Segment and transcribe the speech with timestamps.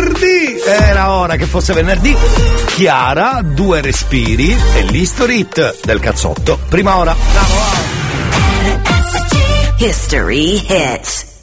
[0.00, 0.60] venerdì!
[0.64, 2.16] Era ora che fosse venerdì.
[2.74, 6.58] Chiara, due respiri e l'history hit del cazzotto.
[6.68, 7.16] Prima ora.
[9.78, 11.35] History Hits.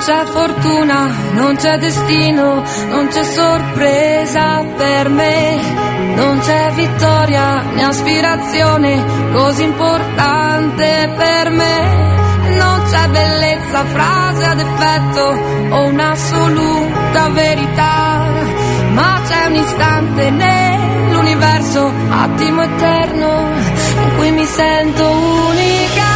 [0.00, 5.60] C'è fortuna, non c'è destino, non c'è sorpresa per me,
[6.14, 12.18] non c'è vittoria né aspirazione così importante per me.
[12.56, 18.26] Non c'è bellezza, frase ad effetto o un'assoluta verità,
[18.92, 23.50] ma c'è un istante nell'universo, attimo eterno,
[24.02, 26.09] in cui mi sento unica.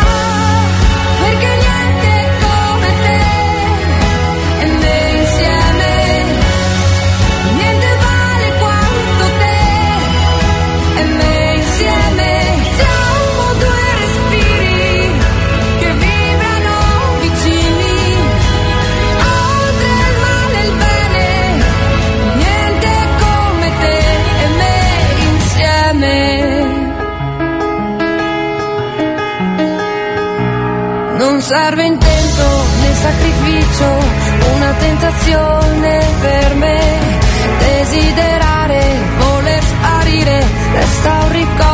[31.44, 32.46] Serve intento
[32.80, 33.84] né sacrificio,
[34.56, 37.00] una tentazione per me.
[37.58, 38.82] Desiderare,
[39.18, 41.73] voler sparire, resta un ricordo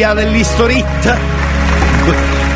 [0.00, 1.16] l'allegria dell'history hit.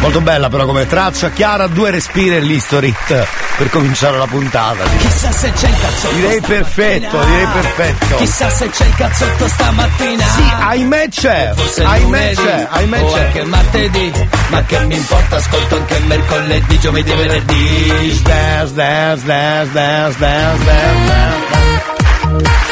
[0.00, 1.30] Molto bella però come traccia.
[1.30, 3.26] Chiara, due respiri e l'history hit
[3.56, 4.84] per cominciare la puntata.
[4.98, 8.16] Chissà se c'è il cazzotto Direi perfetto, direi perfetto.
[8.16, 13.20] Chissà se c'è il cazzotto stamattina Sì, ahimè c'è, Forse ahimè c'è, ahimè o c'è.
[13.24, 14.12] anche martedì
[14.48, 20.18] Ma che mi importa, ascolto anche mercoledì, giovedì e venerdì Dance, dance, dance, dance, dance,
[20.18, 22.63] dance, dance.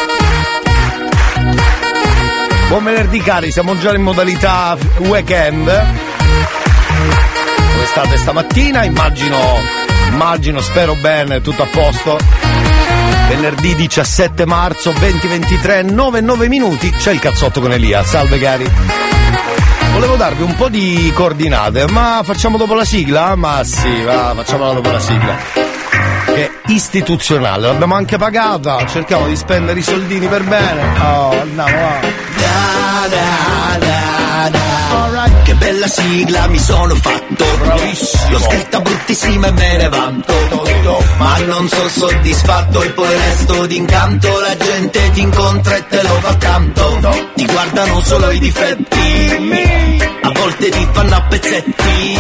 [2.72, 5.66] Buon venerdì cari, siamo già in modalità weekend.
[5.66, 5.84] Dove
[7.84, 8.84] state stamattina?
[8.84, 9.36] Immagino,
[10.08, 12.18] immagino, spero bene, tutto a posto.
[13.28, 18.02] Venerdì 17 marzo 2023, 9 9 minuti, c'è il cazzotto con Elia.
[18.04, 18.66] Salve cari.
[19.92, 23.36] Volevo darvi un po' di coordinate, ma facciamo dopo la sigla?
[23.36, 25.36] Ma sì, va, facciamola dopo la sigla.
[26.24, 30.98] Che è istituzionale, l'abbiamo anche pagata, cerchiamo di spendere i soldini per bene.
[31.02, 32.21] Oh, andiamo, va.
[32.42, 34.21] Che
[35.62, 37.44] bella sigla mi sono fatto
[38.30, 40.32] L'ho scritta bruttissima e me ne vanto.
[41.18, 44.40] Ma non sono soddisfatto E poi resto d'incanto.
[44.40, 47.00] La gente ti incontra e te lo fa tanto.
[47.34, 50.10] Ti guardano solo i difetti.
[50.24, 52.18] A volte ti fanno a pezzetti.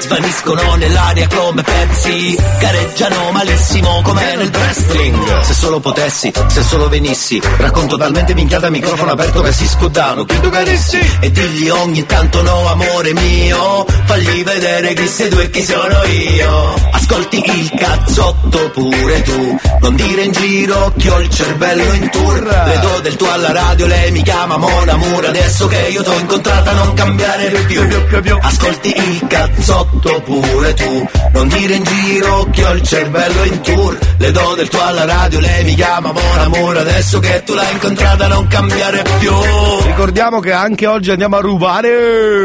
[0.00, 2.36] Svaniscono nell'aria come pezzi.
[2.58, 5.40] Gareggiano malissimo come nel wrestling.
[5.40, 7.40] Se solo potessi, se solo venissi.
[7.56, 12.04] Racconto talmente minchiata al microfono aperto che si scudano Chi tu carissi E digli ogni
[12.06, 16.74] tanto no amore mio Fagli vedere chi sei tu e chi sono io.
[16.90, 22.42] Ascolti il cazzotto pure tu Non dire in giro che ho il cervello in tour.
[22.42, 26.18] Le do del tuo alla radio, lei mi chiama Mona Mura Adesso che io t'ho
[26.18, 27.80] incontrata non cambiare più.
[28.40, 33.98] Ascolti il cazzotto pure tu Non dire in giro che ho il cervello in tour.
[34.18, 37.72] Le do del tuo alla radio, lei mi chiama Mona Mura Adesso che tu l'hai
[37.72, 39.32] incontrata non cambiare più.
[39.86, 42.41] Ricordiamo che anche oggi andiamo a rubare.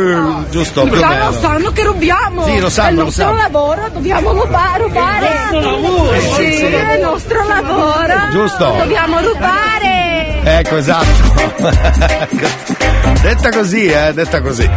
[0.49, 0.83] Giusto?
[0.83, 2.45] più o Già lo sanno che rubiamo.
[2.45, 3.35] Sì, lo sanno, È il nostro sanno.
[3.38, 5.27] lavoro, dobbiamo rubare, rubare.
[5.27, 6.19] È il nostro lavoro.
[6.35, 8.13] Sì, è il nostro lavoro.
[8.31, 8.75] Giusto.
[8.77, 10.41] Dobbiamo rubare.
[10.44, 11.35] Ecco, esatto.
[13.21, 14.69] detta così, eh, detta così.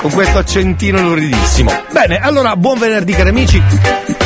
[0.00, 1.70] Con questo accentino luridissimo.
[1.90, 3.62] Bene, allora, buon venerdì cari amici.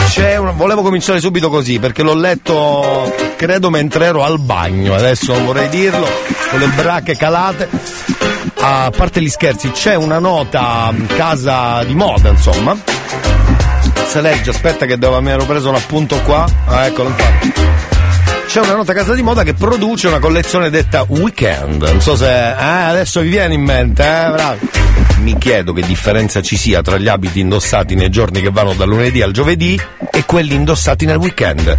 [0.08, 4.94] C'è un- Volevo cominciare subito così perché l'ho letto, credo, mentre ero al bagno.
[4.94, 6.06] Adesso non vorrei dirlo,
[6.50, 7.68] con le bracche calate.
[8.60, 12.76] A parte gli scherzi, c'è una nota mh, casa di moda, insomma.
[14.06, 16.46] Se legge, aspetta che devo, mi ero preso un appunto qua.
[16.66, 17.97] Ah, eccolo infatti
[18.48, 21.82] c'è una nota casa di moda che produce una collezione detta Weekend.
[21.82, 24.70] Non so se eh, adesso vi viene in mente, eh, bravi.
[25.18, 28.88] Mi chiedo che differenza ci sia tra gli abiti indossati nei giorni che vanno dal
[28.88, 29.78] lunedì al giovedì
[30.10, 31.76] e quelli indossati nel weekend.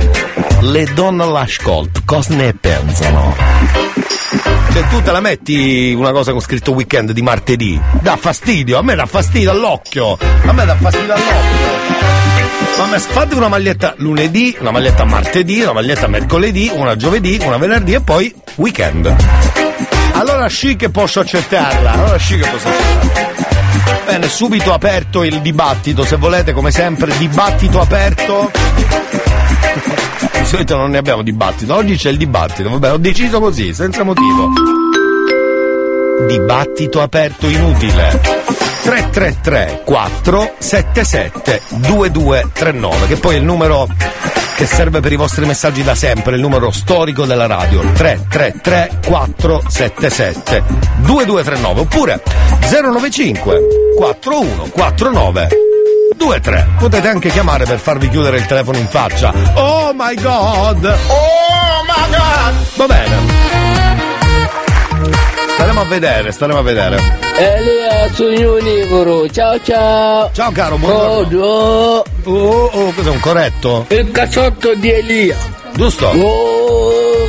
[0.59, 3.35] Le donne all'ascolto, cosa ne pensano?
[4.71, 7.81] Cioè tu te la metti una cosa con scritto weekend di martedì?
[7.99, 12.38] Dà fastidio, a me dà fastidio all'occhio, a me dà fastidio all'occhio.
[12.79, 17.99] Fate una maglietta lunedì, una maglietta martedì, una maglietta mercoledì, una giovedì, una venerdì e
[17.99, 19.13] poi weekend.
[20.13, 24.05] Allora sì che posso accettarla, allora sì che posso accettarla.
[24.05, 28.51] Bene, subito aperto il dibattito, se volete, come sempre, dibattito aperto.
[30.39, 34.03] Di solito non ne abbiamo dibattito, oggi c'è il dibattito, vabbè, ho deciso così, senza
[34.03, 34.78] motivo.
[36.27, 38.19] Dibattito aperto inutile.
[38.83, 43.87] 333 477 2239 che poi è il numero
[44.55, 50.63] che serve per i vostri messaggi da sempre, il numero storico della radio 333 477
[50.97, 52.21] 2239 oppure
[52.69, 53.59] 095
[53.95, 55.47] 4149
[56.17, 59.33] 23 potete anche chiamare per farvi chiudere il telefono in faccia.
[59.53, 60.83] Oh my god!
[61.07, 62.53] Oh my god!
[62.75, 63.58] Va bene
[65.59, 66.97] staremo a vedere staremo a vedere
[67.37, 70.29] Elia sono univoro, ciao ciao!
[70.31, 73.85] ciao caro buongiorno Oh, Oh, oh, cos'è un corretto?
[73.89, 75.35] il cazzotto di Elia!
[75.73, 76.07] Giusto?
[76.07, 77.27] Oh,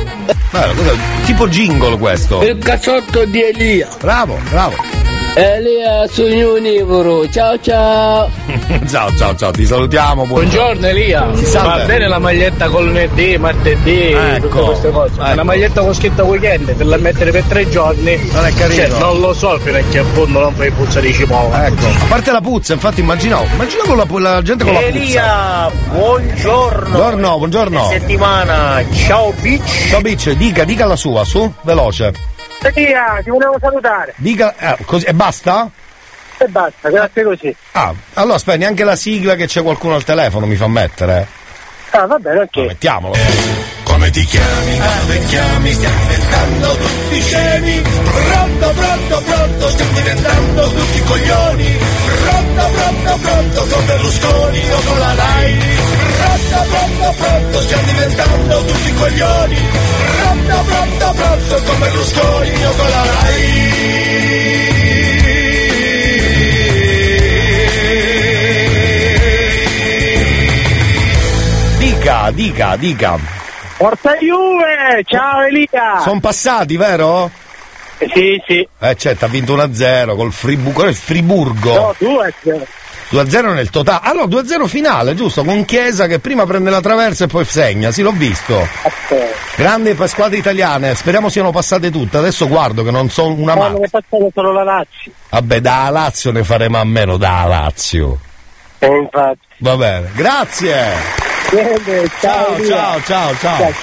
[0.49, 0.93] Bello, cos'è?
[1.25, 2.41] Tipo jingle questo.
[2.41, 3.89] il cazzotto di Elia!
[3.99, 4.75] Bravo, bravo.
[5.33, 8.29] Elia sono univoro, ciao ciao!
[8.89, 10.25] ciao, ciao, ciao, ti salutiamo.
[10.25, 15.11] buon- Buongiorno Elia, va bene la maglietta con lunedì, martedì, Ecco, tutte queste cose.
[15.15, 15.33] Ma ecco.
[15.33, 18.29] Una maglietta con scritto weekend, te la mettere per tre giorni.
[18.33, 18.87] Non è carino.
[18.87, 21.65] Cioè, non lo so fino a che punto non fai puzza di cipolla.
[21.67, 24.89] Ecco, a parte la puzza, infatti immaginavo, immaginavo la, la gente con la puzza.
[24.97, 26.89] Elia, buongiorno.
[26.89, 27.87] Buongiorno, buongiorno.
[27.89, 29.87] Settimana, ciao bitch.
[29.89, 32.11] Ciao Bic, dica, dica la sua, su, veloce.
[32.63, 34.13] Elia, ti volevo salutare.
[34.17, 35.69] Dica, eh, così, e basta?
[36.37, 37.55] E basta, grazie così.
[37.73, 41.27] Ah, allora aspetta, neanche la sigla che c'è qualcuno al telefono mi fa mettere.
[41.91, 42.55] Ah, va bene, ok.
[42.55, 43.13] No, mettiamolo.
[44.11, 44.77] Ti chiami?
[44.77, 45.71] Come chiami?
[45.71, 47.81] Stiamo diventando tutti scemi.
[47.81, 51.77] Pronto, pronto, pronto, stiamo diventando tutti coglioni.
[52.21, 55.57] Pronto, pronto, pronto, con Berlusconi o con la Rai.
[56.17, 59.57] Pronto, pronto, pronto, stiamo diventando tutti coglioni.
[60.19, 63.69] Pronto, pronto, pronto, con Berlusconi o con la Rai.
[71.77, 73.40] Dica, dica, dica.
[73.81, 76.01] Forza Juve, ciao Elia.
[76.03, 77.31] Sono passati, vero?
[77.97, 78.67] Sì, sì.
[78.77, 80.85] Eh certo, ha vinto 1-0 col Friburgo.
[80.85, 81.73] Il Friburgo?
[81.73, 82.31] No, tu è
[83.09, 84.01] 2-0 nel totale.
[84.03, 85.43] Ah no, 2-0 finale, giusto?
[85.43, 87.89] Con Chiesa che prima prende la traversa e poi segna.
[87.91, 88.67] Sì, l'ho visto.
[89.55, 92.17] Grandi per squadre italiane, speriamo siano passate tutte.
[92.17, 93.73] Adesso guardo che non so una Ma mano.
[93.77, 95.11] non è passato solo la Lazio.
[95.29, 98.19] Vabbè, da Lazio ne faremo a meno, da Lazio.
[98.77, 99.39] E infatti.
[99.57, 101.30] Va bene, grazie.
[101.51, 103.73] Niente, ciao, Ciao, ciao, ciao, ciao.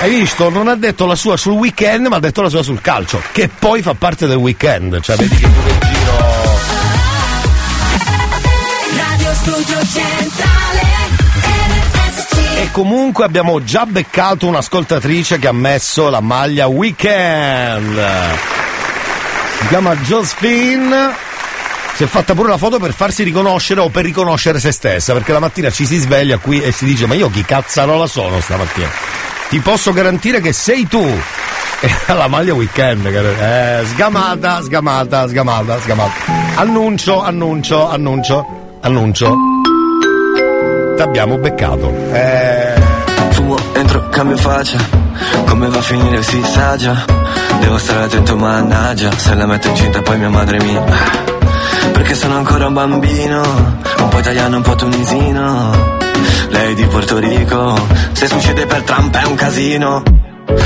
[0.00, 0.48] Hai visto?
[0.48, 3.48] Non ha detto la sua sul weekend, ma ha detto la sua sul calcio, che
[3.48, 5.00] poi fa parte del weekend.
[5.00, 6.16] Cioè, vedi che pure in giro.
[8.96, 10.86] Radio Studio Centrale
[12.60, 18.00] E comunque abbiamo già beccato un'ascoltatrice che ha messo la maglia weekend.
[19.58, 21.27] Si chiama Josephine.
[21.98, 25.32] Si è fatta pure la foto per farsi riconoscere o per riconoscere se stessa, perché
[25.32, 28.86] la mattina ci si sveglia qui e si dice ma io chi cazzarola sono stamattina?
[29.48, 31.04] Ti posso garantire che sei tu.
[31.80, 33.80] E la maglia weekend, cara.
[33.80, 36.12] eh, sgamata, sgamata, sgamata, sgamata.
[36.54, 38.46] Annuncio, annuncio, annuncio,
[38.80, 39.34] annuncio.
[40.96, 41.92] T'abbiamo beccato.
[42.12, 42.74] Eh,
[43.30, 44.78] Fumo, entro, cambio faccia
[45.46, 47.04] Come va a finire si sa già
[47.60, 50.80] Devo stare attento mannaggia Se la metto incinta poi mia madre mi
[52.08, 53.42] Perché sono ancora un bambino
[53.98, 55.96] Un po' italiano, un po' tunisino.
[56.48, 57.78] Lei di Porto Rico
[58.12, 60.02] Se succede per Trump è un casino.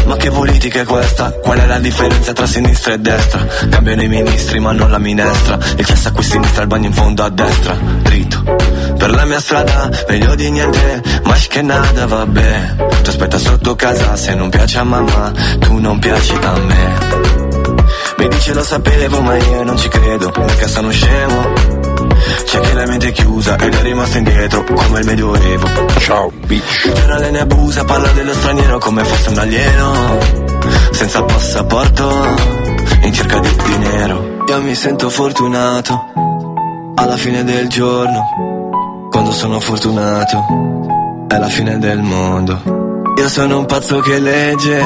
[0.06, 1.32] Ma che politica è questa?
[1.32, 3.44] Qual è la differenza tra sinistra e destra?
[3.68, 5.58] Cambiano i ministri ma non la minestra.
[5.76, 7.74] Il cesso qui a sinistra, il bagno in fondo a destra.
[7.74, 8.44] Dritto.
[8.96, 11.02] Per la mia strada, meglio di niente.
[11.24, 12.76] Ma che nada, vabbè.
[13.02, 17.41] Ti aspetta sotto casa se non piace a mamma Tu non piaci a me
[18.22, 21.90] Mi dice lo sapevo ma io non ci credo Mica sono scemo
[22.44, 25.66] c'è chi la mente è chiusa ed è rimasto indietro come il medioevo.
[25.98, 26.84] Ciao, bitch.
[26.84, 30.18] Il giornale ne abusa, parla dello straniero come fosse un alieno.
[30.92, 32.36] Senza passaporto,
[33.02, 34.44] in cerca di dinero.
[34.46, 36.12] Io mi sento fortunato,
[36.94, 39.08] alla fine del giorno.
[39.10, 42.60] Quando sono fortunato, è la fine del mondo.
[43.16, 44.78] Io sono un pazzo che legge,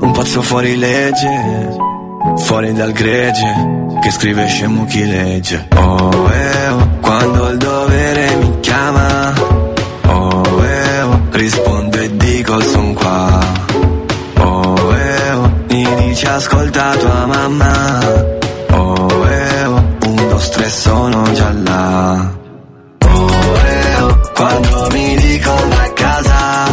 [0.00, 1.92] un pazzo fuori legge.
[2.36, 3.54] Fuori dal gregge,
[4.00, 5.66] che scrive scemo chi legge.
[5.76, 9.32] Oh, eh, oh, quando il dovere mi chiama.
[10.06, 13.40] Oh, eh, oh, rispondo e dico son qua.
[14.38, 17.98] Oh, eh, oh, mi dice ascolta tua mamma.
[18.70, 22.30] Oh, eh, oh, un, due, tre, sono già là.
[23.06, 23.28] Oh,
[24.00, 26.66] oh, quando mi dicono a casa.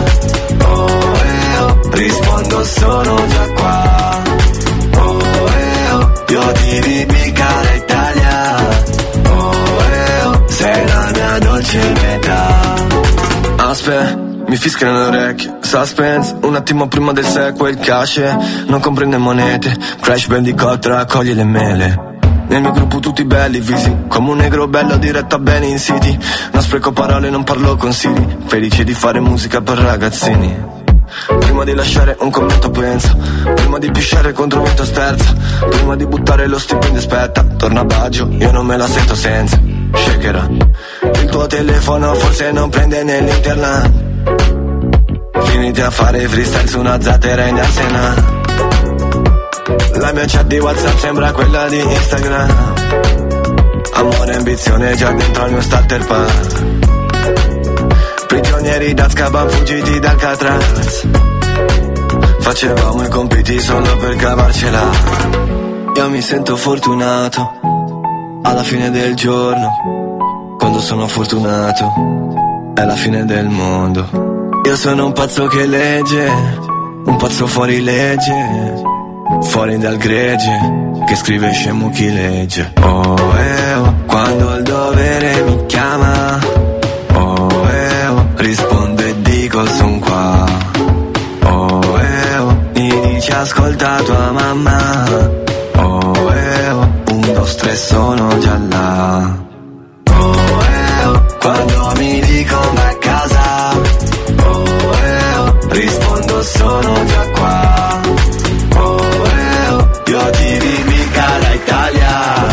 [0.63, 4.00] Oh, oh, rispondo sono già qua.
[6.31, 8.55] Io ti vivi cara Italia.
[9.27, 12.73] Oh, eh, oh, sei la mia dolce metà.
[13.57, 14.15] Aspetta,
[14.47, 15.57] mi fischiano le orecchie.
[15.59, 18.21] Suspense, un attimo prima del sequel, cash
[18.65, 19.77] non comprende monete.
[19.99, 22.19] Crash Bandicoot raccoglie le mele.
[22.47, 26.17] Nel mio gruppo tutti belli, visi come un negro bello diretto a bene in city.
[26.53, 28.37] Non spreco parole, non parlo consigli.
[28.45, 30.80] Felice di fare musica per ragazzini.
[31.39, 33.15] Prima di lasciare un commento pensa
[33.55, 35.35] Prima di pisciare contro vento sterza
[35.69, 39.59] Prima di buttare lo stipendio aspetta Torna a Baggio, io non me la sento senza.
[39.93, 40.47] Shakerà
[41.13, 44.09] Il tuo telefono forse non prende nell'internet
[45.43, 48.15] Finiti a fare freestyle su una zattera in Arsena.
[49.95, 52.73] La mia chat di Whatsapp sembra quella di Instagram.
[53.93, 56.80] Amore e ambizione già dentro al mio starter pack
[58.41, 61.07] Prigionieri d'Azkaban fuggiti dal Catraz.
[62.39, 64.89] Facevamo i compiti solo per cavarcela.
[65.95, 67.59] Io mi sento fortunato
[68.41, 74.09] Alla fine del giorno Quando sono fortunato È la fine del mondo.
[74.65, 76.27] Io sono un pazzo che legge
[77.05, 78.81] Un pazzo fuori legge
[79.41, 82.73] Fuori dal gregge Che scrive scemo chi legge.
[82.81, 86.60] Oh, eh, oh Quando il dovere mi chiama
[88.41, 90.45] rispondo e dico son qua.
[91.43, 95.09] Oh, eh, oh, mi dice ascolta tua mamma.
[95.75, 99.37] Oh, eh, oh, un, due, tre, sono già là.
[100.09, 103.71] Oh, eh, oh, quando mi dicono a casa.
[104.43, 104.65] Oh,
[105.03, 108.01] eh, oh, rispondo sono già qua.
[108.75, 112.45] Oh, eh, oh, io ti vivi cara Italia.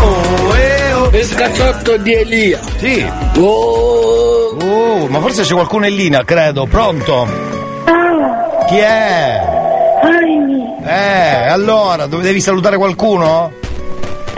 [0.00, 1.10] oh, eh, oh.
[1.12, 2.60] Il cazzotto di Elia.
[2.78, 3.04] Sì.
[3.36, 3.93] Oh,
[5.04, 6.64] Oh, ma forse c'è qualcuno in linea, credo.
[6.64, 7.28] Pronto?
[8.66, 9.38] Chi è?
[10.86, 13.52] Eh, allora, dove devi salutare qualcuno?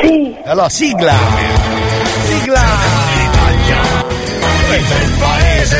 [0.00, 0.34] Sì.
[0.44, 1.14] Allora, sigla!
[2.24, 2.60] Sigla!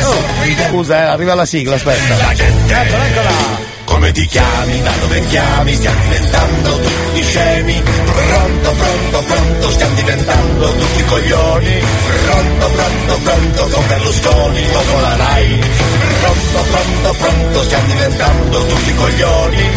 [0.05, 2.13] Oh, scusa, eh, arriva la sigla, aspetta.
[2.31, 3.66] Eccola, eccola!
[3.97, 7.81] Come ti chiami, da dove chiami, stiamo diventando tutti scemi.
[7.81, 11.79] Pronto, pronto, pronto, stiamo diventando tutti coglioni.
[12.27, 15.59] Pronto, pronto, pronto, con Berlusconi o con la Rai.
[16.21, 19.69] Pronto, pronto, pronto, stiamo diventando tutti coglioni.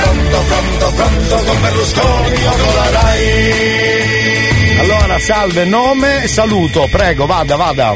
[0.00, 4.78] Pronto, pronto, pronto, con Berlusconi o con la Rai.
[4.80, 7.94] Allora, salve, nome e saluto, prego, vada, vada.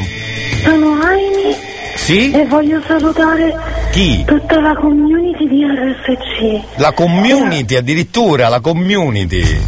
[0.63, 1.57] Sono Aini
[1.95, 2.29] Sì?
[2.31, 4.23] e voglio salutare Chi?
[4.25, 9.59] tutta la community di RSC La community, addirittura, la community.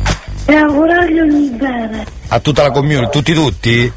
[0.46, 2.06] e augurargli ogni bene.
[2.30, 3.92] A tutta la community, tutti tutti?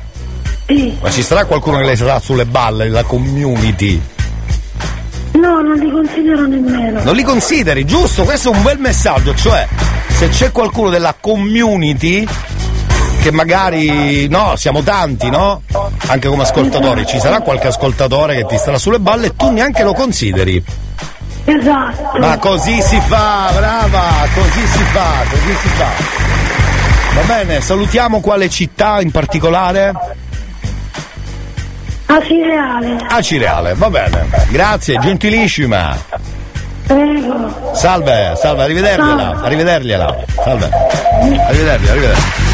[0.66, 0.96] Sì.
[1.00, 4.00] Ma ci sarà qualcuno che le sarà sulle balle, la community?
[5.34, 7.02] No, non li considero nemmeno.
[7.04, 8.24] Non li consideri, giusto?
[8.24, 9.66] Questo è un bel messaggio, cioè
[10.08, 12.26] se c'è qualcuno della community
[13.22, 15.62] che magari no, siamo tanti, no?
[16.08, 19.82] Anche come ascoltatori, ci sarà qualche ascoltatore che ti starà sulle balle e tu neanche
[19.82, 20.62] lo consideri.
[21.44, 22.18] Esatto.
[22.18, 25.88] Ma così si fa, brava, così si fa, così si fa.
[27.14, 29.92] Va bene, salutiamo quale città in particolare?
[32.06, 32.96] Acireale.
[33.08, 34.26] Acireale, va bene.
[34.48, 35.96] Grazie, gentilissima.
[36.86, 37.72] Prego.
[37.74, 40.16] Salve, salve, arrivedergliela, arrivedergliela.
[40.42, 40.68] Salve.
[40.68, 42.45] Arrivedergliela, arrivedergliela.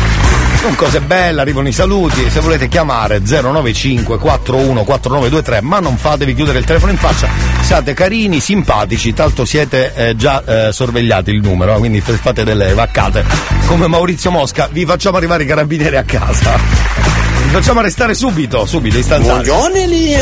[0.63, 6.37] Sono cose belle, arrivano i saluti, se volete chiamare 095 41 4923, ma non fatevi
[6.37, 7.27] chiudere il telefono in faccia,
[7.63, 12.75] siate carini, simpatici, tanto siete eh, già eh, sorvegliati il numero, quindi f- fate delle
[12.75, 13.25] vaccate.
[13.67, 16.53] Come Maurizio Mosca, vi facciamo arrivare i carabinieri a casa.
[16.55, 19.43] Vi facciamo arrestare subito, subito, istantaneo.
[19.43, 20.21] Buongiorno Elia!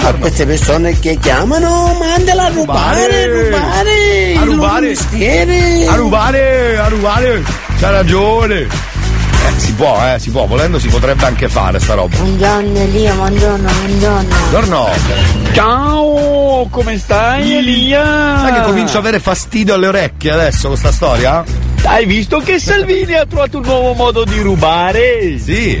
[0.00, 4.34] a queste persone che chiamano, mandala a rubare, rubare!
[4.38, 4.94] A rubare?
[5.88, 7.42] A rubare, a rubare,
[7.78, 8.93] c'ha ragione.
[9.46, 12.16] Eh, si può, eh, si può, volendo si potrebbe anche fare sta roba.
[12.16, 14.36] Buongiorno Elia, buongiorno, buongiorno.
[14.50, 14.88] Buongiorno.
[15.52, 18.38] Ciao, come stai Elia?
[18.38, 21.44] Sai che comincio a avere fastidio alle orecchie adesso con sta storia?
[21.82, 25.38] Hai visto che Salvini ha trovato un nuovo modo di rubare?
[25.38, 25.78] Sì.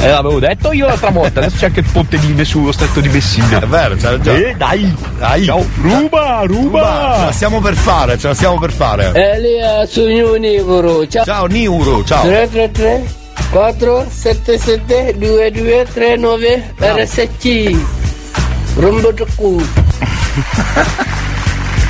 [0.00, 3.08] Eh, l'avevo detto io l'altra volta, adesso c'è anche il ponte di sullo stretto di
[3.08, 3.58] Messina.
[3.58, 4.50] È vero, c'è ragione.
[4.50, 4.94] Eh, dai!
[5.18, 5.44] Dai.
[5.44, 7.14] Ciao, ruba, ruba!
[7.18, 9.12] Ce la stiamo per fare, ce la stiamo per fare.
[9.12, 11.06] Elia, sono Nivoro.
[11.08, 11.24] Ciao.
[11.24, 12.22] Ciao Niuru, ciao.
[12.22, 13.16] 333
[13.50, 17.76] 477 2239 RSC.
[18.76, 19.60] Rombo Toccu.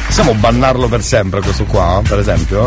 [0.07, 2.65] Possiamo bannarlo per sempre questo qua, per esempio?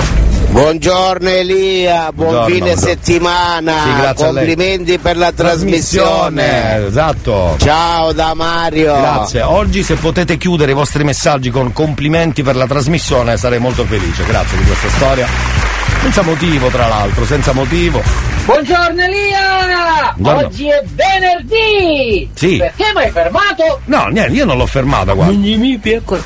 [0.52, 2.90] Buongiorno Elia, buon Buongiorno, fine buongiorno.
[2.90, 6.86] settimana, Sì, complimenti per la trasmissione.
[6.88, 7.56] Esatto.
[7.58, 8.94] Ciao da Mario.
[8.94, 9.44] Grazie.
[9.44, 14.26] Oggi se potete chiudere i vostri messaggi con complimenti per la trasmissione sarei molto felice.
[14.26, 15.61] Grazie di questa storia.
[16.02, 18.02] Senza motivo, tra l'altro, senza motivo.
[18.46, 20.12] Buongiorno Elia!
[20.16, 20.48] Buongiorno.
[20.48, 22.28] Oggi è venerdì!
[22.34, 22.58] Sì.
[22.58, 23.82] Perché mi hai fermato?
[23.86, 25.32] No, niente, io non l'ho fermata, guarda.
[25.32, 26.24] Mugni piccola.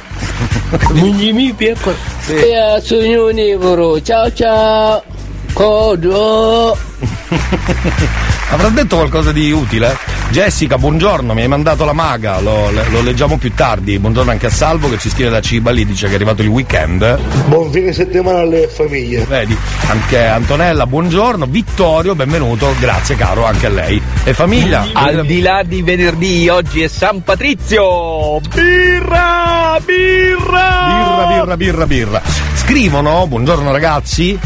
[0.93, 1.95] Mugni piccola.
[2.27, 4.01] Elia, sono Nivoro.
[4.01, 5.03] Ciao ciao.
[5.55, 6.75] Codo.
[8.51, 9.97] Avrà detto qualcosa di utile?
[10.29, 13.97] Jessica, buongiorno, mi hai mandato la maga, lo, lo leggiamo più tardi.
[13.97, 17.19] Buongiorno anche a Salvo che ci scrive da Cibali, dice che è arrivato il weekend.
[17.45, 19.23] Buon fine settimana alle famiglie.
[19.23, 21.45] Vedi, anche Antonella, buongiorno.
[21.45, 24.01] Vittorio, benvenuto, grazie caro anche a lei.
[24.25, 24.87] E famiglia?
[24.91, 28.41] Al di là di venerdì, oggi è San Patrizio!
[28.53, 29.79] Birra!
[29.85, 30.75] Birra!
[30.97, 32.21] Birra, birra, birra, birra.
[32.55, 34.37] Scrivono, buongiorno ragazzi,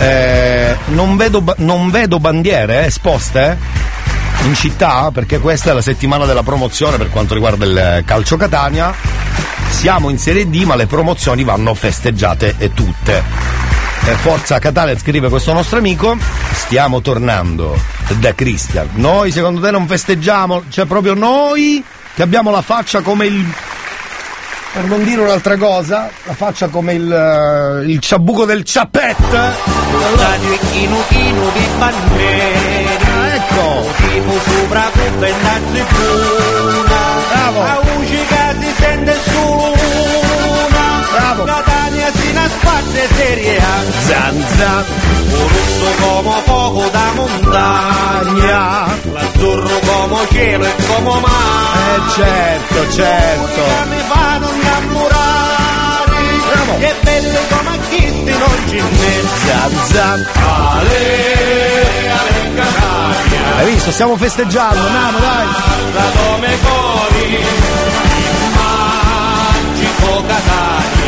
[0.00, 3.58] eh, non, vedo, non vedo bandiere eh, esposte
[4.44, 8.38] in città perché questa è la settimana della promozione per quanto riguarda il eh, calcio
[8.38, 8.94] Catania.
[9.68, 13.22] Siamo in Serie D ma le promozioni vanno festeggiate tutte.
[14.06, 16.16] Eh, Forza Catania scrive questo nostro amico,
[16.52, 17.78] stiamo tornando
[18.18, 18.88] da Christian.
[18.94, 20.64] Noi secondo te non festeggiamo?
[20.70, 21.84] Cioè proprio noi
[22.14, 23.46] che abbiamo la faccia come il
[24.72, 28.62] per non dire un'altra cosa, la faccia come il, eh, il ciabuco del
[31.52, 32.90] di bandiera
[33.34, 33.88] Ecco!
[41.12, 41.42] Bravo.
[41.44, 41.69] Bravo.
[42.50, 44.84] Nasconde serie A Zan zan.
[45.30, 53.60] Un rosso come fuoco da montagna L'azzurro come cielo e come mare Eh certo, certo.
[53.88, 56.18] mi fanno innamorare
[56.50, 56.78] Bravo.
[56.78, 60.26] E belle come chisti non ci n'è Zan zan.
[60.34, 63.90] Ale, ale Catania Hai visto?
[63.92, 65.46] Stiamo festeggiando, andiamo dai!
[65.92, 67.44] Da come cori
[68.54, 70.99] Magico Catania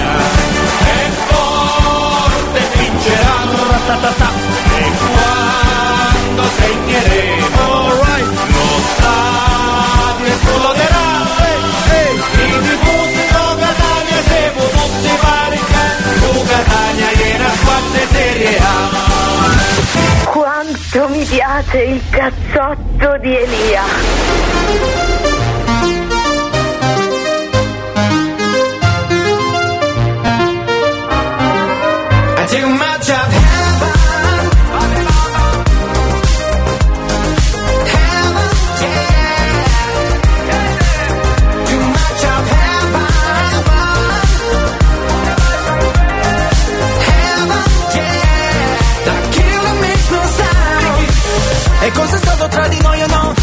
[3.02, 4.30] vinceranno ratatata
[4.78, 7.64] e quando sentiremo
[8.04, 8.30] right.
[8.52, 11.52] lo stadio esploderà e
[11.90, 12.14] hey, hey.
[12.14, 15.60] i tifosi sono Catania siamo tutti pari
[16.20, 18.70] tu Catania è una squadra serie A
[20.30, 25.11] quanto mi piace il cazzotto di Elia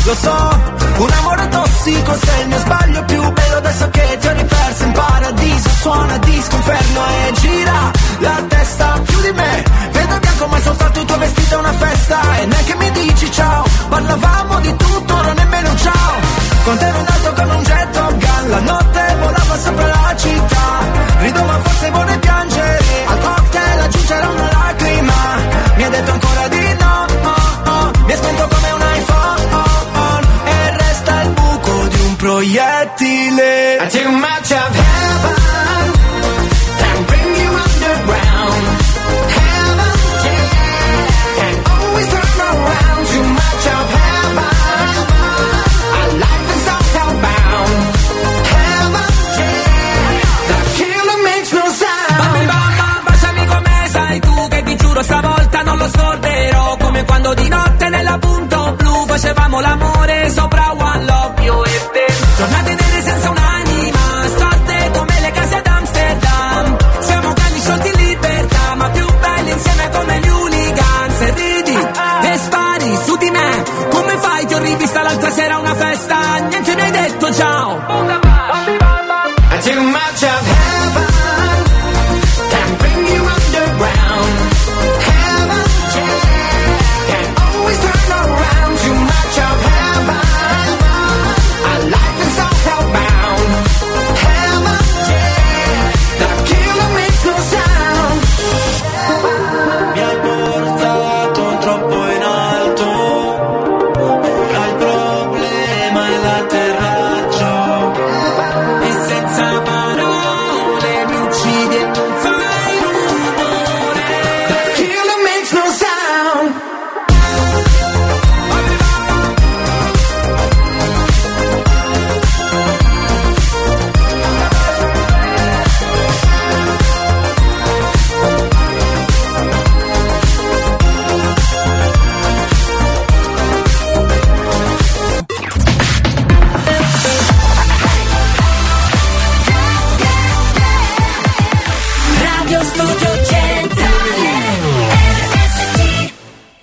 [0.10, 0.60] Lo so,
[0.98, 4.34] un amore tossico sei il mio sbaglio più bello adesso che ti ho
[4.80, 9.63] riperso in paradiso Suona disco inferno e gira la testa più di me.
[9.92, 12.20] Vedo bianco ma soltanto il tuo vestito è una festa.
[12.39, 16.13] E neanche mi dici ciao, parlavamo di tutto, ora nemmeno ciao.
[16.63, 20.68] Con te ero nato con un jet Gun, la notte volava sopra la città.
[21.20, 25.13] Rido ma forse vuole piangere, al cocktail aggiungerò una lacrima.
[25.76, 27.92] Mi ha detto ancora di no, oh, oh.
[28.06, 28.59] mi è spento come
[32.19, 35.36] proiettile Too much of heaven
[36.82, 38.63] can bring you underground.
[39.38, 39.93] Heaven,
[40.27, 41.08] yeah,
[41.39, 43.03] can always turn around.
[43.13, 44.53] Too much of heaven,
[45.97, 47.73] our life is all hellbound.
[48.53, 49.08] Heaven,
[49.39, 50.12] yeah,
[50.49, 51.65] the killer makes no
[52.19, 52.51] Bambini sound.
[52.51, 57.47] mamma, baciami come sai tu Che ti giuro stavolta non lo scorderò Come quando di
[57.47, 61.98] notte nella punto blu Facevamo l'amore sopra One Love Io e te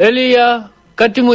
[0.07, 1.35] Elia, cattivo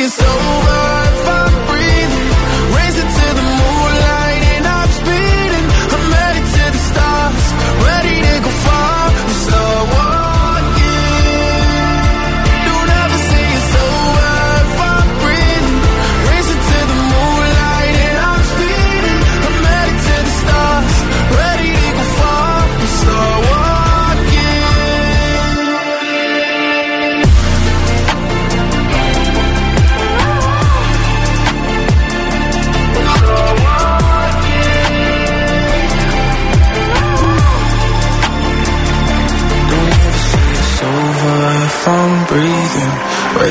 [0.00, 0.97] it's over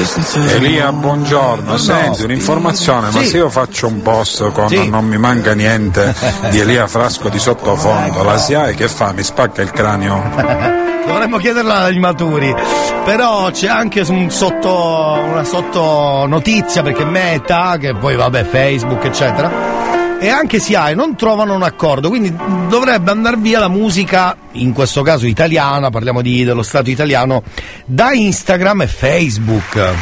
[0.01, 1.77] Elia, buongiorno.
[1.77, 3.25] Senti, un'informazione, ma Sì.
[3.27, 4.87] se io faccio un post con Sì.
[4.89, 6.13] Non mi manca niente
[6.51, 9.11] di Elia Frasco di sottofondo, la SIAE che fa?
[9.11, 10.21] Mi spacca il cranio?
[11.07, 12.53] Dovremmo chiederla agli maturi.
[13.05, 19.49] Però c'è anche un sotto, una sotto notizia perché Meta, che poi vabbè Facebook eccetera,
[20.19, 22.33] e anche SIAE non trovano un accordo, quindi
[22.67, 27.43] dovrebbe andare via la musica, in questo caso italiana, parliamo di, dello Stato italiano,
[27.85, 29.93] da Instagram e Facebook.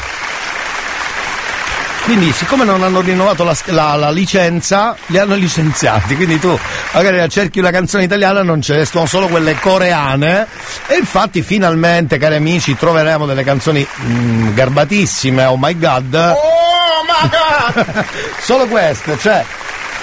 [2.06, 6.15] Quindi, siccome non hanno rinnovato la, la- la licenza, li hanno licenziati.
[6.15, 6.56] Quindi tu
[6.93, 10.45] magari cerchi una canzone italiana, non ce ne sono solo quelle coreane.
[10.86, 15.45] E infatti, finalmente, cari amici, troveremo delle canzoni mm, garbatissime.
[15.45, 16.13] Oh my god!
[16.13, 17.30] Oh my
[17.73, 18.06] god!
[18.39, 19.43] solo queste, cioè,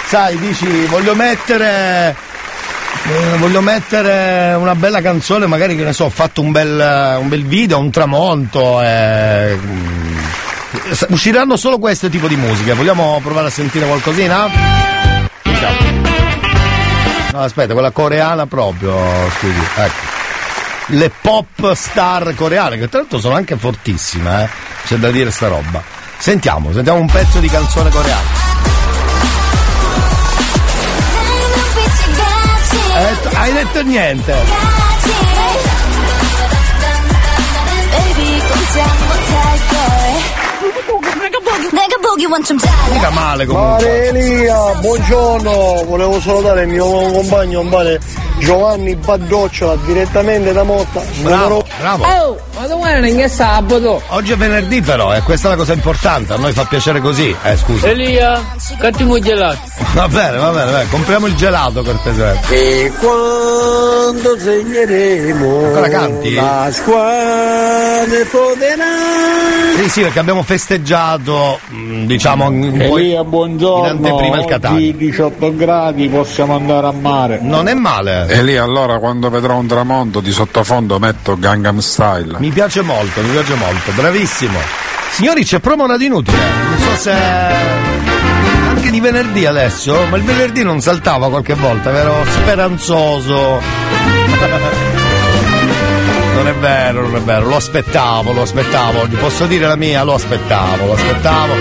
[0.07, 2.15] sai, dici, voglio mettere.
[3.05, 7.27] eh, voglio mettere una bella canzone, magari che ne so, ho fatto un bel, un
[7.29, 8.81] bel video, un tramonto.
[8.81, 10.17] E, mm,
[11.09, 12.73] Usciranno solo questo tipo di musica.
[12.73, 14.47] Vogliamo provare a sentire qualcosina?
[17.31, 18.95] No, aspetta, quella coreana proprio,
[19.37, 20.11] scusi, ecco.
[20.87, 24.49] Le pop star coreane, che tra l'altro sono anche fortissime, eh.
[24.85, 25.81] C'è da dire sta roba.
[26.17, 28.52] Sentiamo, sentiamo un pezzo di canzone coreana.
[32.95, 34.33] Hai detto, hai detto niente!
[42.91, 43.85] Mica male comunque.
[43.85, 45.83] Marelia, buongiorno.
[45.85, 47.69] Volevo salutare il mio compagno, un
[48.37, 52.05] Giovanni Baddoccia direttamente da Motta, Bravo bravo.
[52.05, 54.01] Oh, ma domani non è sabato.
[54.07, 57.35] Oggi è venerdì però, e questa è la cosa importante, a noi fa piacere così.
[57.43, 57.87] Eh, scusa.
[57.89, 58.41] Elia,
[58.77, 59.59] cattivo gelato.
[59.93, 62.47] Va bene, va bene, vai, compriamo il gelato cortesemente.
[62.55, 66.33] E quando segneremo Ancora canti?
[66.33, 73.89] la squadra poderà Sì, sì, perché abbiamo festeggiato, mh, diciamo, un po' Elia, in buongiorno.
[73.89, 74.77] anteprima il Catania.
[74.77, 77.39] Oggi 18 gradi, possiamo andare a mare.
[77.41, 78.27] Non è male.
[78.29, 82.37] Elia, allora quando vedrò un tramonto di sottofondo metto Gangnam Style.
[82.39, 84.59] Mi piace molto, mi piace molto, bravissimo.
[85.11, 86.37] Signori, c'è promo radio inutile.
[86.37, 87.11] Non so se.
[87.11, 92.25] Anche di venerdì adesso, ma il venerdì non saltava qualche volta, vero?
[92.29, 93.61] Speranzoso.
[96.33, 100.03] Non è vero, non è vero, lo aspettavo, lo aspettavo oggi, posso dire la mia,
[100.03, 101.53] lo aspettavo, lo aspettavo.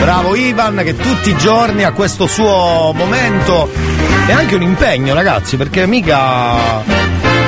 [0.00, 3.68] Bravo Ivan che tutti i giorni ha questo suo momento
[4.28, 6.84] e anche un impegno ragazzi, perché mica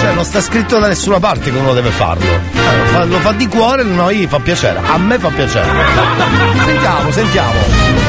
[0.08, 2.24] cioè non sta scritto da nessuna parte che uno deve farlo.
[2.24, 5.68] Eh, lo, fa, lo fa di cuore, noi fa piacere, a me fa piacere.
[6.64, 7.52] Sentiamo, sentiamo.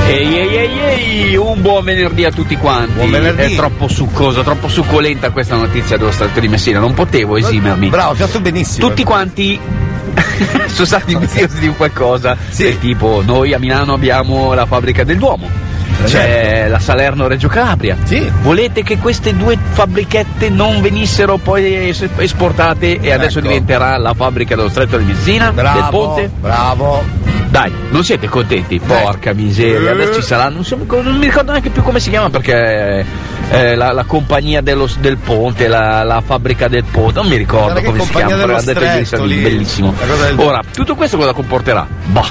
[0.07, 2.93] Ehi ehi ehi ehi, un buon venerdì a tutti quanti.
[2.93, 3.53] Buon venerdì.
[3.53, 7.89] È troppo succosa, troppo succolenta questa notizia dello Stretto di Messina, non potevo esimermi.
[7.89, 8.88] Bravo, hai fatto benissimo.
[8.88, 9.59] Tutti quanti
[10.67, 12.38] sono stati curiosi di qualcosa.
[12.49, 12.63] Sì.
[12.63, 15.68] Del tipo, noi a Milano abbiamo la fabbrica del Duomo.
[16.01, 16.71] C'è Certo.
[16.71, 17.97] la Salerno Reggio Calabria.
[18.03, 18.31] Sì.
[18.41, 23.47] Volete che queste due fabbrichette non venissero poi es- esportate e adesso Ecco.
[23.47, 25.45] diventerà la fabbrica dello Stretto di Messina?
[25.45, 26.29] del Bravo, Ponte?
[26.39, 27.03] bravo.
[27.49, 28.79] Dai, non siete contenti?
[28.79, 32.29] Porca miseria, adesso ci sarà, non, so- non mi ricordo neanche più come si chiama
[32.29, 33.03] perché
[33.49, 37.79] eh, la, la compagnia dello- del ponte, la, la fabbrica del ponte, non mi ricordo
[37.79, 39.41] che come si chiama, però sera lì, lì.
[39.41, 39.93] bellissimo.
[40.05, 41.88] Del- Ora, tutto questo cosa comporterà?
[42.05, 42.25] Bah,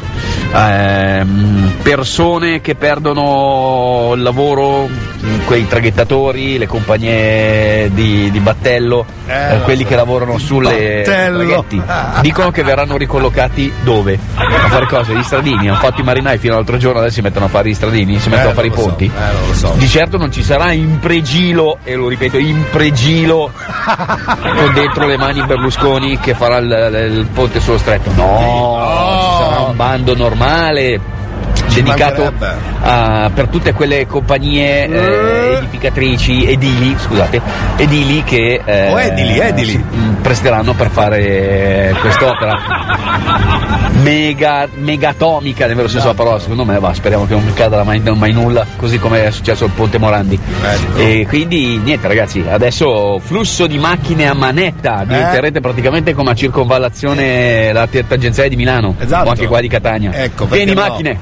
[0.53, 4.89] ehm, persone che perdono il lavoro,
[5.47, 11.39] quei traghettatori, le compagnie di, di battello, Eh, eh, quelli che lavorano sulle Battello.
[11.39, 11.83] traghetti.
[12.23, 14.19] Dicono che verranno ricollocati dove?
[14.37, 15.13] A fare cosa?
[15.13, 15.69] Gli stradini?
[15.69, 18.29] Hanno fatto i marinai fino all'altro giorno, adesso si mettono a fare gli stradini, si
[18.31, 19.05] mettono Eh, a fare i lo so, ponti.
[19.51, 19.73] eh, so.
[19.77, 23.51] Di certo non ci sarà in pregilo, e lo ripeto, in pregilo
[24.57, 28.11] con dentro le mani Berlusconi che farà il, il ponte sullo stretto.
[28.15, 28.39] No,
[29.39, 30.37] ci sarà un bando normale.
[30.39, 31.01] normales,
[31.73, 32.33] Dedicato
[32.81, 37.41] a- per tutte quelle compagnie eh, edificatrici, edili, scusate,
[37.77, 39.85] edili che eh, Oh, edili, edili.
[40.23, 42.53] presteranno per fare quest'opera
[44.03, 48.01] mega, megatomica nel vero senso della parola secondo me va speriamo che non cada mai,
[48.01, 50.99] mai nulla così come è successo al Ponte Morandi Ecco.
[50.99, 57.73] e quindi niente ragazzi adesso flusso di macchine a manetta diventerete praticamente come a circonvallazione
[57.73, 59.27] la tangenziale di Milano Esatto.
[59.29, 60.81] o anche qua di Catania Ecco, perché no?
[60.81, 61.19] macchine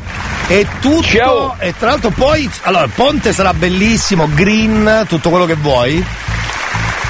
[0.49, 1.57] E tutto, Ciao.
[1.59, 6.05] e tra l'altro poi, allora il ponte sarà bellissimo, green, tutto quello che vuoi.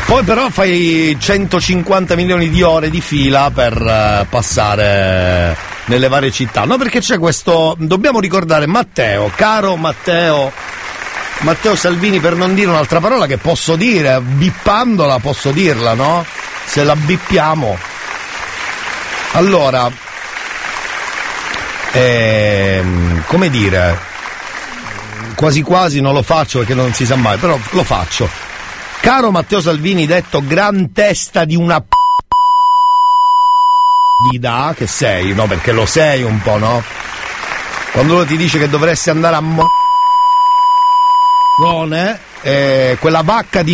[0.07, 5.55] Poi però fai 150 milioni di ore di fila per eh, passare
[5.87, 6.65] nelle varie città.
[6.65, 10.51] No, perché c'è questo, dobbiamo ricordare Matteo, caro Matteo,
[11.41, 16.25] Matteo Salvini, per non dire un'altra parola che posso dire, bippandola posso dirla, no?
[16.65, 17.77] Se la bippiamo.
[19.33, 19.91] Allora,
[21.97, 23.99] ehm, come dire,
[25.35, 28.29] quasi quasi non lo faccio perché non si sa mai, però lo faccio.
[29.01, 31.87] Caro Matteo Salvini, detto gran testa di una p...
[34.31, 35.47] di da che sei, no?
[35.47, 36.83] Perché lo sei un po', no?
[37.93, 39.67] Quando uno ti dice che dovresti andare a mo...
[42.43, 43.73] Eh, quella vacca di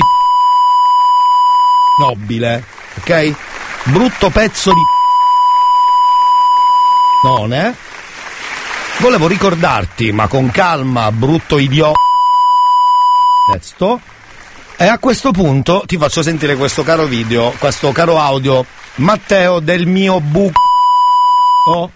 [1.98, 2.64] nobile,
[2.98, 3.34] ok?
[3.84, 4.80] Brutto pezzo di
[7.22, 7.74] non eh?
[9.02, 11.98] Volevo ricordarti, ma con calma, brutto idiota.
[13.52, 14.00] Testo.
[14.76, 18.64] E a questo punto ti faccio sentire questo caro video, questo caro audio,
[18.96, 20.60] Matteo del mio buco.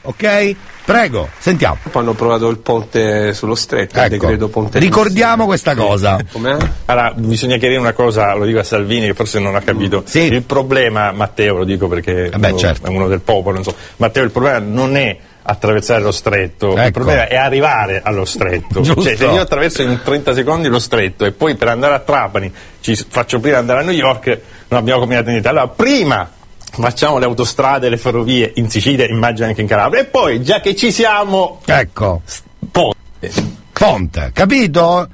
[0.03, 0.55] Ok?
[0.85, 1.79] Prego, sentiamo.
[1.93, 4.79] Hanno provato il ponte sullo stretto, il Ecco, decreto ponte.
[4.81, 6.19] ricordiamo questa cosa.
[6.31, 6.57] Com'è?
[6.87, 10.05] Allora, bisogna chiarire una cosa, lo dico a Salvini che forse non ha capito.
[10.13, 12.87] Il problema, Matteo, lo dico perché Eh beh, uno- certo.
[12.87, 13.75] è uno del popolo, non so.
[13.97, 16.91] Matteo, il problema non è attraversare lo stretto, il Ecco.
[16.91, 18.83] problema è arrivare allo stretto.
[18.83, 22.53] Cioè, se io attraverso in 30 secondi lo stretto e poi per andare a Trapani
[22.81, 25.49] ci faccio prima andare a New York, non abbiamo combinato niente.
[25.49, 26.31] Allora, prima
[26.73, 30.75] facciamo le autostrade, le ferrovie in Sicilia, immagino anche in Calabria, e poi, già che
[30.75, 32.23] ci siamo, Ecco,
[32.71, 33.55] ponte.
[33.73, 35.09] Ponte, capito?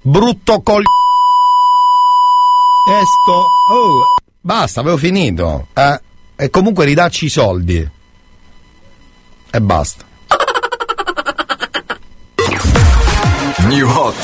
[0.00, 0.82] Brutto col...
[2.84, 3.46] Testo.
[3.72, 4.04] Oh,
[4.40, 5.68] basta, avevo finito.
[5.72, 6.00] Eh?
[6.34, 7.88] E comunque ridacci i soldi.
[9.54, 10.02] E basta.
[13.66, 14.16] New Hot.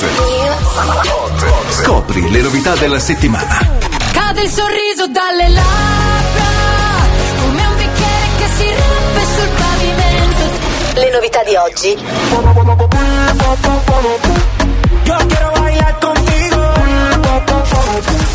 [1.69, 3.59] Scopri le novità della settimana.
[4.11, 6.43] Cade il sorriso dalle labbra,
[7.41, 10.99] come un bicchiere che si rompe sul pavimento.
[10.99, 11.97] Le novità di oggi.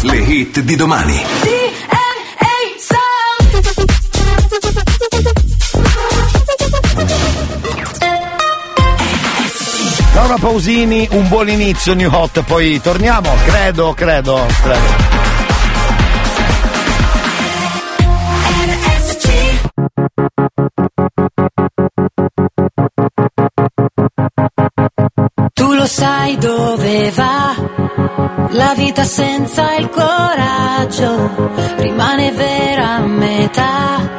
[0.02, 1.24] Le hit di domani.
[1.42, 1.84] DNA
[10.14, 15.12] Laura Pausini, un buon inizio New Hot, poi torniamo, credo, credo, credo.
[25.53, 27.55] Tu lo sai dove va
[28.51, 34.13] la vita senza il coraggio, rimane vera a metà,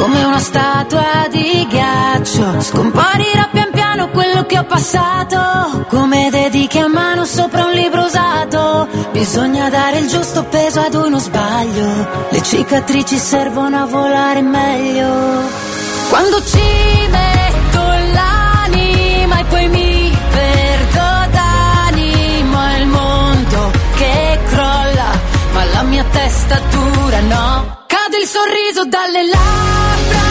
[0.00, 2.60] come una statua di ghiaccio.
[2.60, 8.88] Scomparirà pian piano quello che ho passato, come dediche a mano sopra un libro usato.
[9.12, 15.10] Bisogna dare il giusto peso ad uno sbaglio, le cicatrici servono a volare meglio.
[16.08, 17.82] Quando ci metto
[18.16, 25.10] l'anima e poi mi perdo d'animo il mondo che crolla,
[25.52, 27.78] ma la mia testa dura no
[28.20, 30.28] il sorriso dalle labbra,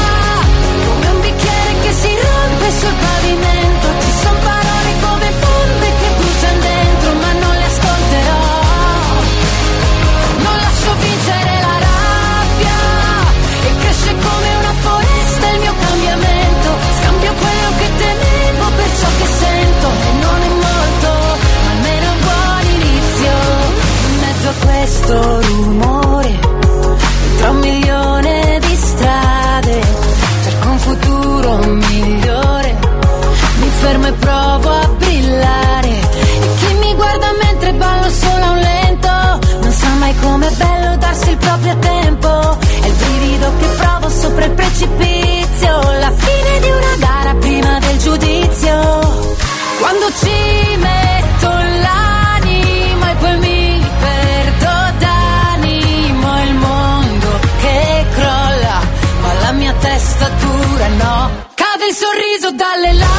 [0.86, 3.88] come un bicchiere che si rompe sul pavimento.
[4.00, 8.46] Ci sono parole come bombe che bruciano dentro, ma non le ascolterò.
[10.38, 12.78] Non lascio vincere la rabbia,
[13.66, 16.70] e cresce come una foresta il mio cambiamento.
[17.02, 21.10] Scambio quello che temevo per ciò che sento, e non è molto,
[21.66, 23.34] ma almeno un buon inizio.
[24.10, 26.09] In mezzo a questo rumore
[27.40, 29.82] tra un milione di strade,
[30.44, 32.78] cerco un futuro migliore,
[33.60, 38.60] mi fermo e provo a brillare, e chi mi guarda mentre ballo solo a un
[38.60, 39.10] lento,
[39.62, 44.46] non sa mai com'è bello darsi il proprio tempo, è il brivido che provo sopra
[44.46, 48.80] il precipizio, la fine di una gara prima del giudizio,
[49.80, 50.78] quando ci
[62.52, 63.19] dalle labbra,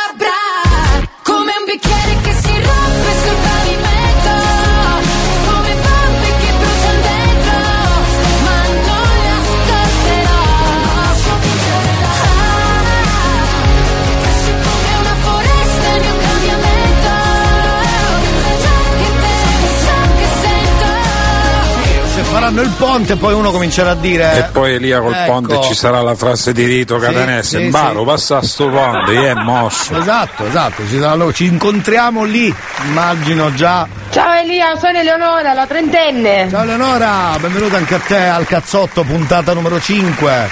[22.41, 24.35] faranno il ponte poi uno comincerà a dire...
[24.39, 25.31] E poi Elia col Ecco.
[25.31, 27.59] ponte ci sarà la frase di Rito Sì, Catanese.
[27.61, 28.05] sì, Baro, sì.
[28.05, 29.95] passa sto ponte, è mosso.
[29.95, 32.51] Esatto, esatto, ci, saranno- ci incontriamo lì,
[32.87, 33.87] immagino già.
[34.09, 36.47] Ciao Elia, sono Eleonora, la trentenne.
[36.49, 40.49] Ciao Eleonora, benvenuta anche a te al cazzotto, puntata numero 5.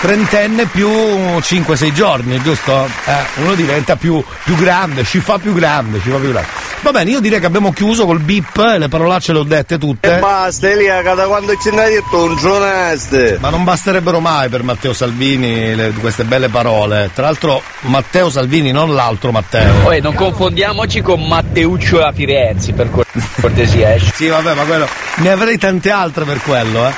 [0.00, 2.86] Trentenne più 5-6 giorni, giusto?
[3.06, 6.72] Eh, uno diventa più, più grande, ci fa più grande, ci fa più grande.
[6.84, 10.16] Va bene, io direi che abbiamo chiuso col bip, le parolacce le ho dette tutte.
[10.16, 13.38] E basta Elia, che da quando ci hai detto un giornaste.
[13.40, 17.08] Ma non basterebbero mai per Matteo Salvini le- queste belle parole.
[17.14, 19.72] Tra l'altro Matteo Salvini, non l'altro Matteo.
[19.82, 23.06] Poi non confondiamoci con Matteuccio da Firenze, per cor-
[23.40, 23.94] cortesia.
[23.94, 24.00] eh.
[24.00, 24.86] Sì, vabbè, ma quello.
[25.16, 26.92] Ne avrei tante altre per quello, eh.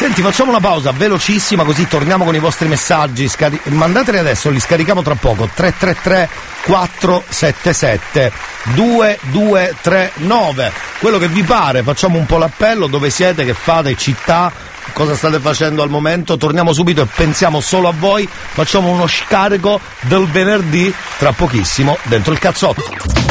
[0.00, 3.28] Senti, facciamo una pausa velocissima così torniamo con i vostri messaggi.
[3.28, 5.46] Scari- mandateli adesso, li scarichiamo tra poco.
[5.52, 6.26] 333
[6.62, 8.32] 477
[8.72, 10.72] 2239.
[11.00, 14.50] Quello che vi pare, facciamo un po' l'appello, dove siete, che fate, città,
[14.94, 16.38] cosa state facendo al momento.
[16.38, 18.26] Torniamo subito e pensiamo solo a voi.
[18.26, 23.29] Facciamo uno scarico del venerdì tra pochissimo dentro il cazzotto.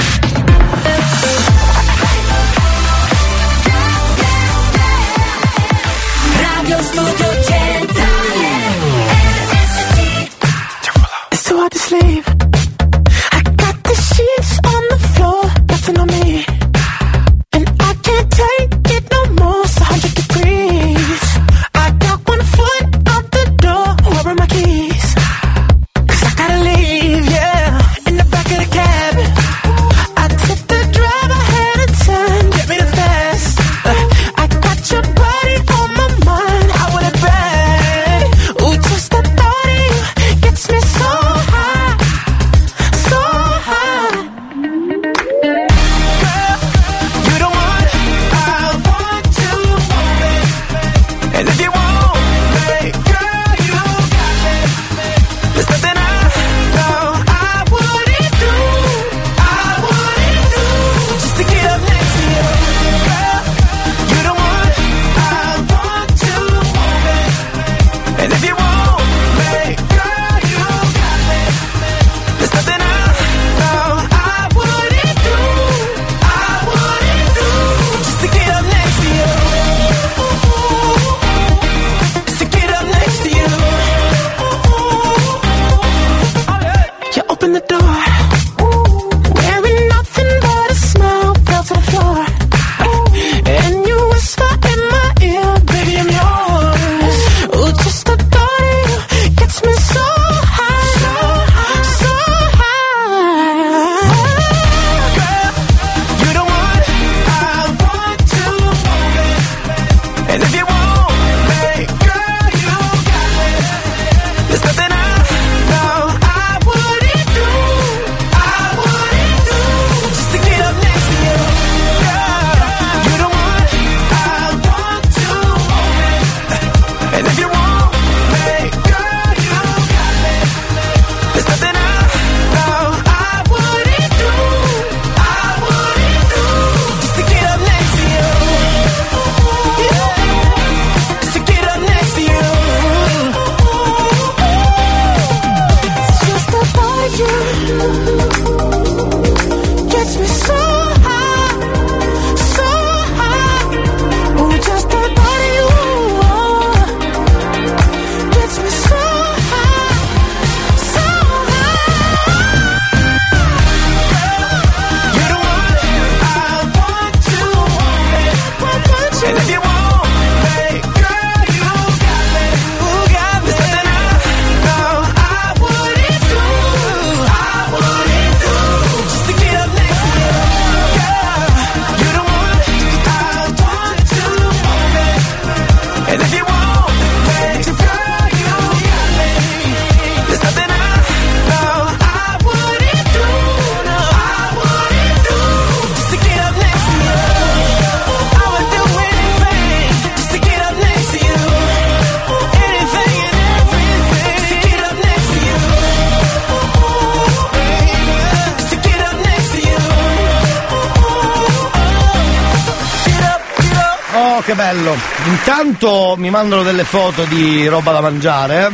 [216.18, 218.72] Mi mandano delle foto di roba da mangiare.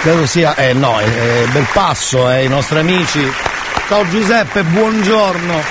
[0.00, 0.54] Credo sia.
[0.54, 3.32] Eh no, è, è bel passo, eh, i nostri amici.
[3.88, 5.62] Ciao Giuseppe, buongiorno.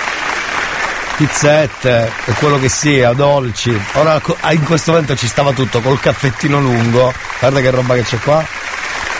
[1.17, 3.79] Pizzette quello che sia, dolci.
[3.93, 7.13] Ora ah, in questo momento ci stava tutto col caffettino lungo.
[7.39, 8.43] Guarda che roba che c'è qua.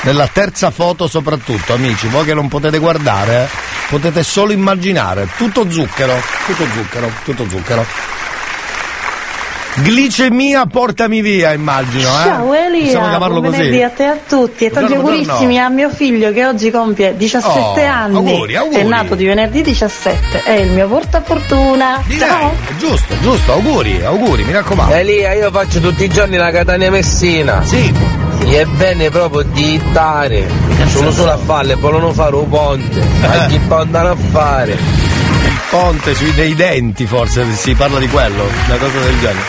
[0.02, 3.48] Nella terza foto soprattutto, amici, voi che non potete guardare, eh,
[3.90, 5.28] potete solo immaginare.
[5.36, 7.86] Tutto zucchero, tutto zucchero, tutto zucchero.
[9.78, 12.08] Glicemia portami via, immagino.
[12.08, 12.24] Eh?
[12.24, 13.64] Ciao Elia, Possiamo chiamarlo buon così.
[13.70, 17.18] venerdì a te e a tutti e tanti augurissimi a mio figlio che oggi compie
[17.18, 18.16] 17 Oh, anni.
[18.16, 18.80] auguri, auguri.
[18.80, 22.02] È nato di venerdì 17, è il mio portafortuna.
[22.18, 22.54] Ciao!
[22.78, 24.94] Giusto, giusto, auguri, auguri, mi raccomando.
[24.96, 27.62] Elia, io faccio tutti i giorni la Catania Messina.
[27.66, 27.94] Sì.
[28.48, 30.48] E è bene proprio di stare.
[30.88, 33.02] Sono solo a farle e vogliono fare un ponte.
[33.20, 34.78] Ma chi può andare a fare?
[35.76, 39.46] Ponte sui dei denti, forse si parla di quello, una cosa del genere.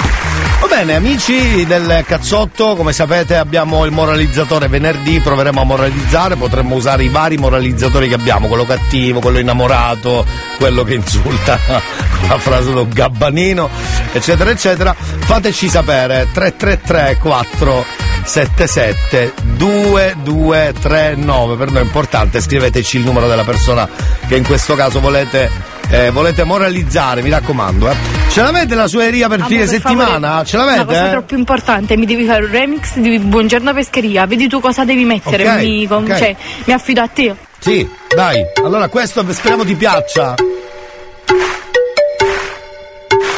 [0.61, 6.75] Va bene, amici del cazzotto, come sapete abbiamo il moralizzatore venerdì, proveremo a moralizzare, potremmo
[6.75, 10.27] usare i vari moralizzatori che abbiamo, quello cattivo, quello innamorato,
[10.59, 11.81] quello che insulta con
[12.29, 13.71] la frase del gabbanino,
[14.13, 14.97] eccetera, eccetera.
[14.99, 23.89] Fateci sapere 333 477 2239, per noi è importante, scriveteci il numero della persona
[24.27, 27.89] che in questo caso volete, eh, volete moralizzare, mi raccomando.
[27.91, 27.95] Eh.
[28.31, 30.29] Ce l'avete la sua eria per Amo, fine per settimana?
[30.29, 31.07] favore, Ce Una cosa l'avete?
[31.07, 31.11] eh?
[31.11, 35.49] troppo importante, mi devi fare un remix di Buongiorno Pescheria, vedi tu cosa devi mettere,
[35.49, 36.17] Ok, mi, con- ok.
[36.19, 37.35] cioè, mi affido a te.
[37.59, 38.45] Sì, dai.
[38.63, 40.35] Allora questo speriamo ti piaccia.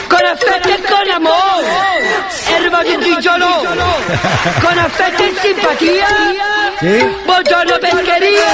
[0.08, 1.66] Con affetto e con amore,
[2.56, 3.46] arrivato il gigiolo.
[4.60, 6.06] Con affetto e simpatia,
[6.80, 7.06] Sì?
[7.24, 8.46] buongiorno pescheria.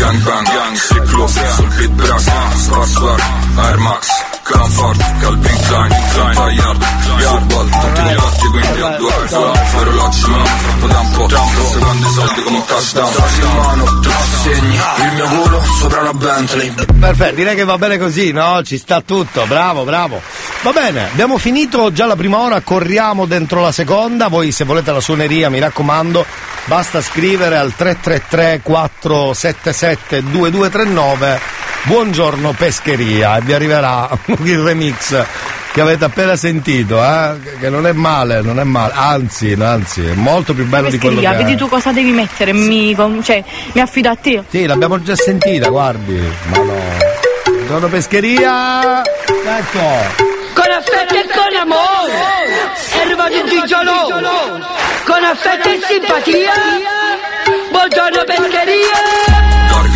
[0.00, 3.20] Gang, bang, gang, ciclo, sul beat brass, spar,
[3.68, 4.08] Air Max,
[4.44, 6.82] Comfort, Calvin Klein, Klein, Bayard,
[7.18, 12.06] Yardball, tutti i contatti quindi a due fai orologi ma non troppo tempo, tre secondi
[12.14, 14.10] soldi come un touchdown, in mano, tu
[14.42, 16.74] segni, il mio culo sopra una Bentley.
[16.98, 18.62] Perfetto, direi che va bene così, no?
[18.62, 20.22] Ci sta tutto, bravo, bravo.
[20.62, 24.28] Va bene, abbiamo finito già la prima ora, corriamo dentro la seconda.
[24.28, 26.26] Voi se volete la suoneria, mi raccomando,
[26.66, 31.40] basta scrivere al 333 477 2239
[31.84, 35.24] Buongiorno pescheria e vi arriverà il remix
[35.72, 37.36] che avete appena sentito, eh?
[37.58, 41.20] Che non è male, non è male, anzi, anzi, è molto più bello di quello
[41.20, 43.42] Pescheria, che vedi tu cosa devi mettere, mi, con- cioè,
[43.72, 44.42] mi affido a te.
[44.50, 46.20] Sì, l'abbiamo già sentita, guardi.
[46.48, 46.74] Ma no.
[47.44, 49.02] Buongiorno pescheria!
[49.02, 50.38] Ecco!
[50.52, 52.12] Con affetto e con amore,
[52.90, 54.08] è arrivato il gigiolo.
[55.04, 56.52] Con affetto e simpatia,
[57.70, 59.38] buongiorno pescheria.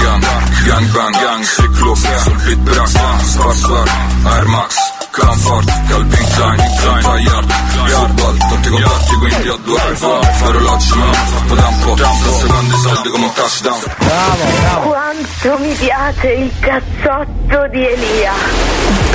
[0.01, 0.25] Gang,
[0.67, 2.93] gang bang, gang, ciclo, sul beat brass,
[3.23, 3.89] spar spar,
[4.25, 4.77] Air Max,
[5.11, 7.55] Comfort, Calvin Klein, Klein, Bayard,
[7.87, 11.15] Yardball, tutti i contatti quindi a due iPhone, fai orologi ma non
[11.47, 12.07] troppo tempo, tre
[12.41, 13.83] secondi soldi come un touchdown.
[13.99, 14.89] Bravo, bravo.
[14.89, 19.14] Quanto mi piace il cazzotto di Elia.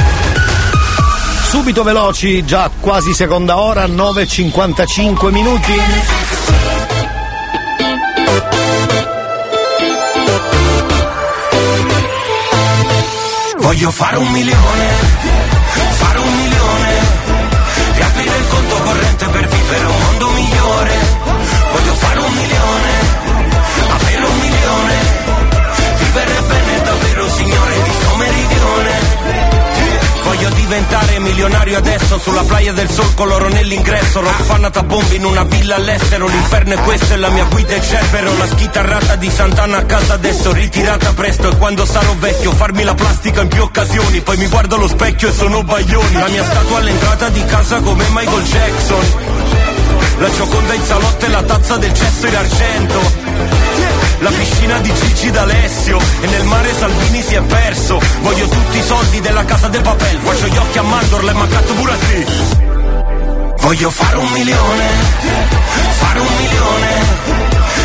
[1.49, 5.73] Subito veloci, già quasi seconda ora, 9.55 minuti.
[13.57, 14.87] Voglio fare un milione,
[15.97, 16.93] fare un milione,
[17.95, 20.18] riaprire il conto corrente per vivere un mondo
[30.79, 35.43] diventare milionario adesso Sulla playa del sol con l'oro nell'ingresso Rock fanata bombe in una
[35.43, 39.77] villa all'estero L'inferno è questo e la mia guida è Cerbero La schitarrata di Sant'Anna
[39.77, 44.21] a casa adesso Ritirata presto e quando sarò vecchio Farmi la plastica in più occasioni
[44.21, 48.05] Poi mi guardo allo specchio e sono baglioni La mia statua all'entrata di casa come
[48.09, 49.13] Michael Jackson
[50.19, 55.31] La gioconda in salotto e la tazza del cesso in argento la piscina di Gigi
[55.31, 57.99] d'Alessio e nel mare Salvini si è perso.
[58.21, 61.73] Voglio tutti i soldi della casa del papel, faccio gli occhi a mandorla e mancato
[61.73, 62.25] pure a te.
[63.61, 64.87] Voglio fare un milione,
[65.99, 66.87] fare un milione,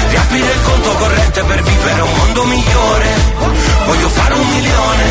[0.08, 3.06] riaprire il conto corrente per vivere un mondo migliore.
[3.86, 5.04] Voglio fare un milione,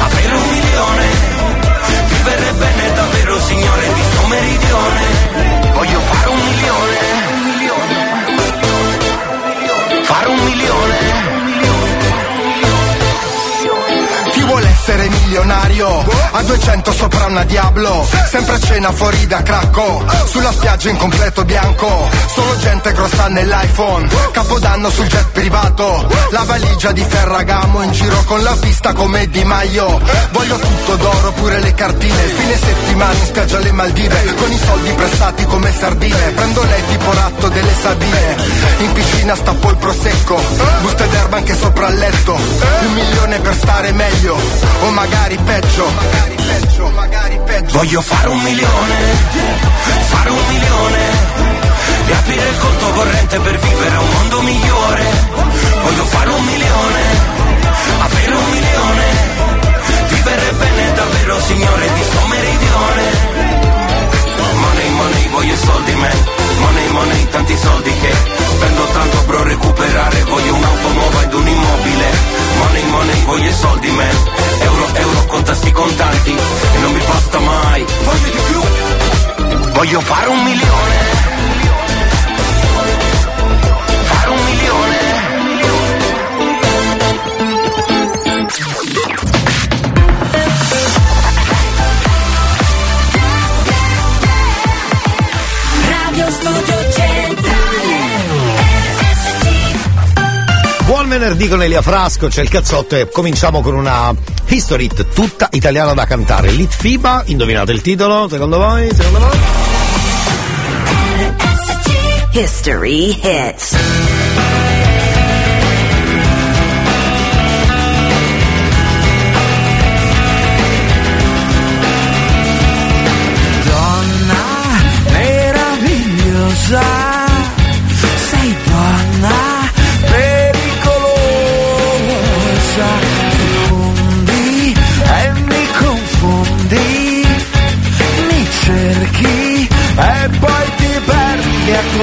[0.00, 1.06] avere un milione,
[2.08, 5.72] vivere bene davvero signore di sto meridione.
[5.72, 7.09] Voglio fare un milione.
[10.20, 11.29] Fare un milione.
[14.90, 16.04] Essere milionario?
[16.32, 18.06] A 200 sopra una Diablo.
[18.28, 20.04] Sempre a cena fuori da Cracco.
[20.26, 22.08] Sulla spiaggia in completo bianco.
[22.26, 24.08] Solo gente grossa nell'iPhone.
[24.32, 26.08] Capodanno sul jet privato.
[26.30, 30.00] La valigia di Ferragamo In giro con la pista come Di Maio.
[30.32, 32.22] Voglio tutto d'oro pure le cartine.
[32.22, 34.34] Fine settimana in spiaggia alle Maldive.
[34.34, 36.30] Con i soldi prestati come sardine.
[36.34, 38.36] Prendo lei tipo ratto delle Sabine.
[38.78, 40.40] In piscina stappo il prosecco
[40.80, 42.34] Buste d'erba anche sopra il letto.
[42.34, 44.36] Un milione per stare meglio
[44.80, 45.86] O magari peggio.
[47.72, 48.94] Voglio fare un milione,
[50.08, 50.98] fare un milione,
[52.06, 55.04] riaprire il conto corrente per vivere un mondo migliore.
[55.82, 57.02] Voglio fare un milione,
[58.00, 59.04] avere un milione,
[60.08, 63.59] vivere bene davvero signore di sto meridione.
[65.00, 66.24] Money, voglio soldi man,
[66.58, 72.10] money, money, tanti soldi che spendo tanto per recuperare, voglio un'auto nuova ed un immobile.
[72.58, 74.16] Money, money, voglio soldi man,
[74.60, 77.84] euro, euro, conta sti contanti e non mi basta mai.
[78.04, 81.19] Voglio di più, voglio fare un milione.
[101.10, 104.14] Venerdì con Elia Frasco, c'è il cazzotto e cominciamo con una
[104.46, 106.52] history tutta italiana da cantare.
[106.52, 108.88] Lit FIBA, indovinate il titolo, secondo voi?
[108.94, 109.38] Secondo voi?
[112.32, 113.76] History Hits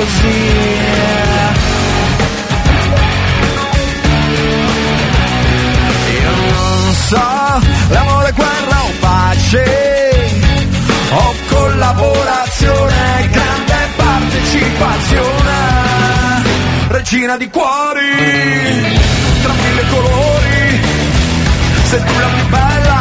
[0.07, 0.39] così.
[6.21, 10.31] Io non so, l'amore, guerra o pace
[11.09, 15.55] o collaborazione, grande partecipazione,
[16.89, 18.95] regina di cuori,
[19.41, 20.81] tra mille colori,
[21.89, 22.99] sei tu la più bella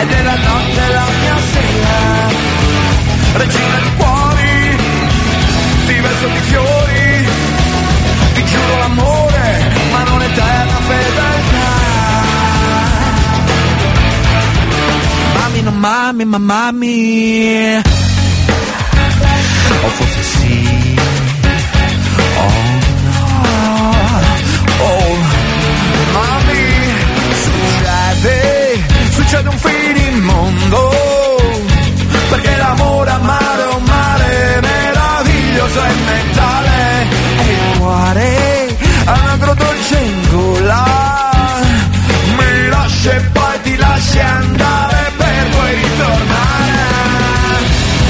[0.00, 2.28] ed è la notte la mia sera,
[3.38, 4.05] regina di cuori,
[6.06, 7.28] verso di fiori,
[8.34, 11.74] ti giuro l'amore, ma non eterna fedeltà.
[15.34, 17.82] Mami, non mami, ma mami.
[19.84, 20.96] O forse sì.
[22.36, 22.50] Oh
[23.06, 23.94] no.
[24.78, 25.16] Oh,
[26.12, 26.64] mami.
[27.44, 30.90] Succede, succede un finimondo.
[32.28, 33.18] Perché l'amore a
[35.66, 37.06] meraviglioso e mentale.
[37.38, 40.84] E ha una dolce in gola.
[42.36, 46.84] Mi lascia e poi ti lasci andare per poi ritornare.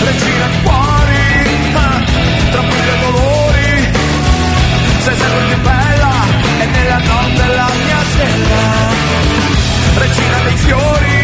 [0.04, 2.02] Regina di cuori, ah,
[2.50, 3.88] tra mille dolori.
[5.04, 6.12] Sei sempre più bella
[6.60, 8.64] e nella notte la mia stella.
[9.98, 11.18] Regina dei fiori,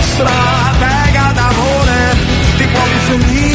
[0.00, 2.16] stratega d'amore.
[2.56, 3.47] Ti muovi felina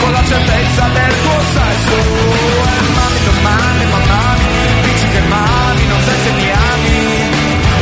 [0.00, 1.96] con la certezza del tuo sesso.
[2.74, 4.46] E mami, non mami, ma mami,
[4.82, 6.98] dici che mami, non sai se mi ami.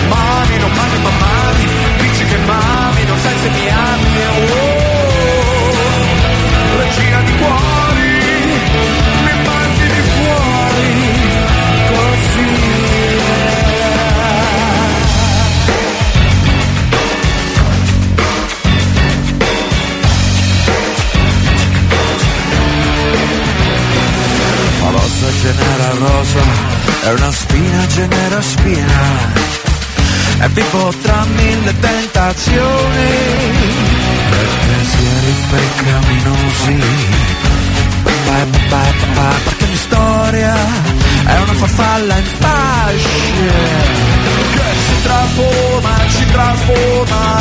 [0.08, 1.66] Mami, non mami, ma mami,
[25.42, 26.40] genera rosa,
[27.02, 29.02] è una spina genera spina,
[30.38, 33.08] e vivo tra mille tentazioni,
[34.30, 36.78] e pensieri peccaminosi,
[38.04, 38.84] pa, pa,
[39.14, 40.54] pa, perché ogni storia
[41.26, 43.50] è una farfalla in fasce,
[44.54, 47.40] che si trasforma, ci trasforma,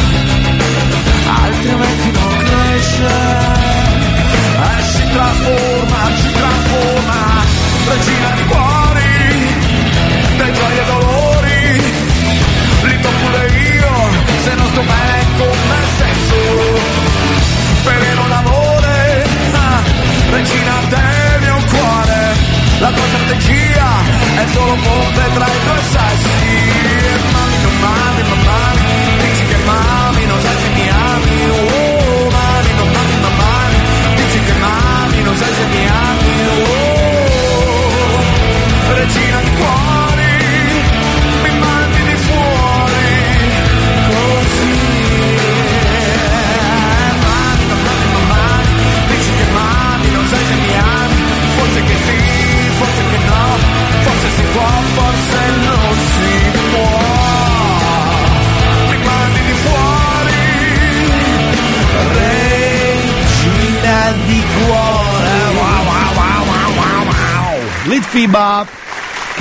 [1.43, 2.90] altrimenti non cresce.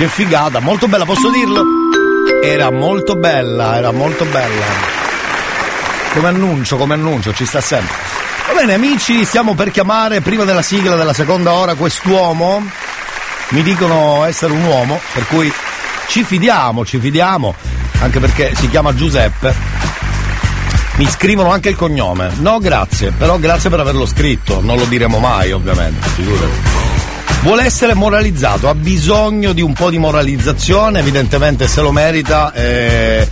[0.01, 1.63] Che figata, molto bella, posso dirlo?
[2.43, 4.65] Era molto bella, era molto bella.
[6.11, 7.93] Come annuncio, come annuncio, ci sta sempre.
[8.47, 12.67] Va bene amici, stiamo per chiamare prima della sigla della seconda ora quest'uomo.
[13.49, 15.53] Mi dicono essere un uomo, per cui
[16.07, 17.53] ci fidiamo, ci fidiamo,
[17.99, 19.53] anche perché si chiama Giuseppe.
[20.95, 22.31] Mi scrivono anche il cognome.
[22.39, 26.80] No, grazie, però grazie per averlo scritto, non lo diremo mai, ovviamente, figurati.
[27.43, 33.27] Vuole essere moralizzato, ha bisogno di un po' di moralizzazione, evidentemente se lo merita, eh,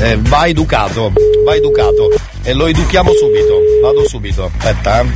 [0.00, 1.12] eh, va educato,
[1.44, 2.10] va educato
[2.42, 5.06] e lo educhiamo subito, vado subito, aspetta eh.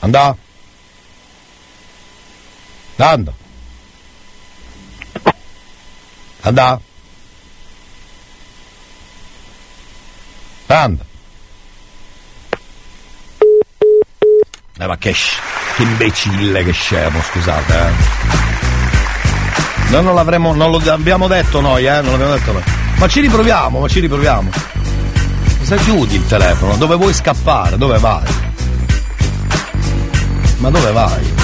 [0.00, 0.36] Andà?
[2.96, 3.32] Andà?
[6.40, 6.80] Andà?
[10.66, 11.04] Anda.
[14.78, 17.90] Eh, ma che, che imbecille che scemo, scusate, eh.
[19.88, 22.62] Noi non l'avremmo, non lo abbiamo detto noi, eh, non l'abbiamo detto noi.
[22.96, 24.50] Ma ci riproviamo, ma ci riproviamo.
[25.62, 27.76] Se chiudi il telefono, dove vuoi scappare?
[27.78, 28.24] Dove vai?
[30.58, 31.34] Ma dove vai?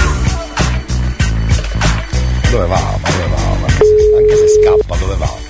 [2.49, 2.97] Dove va?
[3.01, 3.37] Ma dove va?
[3.37, 5.42] Ma anche, se, anche se scappa, dove va?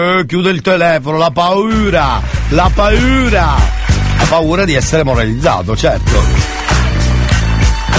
[0.00, 3.56] Eh, chiude il telefono, la paura, la paura,
[4.16, 6.22] la paura di essere moralizzato, certo.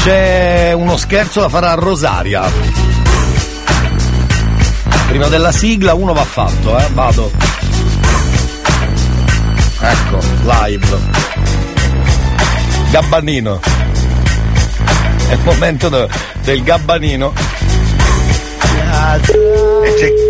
[0.03, 2.43] C'è uno scherzo da fare a Rosaria.
[5.09, 7.31] Prima della sigla uno va fatto, eh, vado.
[9.81, 10.97] Ecco, live.
[12.91, 13.59] Gabbanino.
[15.27, 16.07] È il momento de-
[16.43, 17.33] del gabbanino.
[19.81, 20.28] E c'è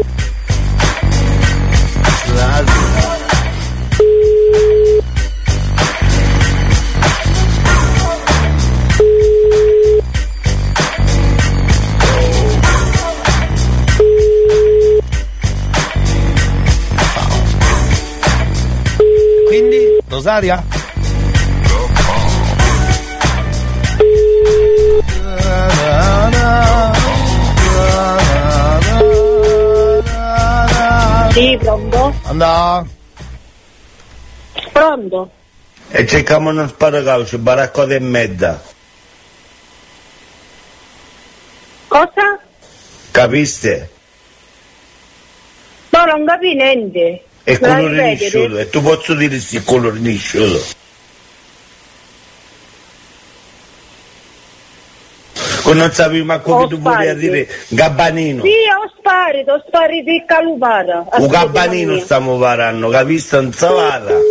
[20.20, 20.62] Rosaria?
[31.32, 32.14] Sì, pronto?
[32.24, 32.86] Andà?
[34.74, 35.32] Pronto?
[35.88, 38.62] E cerchiamo uno sparacaucio, baraccote e mezza.
[41.88, 42.40] Cosa?
[43.12, 43.90] Capiste?
[45.92, 47.24] No, non capi niente.
[47.50, 48.58] E Me la colore nisciuto.
[48.60, 50.78] E tu posso dire sì, colore nisciuto.
[55.64, 58.44] Con non sapevi ma come Ho tu volevi dire Gabbanino.
[58.44, 61.06] Sì, ho sparito, ho sparito il calupara.
[61.12, 63.40] Un gabbanino stiamo varando, capiste?
[63.40, 64.18] Non savara.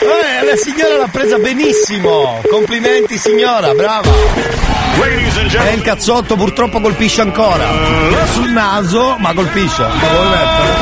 [0.00, 2.40] Eh, la signora l'ha presa benissimo.
[2.48, 4.10] Complimenti signora, brava.
[5.00, 7.68] E il cazzotto purtroppo colpisce ancora.
[8.32, 9.82] Sul naso, ma colpisce.
[9.82, 10.77] Ma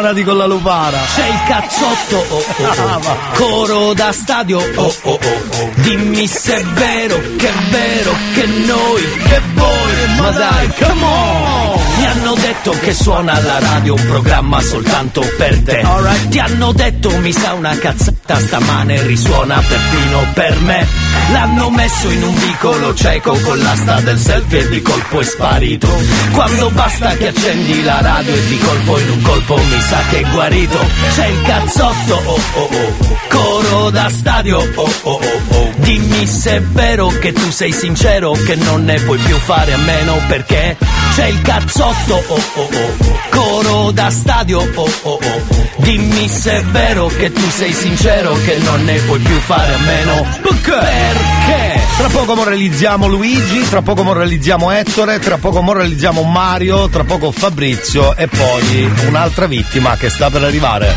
[0.00, 0.98] Sparati con la lupara.
[1.14, 3.16] C'è il cazzotto, oh oh Ah, oh.
[3.34, 5.70] Coro da stadio, oh oh oh.
[5.74, 11.80] Dimmi se è vero, che è vero, che noi, che voi, ma dai, come on!
[11.98, 15.84] Mi hanno detto che suona alla radio un programma soltanto per te.
[16.30, 20.86] Ti hanno detto mi sa una cazzata stamane risuona perfino per me.
[21.32, 25.88] L'hanno messo in un vicolo cieco con l'asta del selfie e di colpo è sparito.
[26.32, 30.24] Quando basta che accendi la radio e di colpo in un colpo mi sa che
[30.30, 30.78] guarito.
[31.14, 33.18] C'è il cazzotto, oh oh oh.
[33.28, 35.70] Coro da stadio, oh oh oh oh.
[35.78, 39.78] Dimmi se è vero che tu sei sincero, che non ne puoi più fare a
[39.78, 40.76] meno perché
[41.14, 43.18] c'è il cazzotto, oh oh oh.
[43.30, 45.68] Coro da stadio, oh oh oh.
[45.78, 49.78] Dimmi se è vero che tu sei sincero, che non ne puoi più fare a
[49.78, 51.80] meno perché?
[51.96, 58.14] Tra poco moralizziamo Luigi, tra poco moralizziamo Ettore, tra poco moralizziamo Mario, tra poco Fabrizio
[58.16, 60.94] e poi un'altra vittima che sta per arrivare.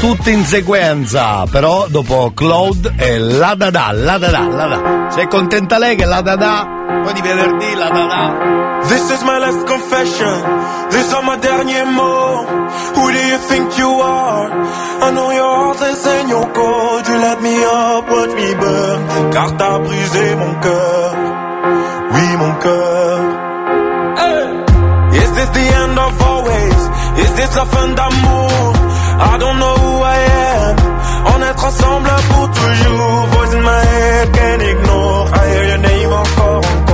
[0.00, 5.10] Tutte in sequenza, però dopo Claude e la Dada, la Dada, la Dada.
[5.10, 6.66] Sei contenta lei che la Dada?
[7.02, 8.32] Poi di venerdì la Dada.
[8.88, 10.42] This is my last confession.
[10.90, 12.90] These are my derniers mots.
[12.96, 14.50] Who do you think you are?
[15.00, 17.06] I know your heart is in your cold.
[17.08, 19.30] You let me up, watch me burn.
[19.32, 21.14] Car t'as brisé mon cœur.
[22.12, 23.20] Oui, mon cœur.
[24.16, 25.18] Hey.
[25.22, 26.43] Is this the end of always?
[27.22, 28.72] Is this la fin d'amour?
[29.30, 30.18] I don't know who I
[30.54, 30.76] am.
[31.32, 33.26] On est ensemble pour toujours.
[33.34, 35.28] Voice in my head, can't ignore.
[35.32, 36.93] I hear your name encore, encore.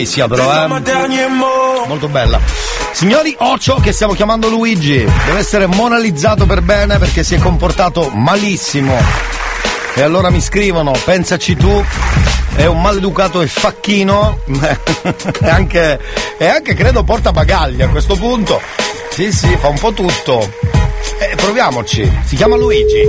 [0.00, 0.66] Bellissima però, eh.
[1.86, 2.40] Molto bella.
[2.92, 4.96] Signori, Ocio che stiamo chiamando Luigi,
[5.26, 8.96] deve essere monalizzato per bene perché si è comportato malissimo.
[9.94, 11.84] E allora mi scrivono, pensaci tu,
[12.54, 14.38] è un maleducato e facchino,
[15.42, 16.00] e anche,
[16.38, 18.58] e anche credo porta bagagli a questo punto.
[19.10, 20.50] Sì, sì, fa un po' tutto.
[21.18, 23.02] E proviamoci, si chiama Luigi.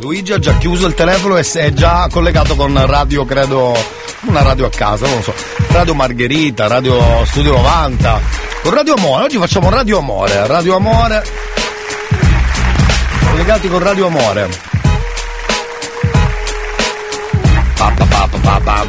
[0.00, 4.66] Luigi ha già chiuso il telefono e è già collegato con radio, credo, una radio
[4.66, 5.34] a casa, non lo so.
[5.68, 8.20] Radio Margherita, Radio Studio 90.
[8.62, 11.24] Con Radio Amore, oggi facciamo Radio Amore, Radio Amore.
[13.30, 14.48] Collegati con Radio Amore.
[17.76, 18.86] Pa, pa, pa.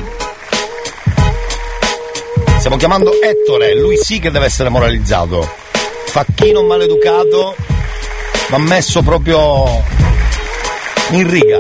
[2.58, 5.50] Stiamo chiamando Ettore, lui sì che deve essere moralizzato.
[6.06, 7.56] Facchino maleducato,
[8.50, 9.84] ma messo proprio
[11.10, 11.60] in riga.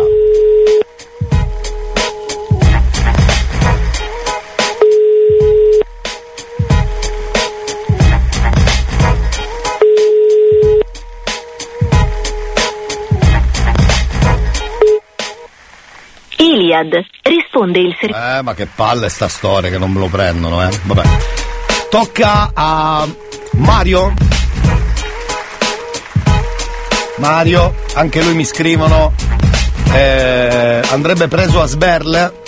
[16.74, 18.38] Iliad, risponde il servizio.
[18.38, 20.70] Eh, ma che palle sta storia che non me lo prendono, eh.
[20.84, 21.04] Vabbè.
[21.90, 23.08] Tocca a
[23.54, 24.14] Mario.
[27.18, 29.14] Mario, anche lui mi scrivono.
[29.94, 32.42] eh, andrebbe preso a sberle.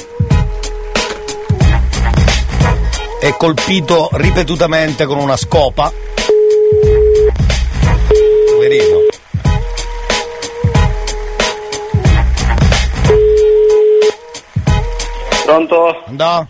[3.22, 5.92] E colpito ripetutamente con una scopa.
[15.46, 16.04] Pronto?
[16.08, 16.44] Andò?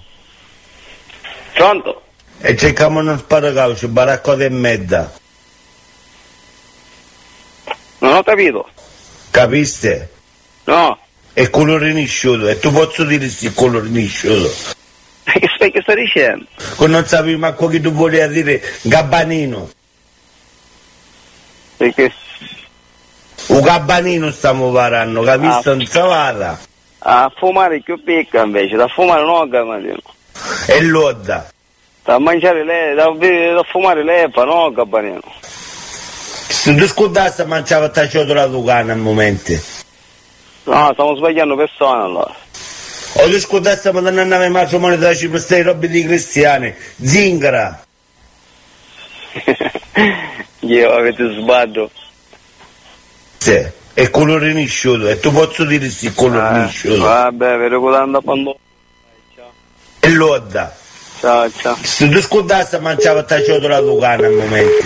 [1.54, 2.02] Pronto?
[2.40, 5.14] E cerchiamo uno sparacaucio, baracco e mezza.
[7.98, 8.70] Non ho capito.
[9.32, 10.12] Capiste?
[10.64, 10.98] No.
[11.34, 14.50] È colore nisciuto, e tu posso dire sì colore nisciuto.
[15.24, 16.46] Che stai, che stai dicendo?
[16.78, 19.70] Che non sapevi manco che tu volevi dire gabbanino.
[21.76, 22.14] Perché?
[23.48, 25.68] Un gabbanino stiamo parlando, capisci?
[25.68, 25.74] Ah.
[25.74, 26.60] Non si parla.
[27.08, 30.02] A fumare più picca invece, da fumare non ho gabbanino.
[30.66, 31.48] E l'odda.
[32.04, 35.22] Da mangiare lei, da, da fumare l'erba, non ho gabbanino.
[36.48, 39.54] Se tu scudassi mangiava sta ciotola tucana al momento.
[40.64, 42.36] No, stiamo sbagliando persone allora.
[43.18, 46.74] O tu scudassi ma non andava mai moneta da cipro, stai robe di cristiani.
[47.00, 47.86] Zingara.
[50.62, 51.92] Io avete sbaglio.
[53.38, 53.84] Sì.
[53.96, 57.02] È colore nisciuto, e tu posso dire sì colore nisciuto.
[57.02, 58.60] Vabbè, vedo guardando a quando.
[60.02, 60.76] E l'odda.
[61.22, 61.78] Ciao, ciao.
[61.82, 64.86] Se tu scudassi mangiava sta ciotola tucana al momento.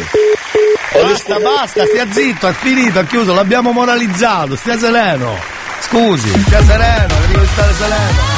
[0.94, 5.36] Basta, basta, stia zitto, è finito, è chiuso, l'abbiamo moralizzato, stia sereno.
[5.82, 8.38] Scusi, stia sereno, devi stare sereno.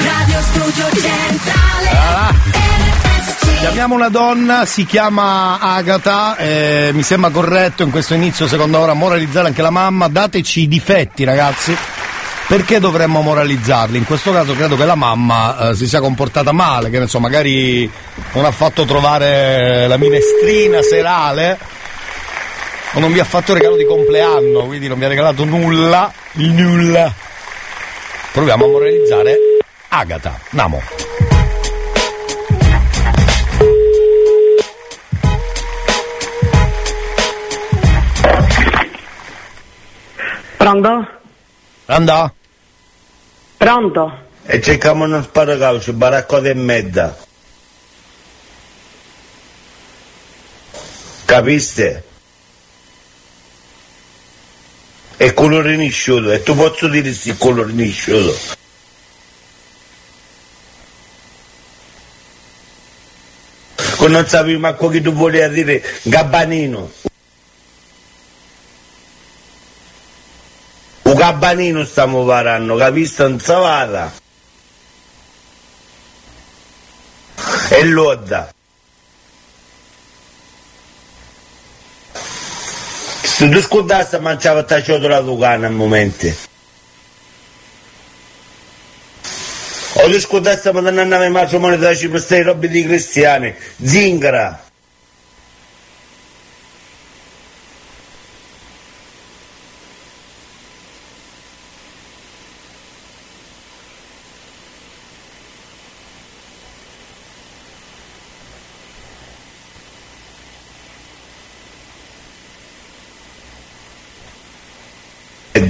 [0.00, 2.34] Radio Studio Centrale Ah,
[3.64, 8.92] Chiamiamo una donna, si chiama Agata, eh, mi sembra corretto in questo inizio seconda ora
[8.92, 11.74] moralizzare anche la mamma, dateci i difetti ragazzi.
[12.46, 13.96] Perché dovremmo moralizzarli?
[13.96, 17.18] In questo caso credo che la mamma eh, si sia comportata male, che ne so,
[17.20, 17.90] magari
[18.34, 21.58] non ha fatto trovare la minestrina serale
[22.92, 26.12] o non vi ha fatto il regalo di compleanno, quindi non vi ha regalato nulla,
[26.32, 27.12] nulla.
[28.30, 29.38] Proviamo a moralizzare
[29.88, 30.38] Agata.
[30.50, 30.82] Namo.
[40.56, 41.08] Pronto?
[41.84, 42.34] Pronto?
[43.56, 44.18] Pronto?
[44.46, 47.16] E cerchiamo uno sparacalcio, baraccota e mezza.
[51.24, 52.04] Capiste?
[55.16, 58.36] È colore nisciuto, e tu posso dire sì colore nisciuto.
[63.96, 67.03] Che non sapevi manco che tu volevi dire gabbanino.
[71.14, 73.22] Un gabbanino stiamo parlando, capiste?
[73.22, 74.12] Non si vada.
[77.68, 78.52] E l'odda.
[83.22, 86.26] Se tu scordassi mangiava sta ciotola lucana al momento.
[89.92, 93.54] O tu scordassi ma non andava in matrimonio da ci per queste robe di cristiani.
[93.80, 94.63] Zingara.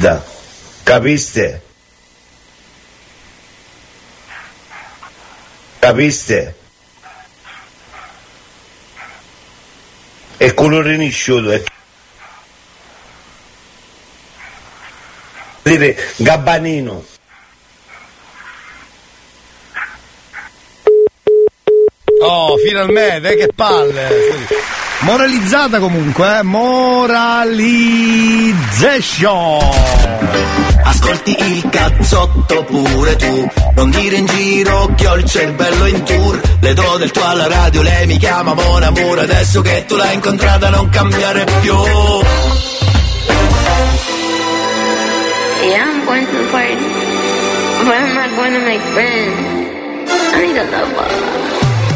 [0.04, 0.22] Edda.
[0.82, 1.62] Capiste?
[5.78, 6.54] Capiste?
[10.36, 11.62] È colore nisciuto, è
[15.62, 17.06] dire gabbanino.
[22.20, 24.83] Oh, finalmente, eh, che palle.
[25.04, 26.42] Moralizzata comunque, eh?
[26.42, 27.32] Moralization.
[30.82, 36.40] Ascolti il cazzotto pure tu Non dire in giro che ho il cervello in tour
[36.60, 40.14] Le do del tuo alla radio, lei mi chiama Mon Amour Adesso che tu l'hai
[40.14, 41.74] incontrata non cambiare più
[45.64, 46.76] Yeah, I'm going to the party.
[47.84, 49.34] But I'm not going to make friends.
[50.34, 51.63] I need a lover.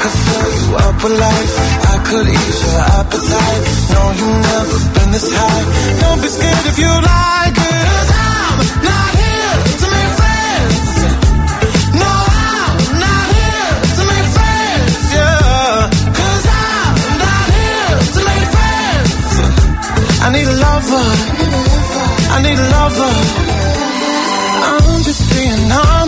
[0.00, 1.54] Could fill you up with life.
[1.92, 3.62] I could ease your appetite.
[3.92, 5.64] No, you've never been this high.
[6.00, 7.84] Don't be scared if you like it.
[7.86, 8.58] 'Cause I'm
[8.90, 10.90] not here to make friends.
[12.02, 12.12] No,
[12.48, 14.96] I'm not here to make friends.
[15.18, 15.90] Yeah.
[16.16, 16.94] 'Cause I'm
[17.26, 19.12] not here to make friends.
[20.24, 21.06] I need a lover.
[22.36, 23.12] I need a lover.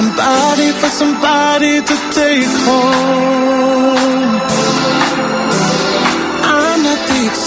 [0.00, 3.80] somebody, for somebody to take home.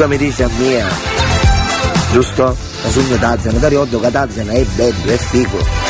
[0.00, 0.88] che mi dici a mia,
[2.12, 2.56] giusto?
[2.82, 5.89] La sogno Tazzana, da ricordo che Tazzana è bello, è figo.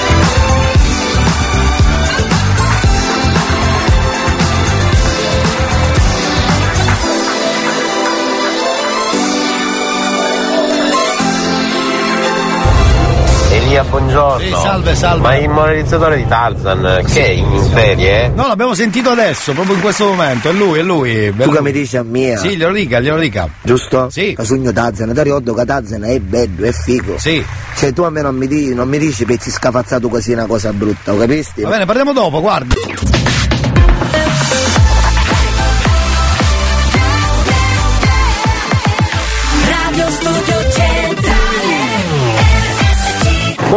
[13.71, 14.45] Elia, buongiorno.
[14.45, 15.23] Sì, salve, salve.
[15.23, 18.27] Ma il moralizzatore di Tarzan, che è in ferie?
[18.35, 20.49] No, l'abbiamo sentito adesso, proprio in questo momento.
[20.49, 21.33] È lui, è lui.
[21.37, 22.37] Tu che mi dici a mia?
[22.37, 23.49] Sì, glielo dica, glielo dica.
[23.63, 24.11] Giusto?
[24.11, 24.35] Sì.
[24.37, 27.17] La sogno Tazzana, da ricordo che Tazzana è bello, è figo.
[27.17, 27.45] Sì.
[27.77, 30.73] Cioè tu a me non mi dici, non mi dici pezzi scafazzato così una cosa
[30.73, 31.63] brutta, lo capisti?
[31.63, 32.75] Va bene, parliamo dopo, guarda.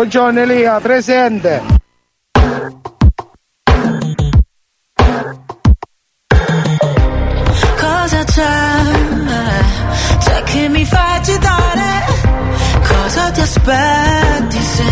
[0.04, 1.62] Buongiorno Elia, presente.
[7.80, 8.52] Cosa c'è?
[10.20, 12.06] C'è che mi fa agitare?
[12.86, 14.84] Cosa ti aspetti se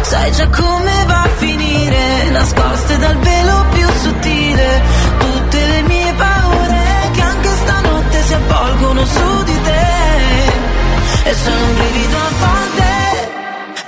[0.00, 2.30] sai già come va a finire?
[2.30, 4.82] Nascoste dal velo più sottile,
[5.18, 11.30] tutte le mie paure che anche stanotte si avvolgono su di te.
[11.30, 12.61] E sono un brivido a volte,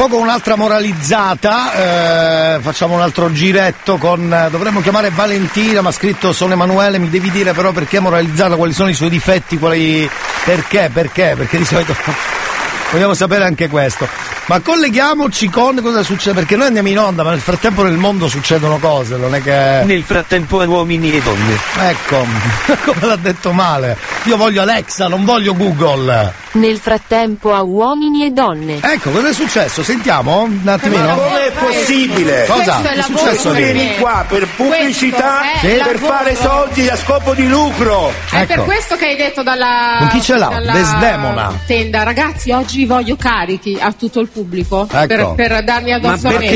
[0.00, 4.32] poco un'altra moralizzata, eh, facciamo un altro giretto con.
[4.32, 8.00] eh, dovremmo chiamare Valentina, ma ha scritto sono Emanuele, mi devi dire però perché è
[8.00, 10.08] moralizzata, quali sono i suoi difetti, quali.
[10.42, 10.88] Perché?
[10.90, 11.34] Perché?
[11.36, 11.94] Perché di solito.
[12.92, 14.08] Vogliamo sapere anche questo.
[14.46, 18.26] Ma colleghiamoci con cosa succede, perché noi andiamo in onda, ma nel frattempo nel mondo
[18.26, 19.82] succedono cose, non è che.
[19.84, 21.58] Nel frattempo uomini e donne.
[21.78, 22.26] Ecco,
[22.90, 23.98] come l'ha detto male.
[24.24, 26.32] Io voglio Alexa, non voglio Google.
[26.52, 28.80] Nel frattempo a uomini e donne.
[28.82, 29.84] Ecco, cosa è successo?
[29.84, 31.02] Sentiamo un attimino.
[31.06, 32.44] Ma com'è possibile?
[32.48, 32.80] Cosa?
[32.82, 33.62] Che è successo lì?
[33.72, 38.12] Vieni qua per pubblicità, è per fare soldi a scopo di lucro.
[38.30, 38.64] È per Ecco.
[38.64, 40.60] questo che hai detto dalla, Con chi ce l'ha?
[40.72, 41.52] Desdemona.
[41.66, 45.06] tenda, ragazzi, oggi voglio carichi a tutto il pubblico Ecco.
[45.06, 46.50] per, per darmi addosso a me.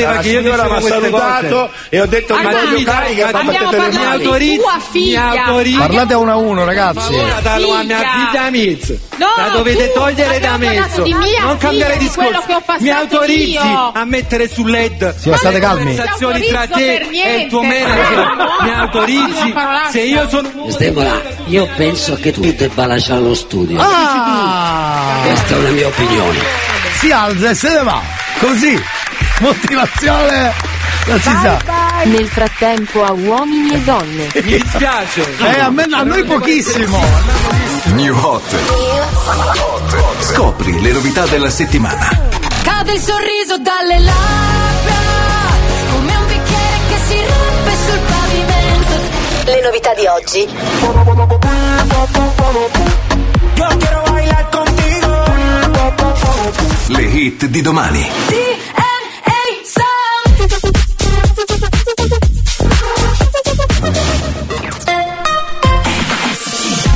[0.00, 4.80] La signora mi ha salutato e ho detto Allora, voglio carica e abbiamo parlato tua
[4.90, 5.32] figlia.
[5.78, 7.12] Parlate a uno a uno, ragazzi.
[7.12, 7.84] Figlia.
[7.84, 8.88] mia figlia Miz.
[9.16, 11.04] No, La dovete tu togliere da mezzo.
[11.40, 12.42] non cambiare discorso.
[12.46, 13.92] che ho passato Mi autorizzi io.
[13.94, 15.84] a mettere sul LED Sì, ma state le calmi.
[15.84, 18.28] conversazioni tra te e il tuo manager.
[18.62, 19.54] Mi autorizzi
[19.90, 23.78] se io sono Stemmola, io penso che tu debba lasciare lo studio.
[23.80, 25.20] Ah!
[25.24, 26.38] Questa è una mia opinione.
[26.98, 28.00] Si alza e se ne va.
[28.38, 28.82] Così.
[29.40, 30.52] Motivazione.
[31.06, 31.58] Non si sa.
[32.04, 34.28] Nel frattempo a uomini e donne.
[34.34, 35.24] Mi dispiace.
[35.38, 36.98] Eh, a, me, a noi pochissimo.
[37.86, 38.42] New Hot.
[40.20, 42.08] Scopri le novità della settimana.
[42.62, 44.94] Cade il sorriso dalle labbra,
[45.90, 48.94] come un bicchiere che si rompe sul pavimento.
[49.44, 50.48] Le novità di oggi.
[56.88, 58.10] Le hit di domani.
[58.28, 58.89] DNA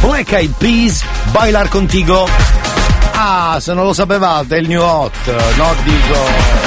[0.06, 1.02] Black Eyed Peas,
[1.32, 2.28] Bailar Contigo.
[3.14, 5.12] Ah, se non lo sapevate, è il new hot,
[5.56, 6.62] no dico.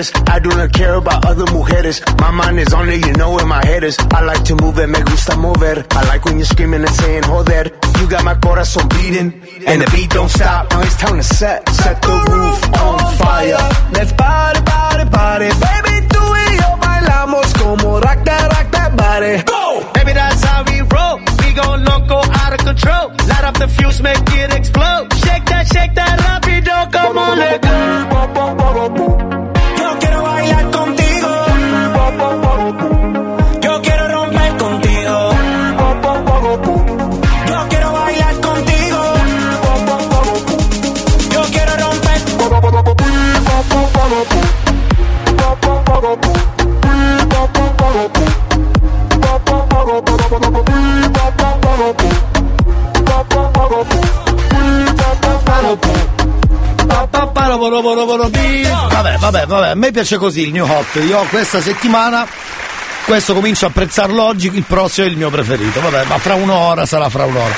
[0.00, 0.12] Quieres.
[0.28, 2.00] I do not care about other mujeres.
[2.20, 3.96] My mind is on it, you know where my head is.
[4.10, 5.84] I like to move it, me gusta mover.
[5.90, 7.70] I like when you're screaming and saying joder.
[7.98, 9.32] You got my corazón beating,
[9.66, 10.70] and the beat don't stop.
[10.70, 13.62] Now it's time to set, set the roof on fire.
[13.92, 15.48] Let's party, party, party.
[15.66, 19.42] Baby, tú y yo bailamos como rock that, rock that body.
[19.44, 19.92] Go!
[19.92, 21.18] Baby, that's how we roll.
[21.40, 23.08] We go loco, out of control.
[23.28, 24.50] Light up the fuse, make it
[59.20, 60.94] Vabbè, vabbè, a me piace così il new hot.
[61.06, 62.26] Io questa settimana
[63.04, 65.80] Questo comincio a apprezzarlo oggi, il prossimo è il mio preferito.
[65.80, 67.54] Vabbè, ma fra un'ora sarà fra un'ora.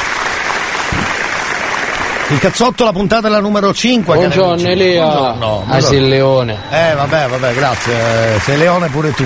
[2.29, 4.15] Il cazzotto, la puntata è la numero 5.
[4.15, 5.05] Buongiorno Elia.
[5.05, 5.67] Buongiorno.
[5.69, 6.59] Ah sì, il leone.
[6.71, 8.41] Eh, vabbè, vabbè, grazie.
[8.41, 9.25] Sei leone pure tu.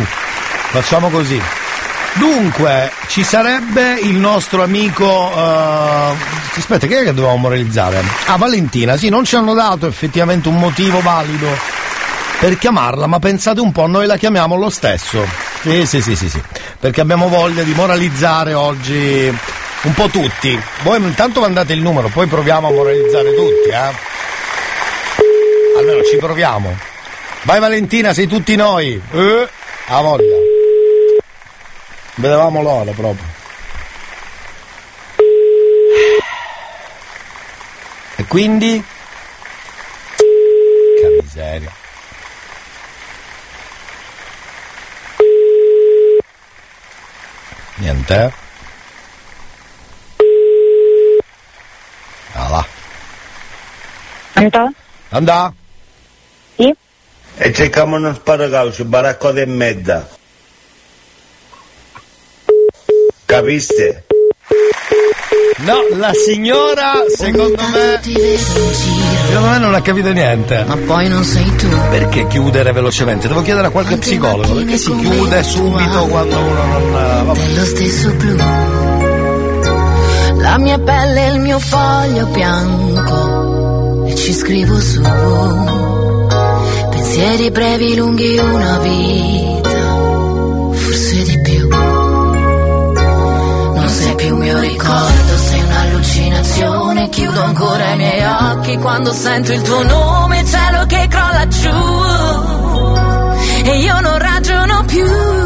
[0.71, 1.41] Facciamo così.
[2.15, 5.31] Dunque, ci sarebbe il nostro amico.
[5.35, 6.15] eh,
[6.57, 8.03] aspetta, che è che dovevamo realizzare?
[8.27, 11.47] Ah, Valentina, sì, non ci hanno dato effettivamente un motivo valido
[12.39, 15.27] per chiamarla, ma pensate un po', noi la chiamiamo lo stesso.
[15.63, 16.43] Sì, sì, sì, sì, sì.
[16.79, 19.35] Perché abbiamo voglia di moralizzare oggi
[19.83, 20.61] un po' tutti.
[20.83, 24.15] Voi intanto mandate il numero, poi proviamo a moralizzare tutti, eh.
[25.79, 26.77] Almeno ci proviamo.
[27.43, 29.01] Vai Valentina, sei tutti noi.
[29.13, 29.49] Eh,
[29.87, 30.37] a voglia.
[32.17, 33.25] Vedevamo l'ora proprio.
[38.17, 38.83] E quindi?
[40.17, 41.85] Che miseria.
[48.09, 48.33] Niente.
[52.35, 52.67] Ah là.
[54.33, 54.73] Pronto?
[55.11, 55.53] Andà?
[56.57, 56.75] Sì?
[57.39, 60.09] E cerchiamo uno sparacalcio, baracco e mezza.
[63.25, 64.05] Capiste?
[65.59, 68.96] No, la signora, secondo me.
[69.27, 70.65] Secondo me non ha capito niente.
[70.67, 71.69] Ma poi non sei tu.
[71.91, 73.29] Perché chiudere velocemente?
[73.29, 74.55] Devo chiedere a qualche psicologo.
[74.55, 77.27] Perché si chiude subito quando uno non.
[77.27, 77.41] Vabbè.
[77.41, 78.37] dello stesso blu.
[80.39, 85.03] La mia pelle è il mio foglio bianco e ci scrivo su.
[86.91, 89.69] Pensieri brevi, lunghi, una vita,
[90.71, 91.69] forse di più.
[93.75, 96.76] Non sei più mio ricordo, sei un'allucinazione.
[97.09, 101.71] Chiudo ancora i miei occhi quando sento il tuo nome, cielo che crolla giù.
[103.65, 105.46] E io non ragiono più.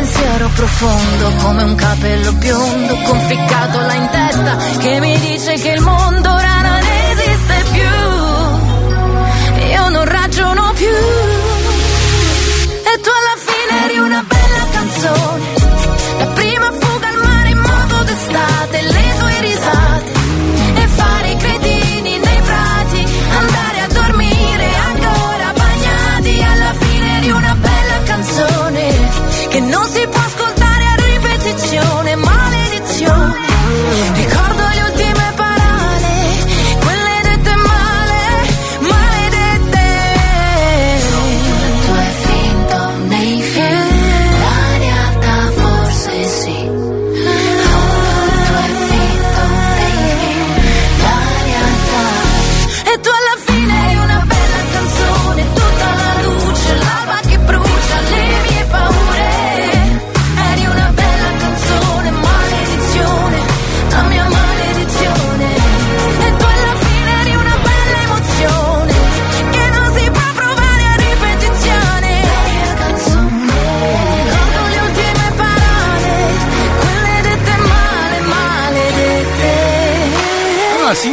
[0.00, 5.82] Pensiero profondo come un capello biondo conficcato là in testa che mi dice che il
[5.82, 9.66] mondo ora non esiste più.
[9.66, 10.86] Io non ragiono più.
[12.90, 15.44] E tu alla fine eri una bella canzone.
[16.16, 20.19] La prima fuga al mare in modo d'estate, le tue risate.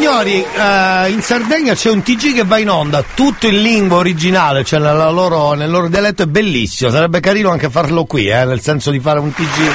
[0.01, 4.63] Signori, eh, in Sardegna c'è un TG che va in onda tutto in lingua originale,
[4.63, 6.91] cioè loro- nel loro dialetto, è bellissimo.
[6.91, 9.71] Sarebbe carino anche farlo qui, eh, nel senso di fare un TG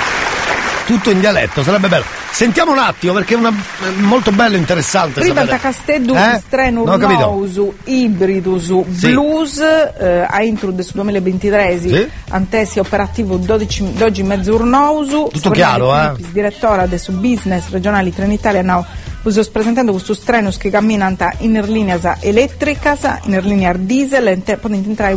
[0.86, 2.04] tutto in dialetto, sarebbe bello.
[2.30, 5.20] Sentiamo un attimo perché è, una, è molto bello e interessante.
[5.22, 5.72] Ribalta sapere.
[5.74, 6.40] Castedu, Eh?
[6.76, 7.20] Ho capito.
[7.20, 9.10] Nousu, Ibridus, Sì.
[9.10, 12.08] Blues, eh, Aintrud su 2023, Sì.
[12.30, 16.12] Antesi operativo 12, 12 Mezzurnousu, Tutto chiaro, eh?
[16.30, 18.84] direttore adesso business regionali Trenitalia Now.
[19.22, 24.88] Uso presentando questo strenus che cammina in linea elettrica, in linea diesel, e te- potete
[24.88, 25.16] entrare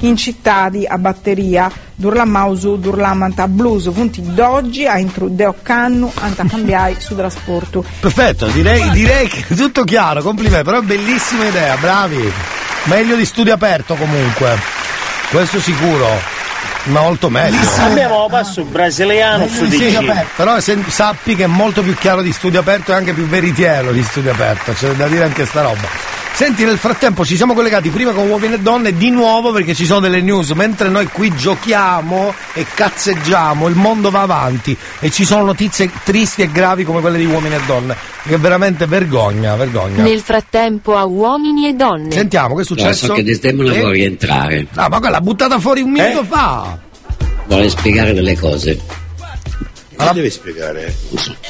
[0.00, 6.10] in città a batteria, Durlam Mausu, Durlam Anta Blues, Punti d'oggi, a intru Deo Cannu,
[6.14, 7.84] Anta Cambiai su trasporto.
[8.00, 12.32] Perfetto, direi, direi che tutto chiaro, complimenti, però bellissima idea, bravi.
[12.84, 14.58] Meglio di studio aperto comunque.
[15.30, 16.35] Questo sicuro.
[16.86, 17.58] Ma molto meglio.
[17.78, 20.24] Abbiamo passo brasiliano su Sì, DC.
[20.36, 23.90] però se- sappi che è molto più chiaro di studio aperto e anche più veritiero
[23.92, 26.14] di studio aperto, c'è da dire anche sta roba.
[26.36, 29.86] Senti, nel frattempo ci siamo collegati prima con uomini e donne di nuovo perché ci
[29.86, 35.24] sono delle news, mentre noi qui giochiamo e cazzeggiamo, il mondo va avanti e ci
[35.24, 40.02] sono notizie tristi e gravi come quelle di uomini e donne, che veramente vergogna, vergogna.
[40.02, 42.10] Nel frattempo a uomini e donne.
[42.12, 43.06] Sentiamo, che è Lo successo?
[43.06, 43.78] so che Desdemona Eh?
[43.80, 46.78] vuole rientrare, Ah, ma quella l'ha buttata fuori un minuto fa!
[47.46, 48.78] vuole spiegare delle cose.
[49.96, 50.94] Allora, devi spiegare?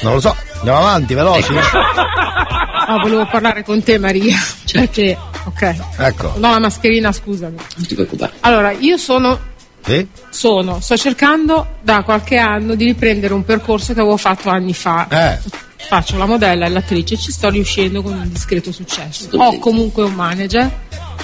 [0.01, 1.53] Non lo so, andiamo avanti, veloci.
[1.53, 4.37] No, volevo parlare con te Maria.
[4.71, 5.75] Perché, ok.
[5.97, 6.33] Ecco.
[6.37, 7.55] No, la mascherina, scusami.
[7.75, 8.33] Non ti preoccupare.
[8.41, 9.37] Allora, io sono,
[9.83, 10.07] Sì?
[10.29, 15.07] sono, sto cercando da qualche anno di riprendere un percorso che avevo fatto anni fa.
[15.09, 15.39] Eh.
[15.87, 19.29] Faccio la modella e l'attrice e ci sto riuscendo con un discreto successo.
[19.33, 20.69] Ho comunque un manager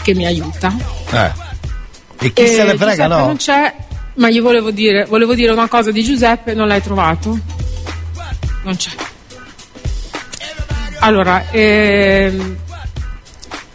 [0.01, 0.73] che mi aiuta.
[1.11, 1.31] Eh.
[2.19, 3.25] E chi se ne frega, Giuseppe no?
[3.25, 3.73] non c'è,
[4.15, 7.38] ma io volevo dire, volevo dire una cosa di Giuseppe, non l'hai trovato?
[8.64, 8.91] Non c'è.
[10.99, 12.56] Allora, ehm,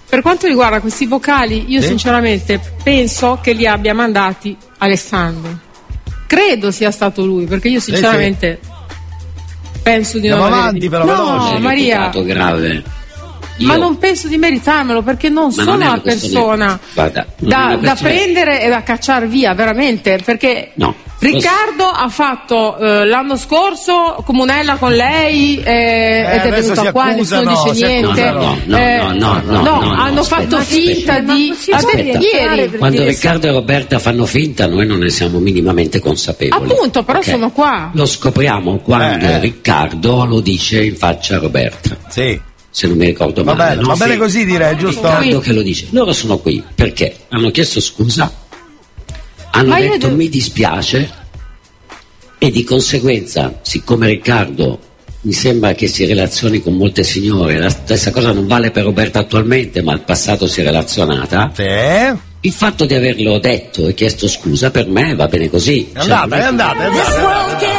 [0.08, 1.88] per quanto riguarda questi vocali, io Sì.
[1.88, 5.58] sinceramente penso che li abbia mandati Alessandro.
[6.26, 8.58] Credo sia stato lui, perché io sinceramente
[9.82, 11.54] penso di non Andiamo averli- avanti, però, No, veloci.
[11.54, 12.24] È Maria, reputato
[13.58, 13.64] grave.
[13.66, 17.56] ma Io- non penso di meritarmelo perché non Ma sono non una persona Guarda, da,
[17.66, 20.94] una da prendere e da cacciare via, veramente, perché No.
[21.20, 27.56] Riccardo ha fatto eh, l'anno scorso comunella con lei eh, ed è si qua, nessuno
[27.56, 28.30] si dice niente.
[28.30, 31.52] No, no, Eh, no, no, no, no, no, hanno aspetta, fatto finta di...
[31.72, 32.18] aspetta.
[32.20, 32.70] Ieri.
[32.78, 36.70] Quando Riccardo e Roberta fanno finta, noi non ne siamo minimamente consapevoli.
[36.70, 37.24] Appunto, però Ok?
[37.24, 37.90] sono qua.
[37.94, 39.38] Lo scopriamo quando Eh, eh.
[39.40, 41.96] Riccardo lo dice in faccia a Roberta.
[42.08, 42.40] Sì.
[42.70, 43.70] Se non mi ricordo Va male.
[43.70, 43.88] bene, no?
[43.88, 44.18] va bene Sì.
[44.18, 45.00] così direi, giusto?
[45.02, 45.86] Riccardo che lo dice.
[45.90, 48.32] Loro sono qui perché hanno chiesto scusa,
[49.50, 51.10] hanno Ma detto mi dispiace
[52.38, 54.78] e di conseguenza, siccome Riccardo
[55.22, 59.18] mi sembra che si relazioni con molte signore, la stessa cosa non vale per Roberta
[59.18, 61.52] attualmente, ma al passato si è relazionata.
[62.40, 65.90] Il fatto di averlo detto e chiesto scusa per me va bene così.
[65.92, 67.77] È andata, è andata, è andata.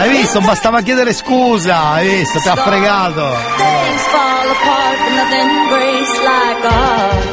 [0.00, 0.40] Hai visto?
[0.40, 2.40] Bastava chiedere scusa, hai visto?
[2.40, 3.36] Ti ha fregato.
[3.58, 7.24] Things fall apart, but nothing breaks like a heart.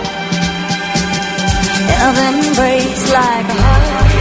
[1.97, 4.11] Nothing breaks like a heart.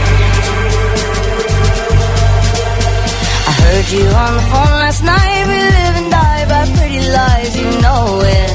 [3.47, 5.47] I heard you on the phone last night.
[5.47, 7.53] We live and die by pretty lies.
[7.53, 8.51] You know it.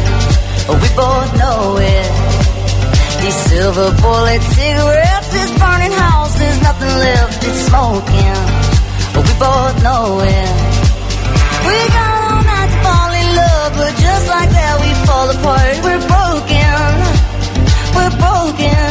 [0.73, 2.11] We both know it.
[3.21, 7.45] These silver bullet cigarettes, this burning house, there's nothing left.
[7.45, 8.52] It's smoking.
[9.43, 10.51] Both know it.
[11.67, 15.75] We got all night to fall in love, but just like that we fall apart.
[15.83, 16.79] We're broken,
[17.97, 18.87] we're broken.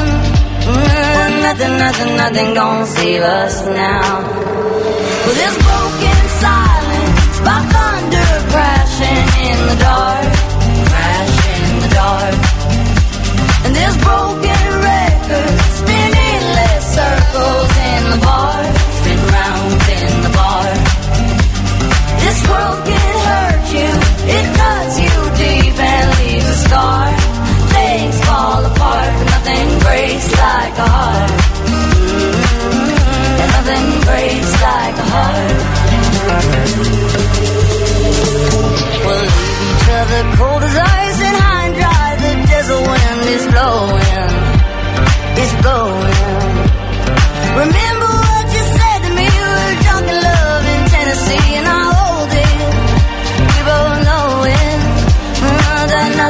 [0.76, 4.28] Mm, nothing, nothing, nothing gonna save us now.
[5.24, 10.32] Well, this broken silence by thunder crashing in the dark,
[10.92, 12.36] crashing in the dark.
[13.64, 18.81] And this broken record spinning less circles in the bar,
[22.24, 23.90] This world can hurt you,
[24.38, 27.08] it cuts you deep and leaves a scar.
[27.76, 31.32] Things fall apart, but nothing breaks like a heart.
[33.56, 35.60] Nothing breaks like a heart.
[39.06, 42.08] We'll leave each other cold as ice and high and dry.
[42.24, 44.34] The desert wind is blowing,
[45.62, 46.56] blowing.
[47.64, 48.01] Remember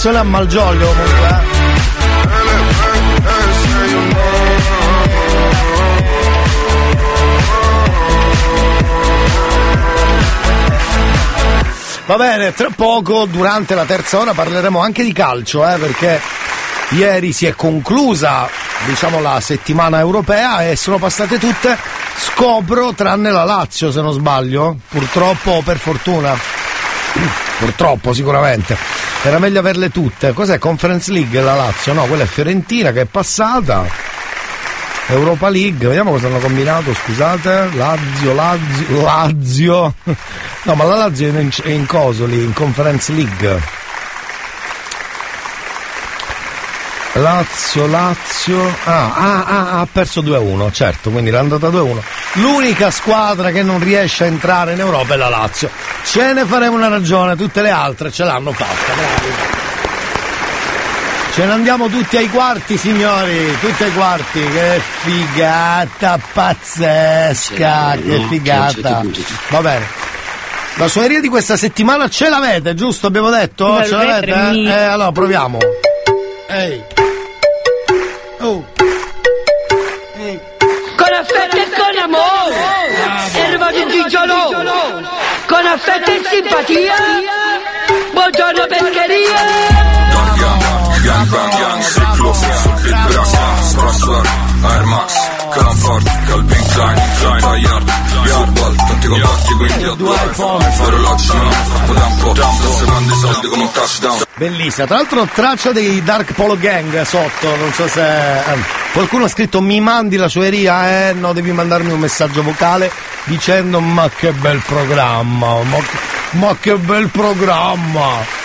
[0.00, 1.28] Canzone a Malgioglio comunque.
[1.28, 1.56] eh.
[12.06, 16.20] Va bene, tra poco, durante la terza ora, parleremo anche di calcio, eh, perché
[16.90, 18.48] ieri si è conclusa,
[18.86, 21.76] diciamo, la settimana europea e sono passate tutte,
[22.18, 26.57] scopro, tranne la Lazio, se non sbaglio, purtroppo o per fortuna.
[27.58, 28.76] Purtroppo, sicuramente.
[29.22, 30.32] Era meglio averle tutte.
[30.32, 30.58] Cos'è?
[30.58, 31.92] Conference League la Lazio?
[31.92, 33.86] No, quella è Fiorentina che è passata.
[35.10, 37.70] Europa League, vediamo cosa hanno combinato, scusate.
[37.74, 39.94] Lazio, Lazio, Lazio.
[40.60, 43.62] No, ma la Lazio è in, è in coso in Conference League.
[47.20, 48.74] Lazio, Lazio.
[48.84, 51.98] Ah, ah, ah, ha perso 2-1, certo, quindi l'è andata 2-1.
[52.34, 55.70] L'unica squadra che non riesce a entrare in Europa è la Lazio.
[56.04, 59.56] Ce ne faremo una ragione, tutte le altre ce l'hanno fatta, bravi.
[61.34, 64.40] Ce ne andiamo tutti ai quarti, signori, tutti ai quarti.
[64.40, 69.02] Che figata pazzesca, che figata.
[69.48, 69.86] Va bene.
[70.74, 73.06] La suoneria di questa settimana ce l'avete, giusto?
[73.08, 73.72] Abbiamo detto?
[73.74, 74.20] Beh, ce l'avete?
[74.32, 75.58] premi- Eh, allora proviamo.
[76.50, 76.82] Ehi.
[78.40, 78.64] Oh.
[80.96, 82.56] Con affetto e con amore,
[83.34, 84.50] erba di Gigiolo,
[85.46, 86.94] con affetto e simpatia,
[88.12, 89.76] buongiorno pescheria.
[91.02, 94.22] Gang bang gang, ciclo, sul beat brasa, strasser,
[94.64, 97.92] Air Max, Comfort, Calvin Klein, Klein, Bayard,
[98.24, 103.18] Yardball, tanti compatti quindi a due iPhone, orologi non ho troppo tempo, sto secondo i
[103.18, 104.22] soldi come un touchdown.
[104.36, 108.38] Bellissima, tra l'altro traccia dei Dark Polo Gang sotto, non so se...
[108.38, 108.42] eh,
[108.92, 112.90] qualcuno ha scritto mi mandi la suoneria, eh no, devi mandarmi un messaggio vocale
[113.24, 115.78] dicendo ma che bel programma, ma,
[116.32, 118.36] ma che bel programma.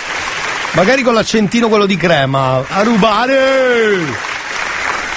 [0.72, 4.32] Magari con l'accentino quello di crema, a rubare!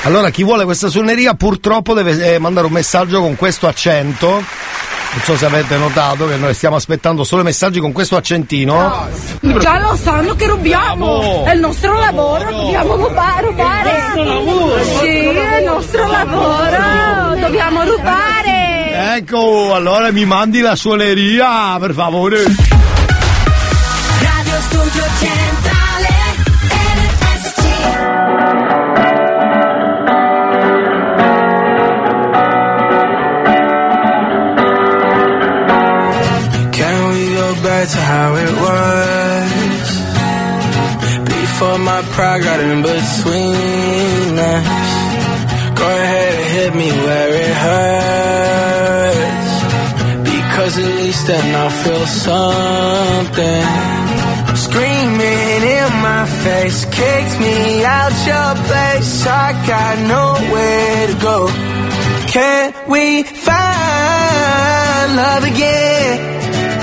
[0.04, 5.22] Allora chi vuole questa suoneria purtroppo deve eh, mandare un messaggio con questo accento Non
[5.24, 9.08] so se avete notato che noi stiamo aspettando solo i messaggi con questo accentino.
[9.42, 14.12] Già lo sanno che rubiamo, è il nostro lavoro, dobbiamo rubare, rubare.
[15.00, 19.16] Sì, è il nostro lavoro, dobbiamo rubare.
[19.18, 22.44] Ecco, allora mi mandi la suoneria, per favore.
[24.22, 25.57] Radio Studio Centrale,
[41.78, 44.66] Before my pride got in between us.
[45.78, 49.52] Go ahead and hit me where it hurts.
[50.24, 53.66] Because at least then I'll feel something.
[54.66, 59.28] Screaming in my face, kicked me out your place.
[59.28, 61.48] I got nowhere to go.
[62.34, 66.18] Can we find love again?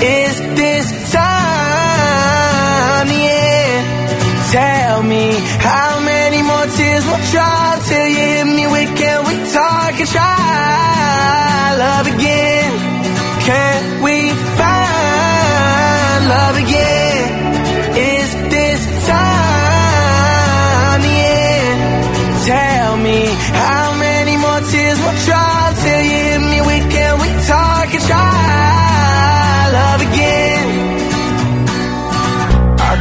[0.01, 1.04] Is this
[5.07, 9.93] me how many more tears will drop till you hit me with can we talk
[9.99, 12.71] and try love again?
[13.47, 16.74] Can we find love again?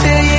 [0.00, 0.37] Till you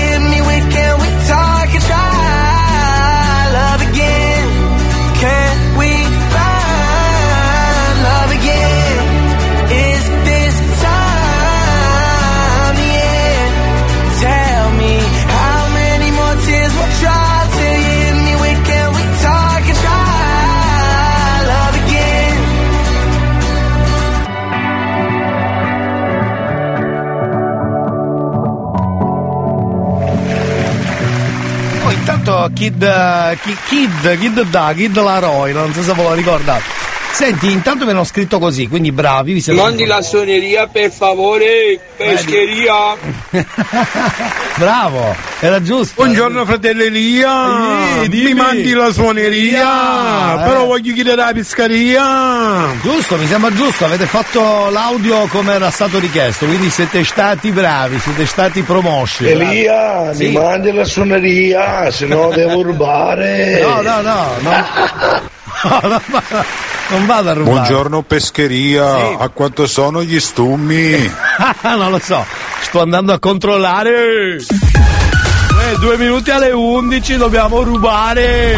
[32.60, 36.89] Kid, eh, Ki- Kid, Kid da, Kid Laroi, non so se ve lo ricordate.
[37.20, 42.96] Senti, intanto mi hanno scritto così, quindi bravi, vi Mandi la suoneria per favore, pescheria.
[44.56, 46.02] Bravo, era giusto.
[46.02, 48.24] Buongiorno fratello Elia, dimmi.
[48.24, 50.48] mi mandi la suoneria, Eh.
[50.48, 52.68] però voglio chiedere la pescaria.
[52.82, 58.00] Giusto, mi sembra giusto, avete fatto l'audio come era stato richiesto, quindi siete stati bravi,
[58.00, 59.28] siete stati promossi.
[59.28, 60.28] Elia, Sì.
[60.28, 63.60] mi mandi la suoneria, se no devo rubare.
[63.62, 65.28] No, no, no, no.
[65.62, 66.46] No, non vado,
[66.90, 67.56] non vado a rubare.
[67.56, 71.12] Buongiorno pescheria, a quanto sono gli stummi?
[71.64, 72.26] non lo so,
[72.62, 74.38] sto andando a controllare.
[74.38, 78.56] Eh, due minuti alle 11 dobbiamo rubare.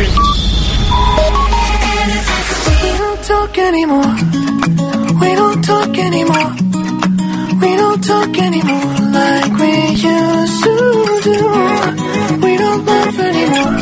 [2.81, 4.15] We don't talk anymore.
[5.19, 6.53] We don't talk anymore.
[7.59, 12.39] We don't talk anymore like we used to do.
[12.41, 13.77] We don't laugh anymore.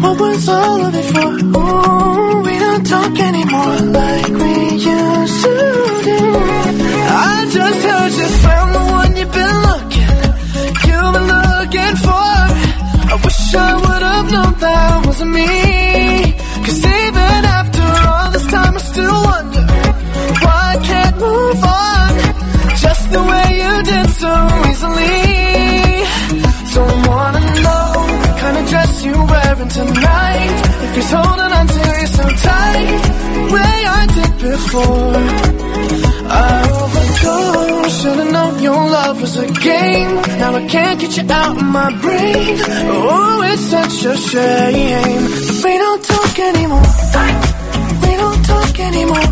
[0.00, 1.32] What was all of it for?
[1.58, 2.51] Ooh, we
[2.84, 4.52] talk anymore like we
[4.92, 5.52] used to
[6.08, 6.18] do.
[7.24, 10.12] I just heard you found the one you've been looking,
[10.88, 12.32] you've been looking for.
[13.12, 15.50] I wish I would have known that wasn't me.
[16.64, 19.64] Cause even after all this time, I still wonder
[20.42, 22.10] why I can't move on
[22.84, 24.32] just the way you did so
[24.70, 25.18] easily.
[26.74, 27.41] Don't wanna
[28.42, 30.58] kind of dress you're wearing tonight.
[30.84, 33.02] If he's holding on to you so tight,
[33.54, 35.14] way I did before.
[36.46, 40.14] I overdosed, should've known your love was a game.
[40.42, 42.54] Now I can't get you out of my brain.
[42.98, 45.22] Oh, it's such a shame.
[45.64, 46.88] We don't talk anymore.
[48.04, 49.28] We don't talk anymore.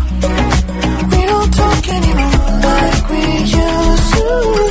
[1.13, 2.35] We don't talk anymore
[2.69, 3.23] like we
[3.59, 4.70] used to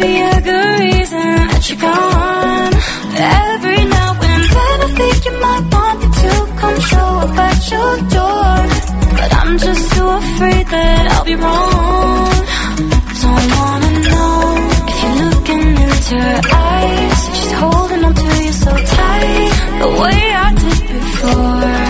[0.00, 2.74] be a good reason that you come gone.
[3.52, 7.60] Every now and i I think you might want me to come show up at
[7.74, 8.54] your door.
[9.18, 12.34] But I'm just too afraid that I'll be wrong.
[13.24, 14.32] Don't wanna know
[14.90, 17.18] if you're looking into her eyes.
[17.36, 19.52] She's holding on to you so tight,
[19.82, 21.89] the way I did before.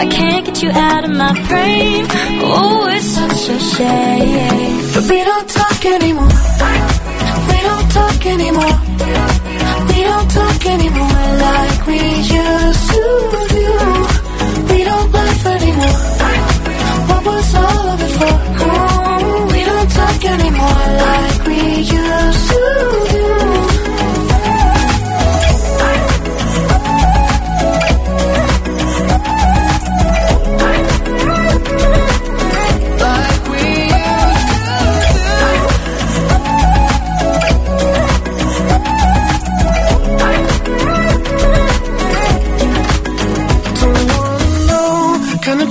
[0.00, 2.06] I can't get you out of my brain.
[2.40, 4.78] Oh, it's such a shame.
[4.94, 6.34] But we don't talk anymore.
[7.50, 8.76] We don't talk anymore.
[9.90, 11.98] We don't talk anymore like we
[12.38, 13.02] used to
[13.56, 13.66] do.
[14.70, 15.98] We don't laugh anymore.
[17.10, 18.36] What was all of it for?
[18.70, 21.60] Oh, we don't talk anymore like we
[21.98, 22.97] used to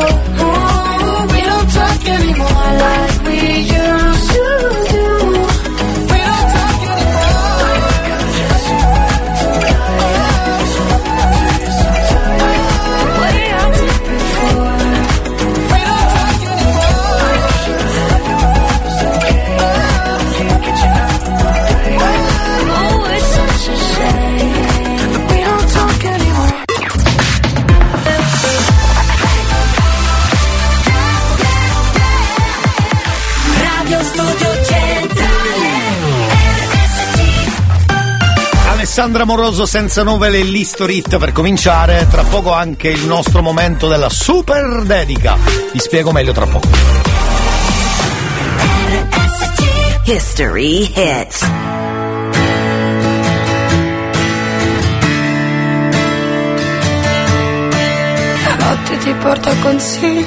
[0.00, 0.27] Oh,
[38.98, 44.08] Alessandra Moroso senza nuvole e l'Historit per cominciare, tra poco anche il nostro momento della
[44.08, 45.36] super dedica.
[45.72, 46.66] Vi spiego meglio tra poco.
[50.02, 51.42] History hits.
[58.42, 60.24] La notte ti porta consiglio,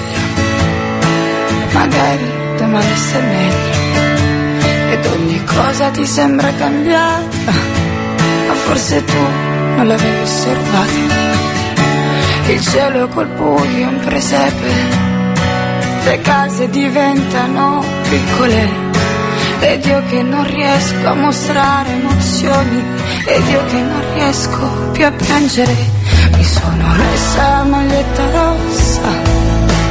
[1.74, 2.26] magari
[2.58, 4.94] domani stai meglio.
[4.94, 7.90] Ed ogni cosa ti sembra cambiata,
[8.66, 9.22] forse tu
[9.76, 11.20] non l'avevi osservata.
[12.48, 14.74] Il cielo col buio un presepe,
[16.06, 18.90] le case diventano piccole.
[19.60, 22.84] Ed io che non riesco a mostrare emozioni,
[23.26, 25.76] ed io che non riesco più a piangere,
[26.36, 29.10] mi sono messa la maglietta rossa,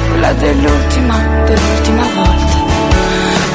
[0.08, 1.16] quella dell'ultima,
[1.46, 2.58] dell'ultima volta.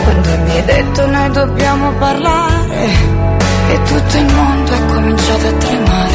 [0.06, 3.35] Quando mi hai detto noi dobbiamo parlare,
[3.68, 6.14] e tutto il mondo è cominciato a tremare.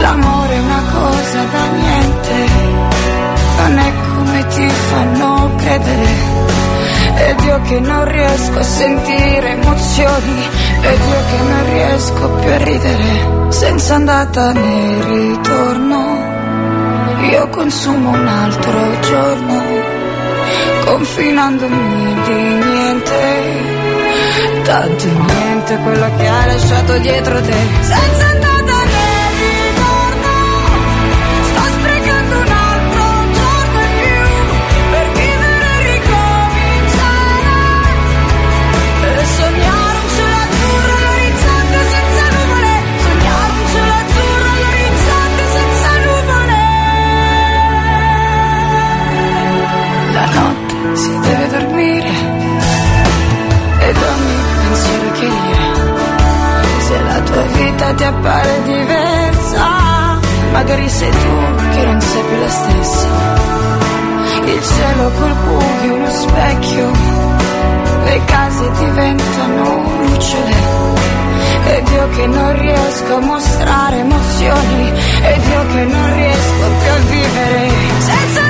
[0.00, 2.34] L'amore è una cosa da niente,
[3.58, 6.38] non è come ti fanno credere.
[7.28, 10.48] Ed io che non riesco a sentire emozioni,
[10.80, 16.18] ed io che non riesco più a ridere, senza andata né ritorno.
[17.30, 19.62] Io consumo un altro giorno,
[20.86, 23.79] confinandomi di niente.
[24.64, 28.29] Tanto niente quello che hai lasciato dietro te, senza
[57.94, 60.18] ti appare diversa,
[60.52, 63.08] magari sei tu che non sei più la stessa.
[64.44, 66.90] Il cielo col buio, uno specchio,
[68.04, 70.88] le case diventano lucciole.
[71.66, 74.92] Ed io che non riesco a mostrare emozioni,
[75.22, 78.49] ed io che non riesco più a vivere senza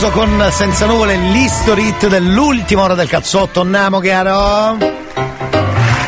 [0.00, 3.60] Moroso con Senza Nuvole, l'history dell'ultima ora del cazzotto.
[3.60, 4.78] Andiamo, chiaro?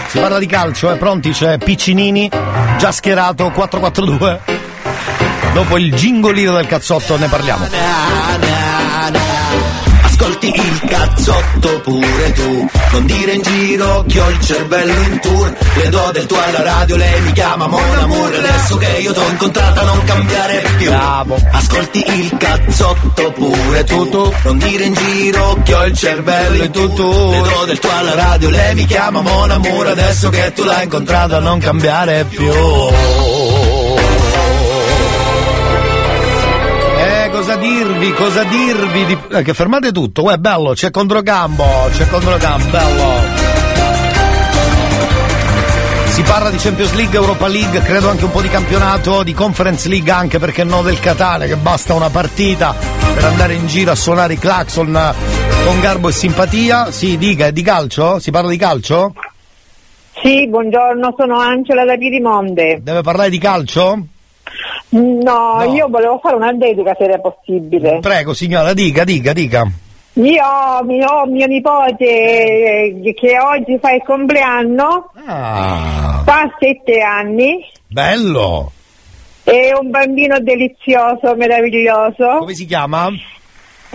[0.07, 0.97] Si parla di calcio, eh?
[0.97, 1.31] Pronti?
[1.33, 2.31] C'è Piccinini,
[2.79, 4.39] già schierato, 4-4-2.
[5.53, 7.69] Dopo il gingolino del cazzotto ne parliamo.
[10.05, 12.69] Ascolti il cazzotto pure tu.
[12.93, 15.57] Non dire in giro che ho il cervello in tour.
[15.75, 18.35] Le do del tuo alla radio, lei mi chiama Mon Amour.
[18.35, 20.89] Adesso che io t'ho incontrata non cambiare più.
[20.91, 21.37] Bravo.
[21.51, 26.71] Ascolti il cazzotto pure tu, tu Non dire in giro che ho il cervello in
[26.71, 27.31] tour.
[27.31, 29.87] Le do del tuo alla radio, lei mi chiama Mon Amour.
[29.87, 32.51] Adesso che tu l'hai incontrata non cambiare più
[38.03, 39.05] dirvi, cosa dirvi?
[39.07, 39.19] Di...
[39.31, 43.41] eh, che fermate tutto, è bello, c'è controcampo, c'è controcampo, bello.
[46.07, 49.89] Si parla di Champions League, Europa League, credo anche un po' di campionato, di Conference
[49.89, 52.75] League anche perché no del Catane, che basta una partita
[53.15, 56.91] per andare in giro a suonare i clacson eh, con garbo e simpatia.
[56.91, 58.19] Sì, dica, è di calcio?
[58.19, 59.15] Si parla di calcio?
[60.23, 62.81] Sì, buongiorno, sono Angela da Piedimonte.
[62.83, 64.07] Deve parlare di calcio?
[64.93, 67.99] No, io volevo fare una dedica se era possibile.
[68.01, 69.67] Prego signora, dica, dica, dica.
[70.15, 77.65] Io ho mio, mio nipote eh, che oggi fa il compleanno, Ah, fa sette anni,
[77.87, 78.71] bello!
[79.45, 82.37] è un bambino delizioso, meraviglioso.
[82.41, 83.09] Come si chiama?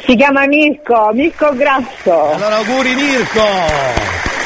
[0.04, 2.32] Si chiama Mirko, Mirko Grasso.
[2.32, 4.37] Allora auguri Mirko!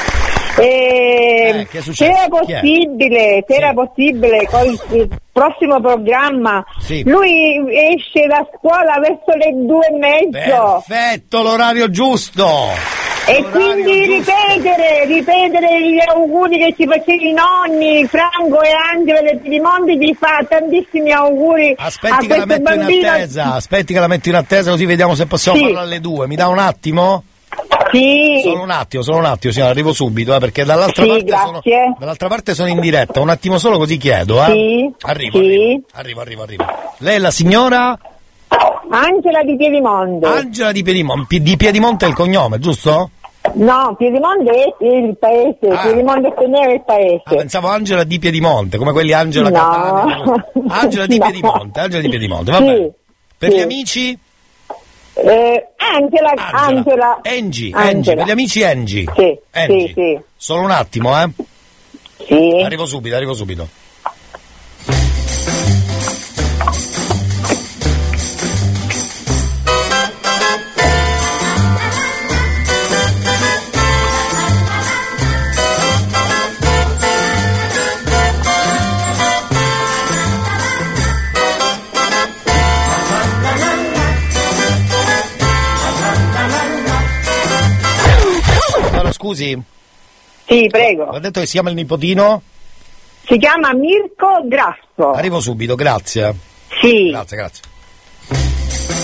[0.58, 2.12] E è se successo?
[2.12, 7.04] era possibile, se era possibile con il prossimo programma, Sì.
[7.06, 7.64] lui
[7.94, 10.84] esce da scuola verso le due e mezzo.
[10.86, 12.48] Perfetto, l'orario giusto!
[13.28, 19.38] E quindi ripetere, ripetere gli auguri che ci facevano i nonni, Franco e Angela del
[19.40, 23.10] Piedimonte, gli fa tantissimi auguri Aspetti a che la metto in bambino.
[23.10, 25.64] attesa, aspetti che la metto in attesa così vediamo se possiamo Sì.
[25.66, 26.28] parlare alle due.
[26.28, 27.24] Mi dà un attimo?
[27.92, 28.42] Sì.
[28.44, 31.62] Solo un attimo, solo un attimo, signora, arrivo subito, eh, perché dall'altra, Sì, parte sono,
[32.00, 33.20] dall'altra parte sono in diretta.
[33.20, 34.52] Un attimo solo così chiedo, eh.
[34.52, 35.84] Sì, Arrivo, sì.
[35.94, 36.66] arrivo, arrivo, arrivo.
[37.00, 37.98] Lei è la signora
[38.90, 40.26] Angela di Piedimonte.
[40.28, 41.42] Angela di Piedimonte.
[41.42, 43.10] Di Piedimonte è il cognome, giusto?
[43.54, 45.82] No, Piedimonte è il paese, Ah.
[45.82, 47.22] Piedimonte Tenere è il paese.
[47.26, 49.56] Ah, pensavo Angela di Piedimonte, come quelli Angela No.
[49.56, 50.46] Catania.
[50.68, 51.26] Angela di No.
[51.26, 52.92] Piedimonte, Angela di Piedimonte, va Sì, bene.
[53.38, 53.58] Per sì.
[53.58, 54.20] gli amici?
[55.24, 57.20] Eh, Angela, Angela.
[57.24, 57.90] Angie, Angela.
[57.90, 59.06] Angie, per gli amici Angie.
[59.16, 59.88] Sì, Angie.
[59.88, 60.20] sì, sì.
[60.36, 61.30] Solo un attimo, eh.
[62.26, 62.62] Sì.
[62.64, 63.68] Arrivo subito, arrivo subito.
[89.32, 89.58] Scusi,
[90.48, 91.04] Sì, prego.
[91.06, 92.42] ho detto che si chiama il nipotino?
[93.26, 95.12] Si chiama Mirko Grasso.
[95.14, 96.36] Arrivo subito, grazie.
[96.82, 97.10] Sì.
[97.10, 99.01] Grazie, grazie.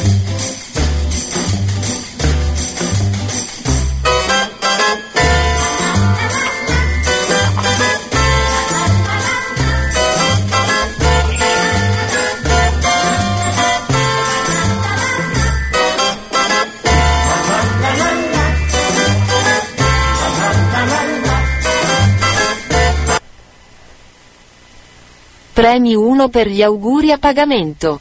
[25.57, 27.99] Premi 1 per gli auguri a pagamento.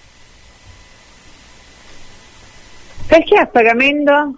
[3.07, 4.35] Perché a pagamento?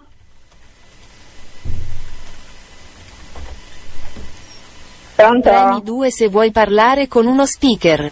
[5.15, 5.49] Pronto?
[5.49, 8.09] Premi 2 se vuoi parlare con uno speaker.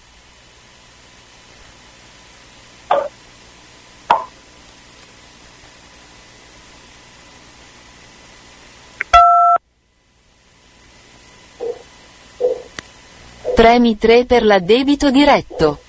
[13.58, 15.80] Premi 3 per l'addebito diretto.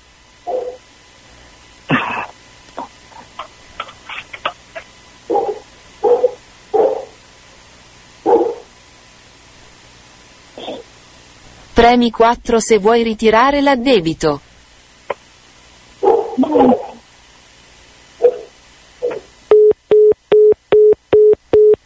[11.71, 14.41] Premi 4 se vuoi ritirare l'addebito.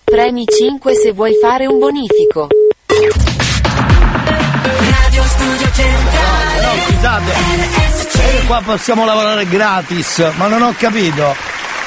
[0.05, 2.47] Premi 5 se vuoi fare un bonifico.
[5.13, 7.31] Radio Studio Centrale No, scusate,
[8.41, 11.35] eh, qua possiamo lavorare gratis, ma non ho capito.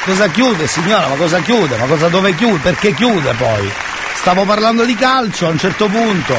[0.04, 1.08] Cosa chiude, signora?
[1.08, 1.76] Ma cosa chiude?
[1.76, 2.58] Ma cosa dove chiude?
[2.58, 3.68] Perché chiude poi?
[4.14, 6.36] Stavo parlando di calcio a un certo punto.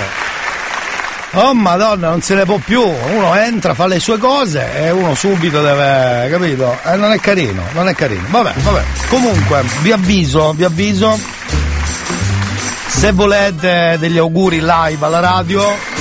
[1.32, 2.82] Oh madonna, non se ne può più.
[2.82, 6.30] Uno entra, fa le sue cose e uno subito deve.
[6.30, 6.80] capito?
[6.86, 8.28] Eh, non è carino, non è carino.
[8.30, 8.84] Vabbè, vabbè.
[9.10, 11.20] Comunque, vi avviso, vi avviso.
[12.88, 15.97] Se volete degli auguri live alla radio,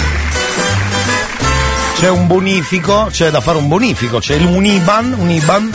[1.96, 5.72] c'è un bonifico, c'è da fare un bonifico, c'è un IBAN, un IBAN,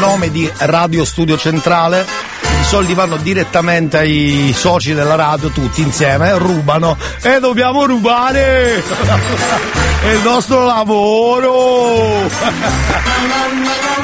[0.00, 2.04] nome di Radio Studio Centrale,
[2.60, 8.82] i soldi vanno direttamente ai soci della radio, tutti insieme, rubano e dobbiamo rubare!
[10.02, 12.24] È il nostro lavoro!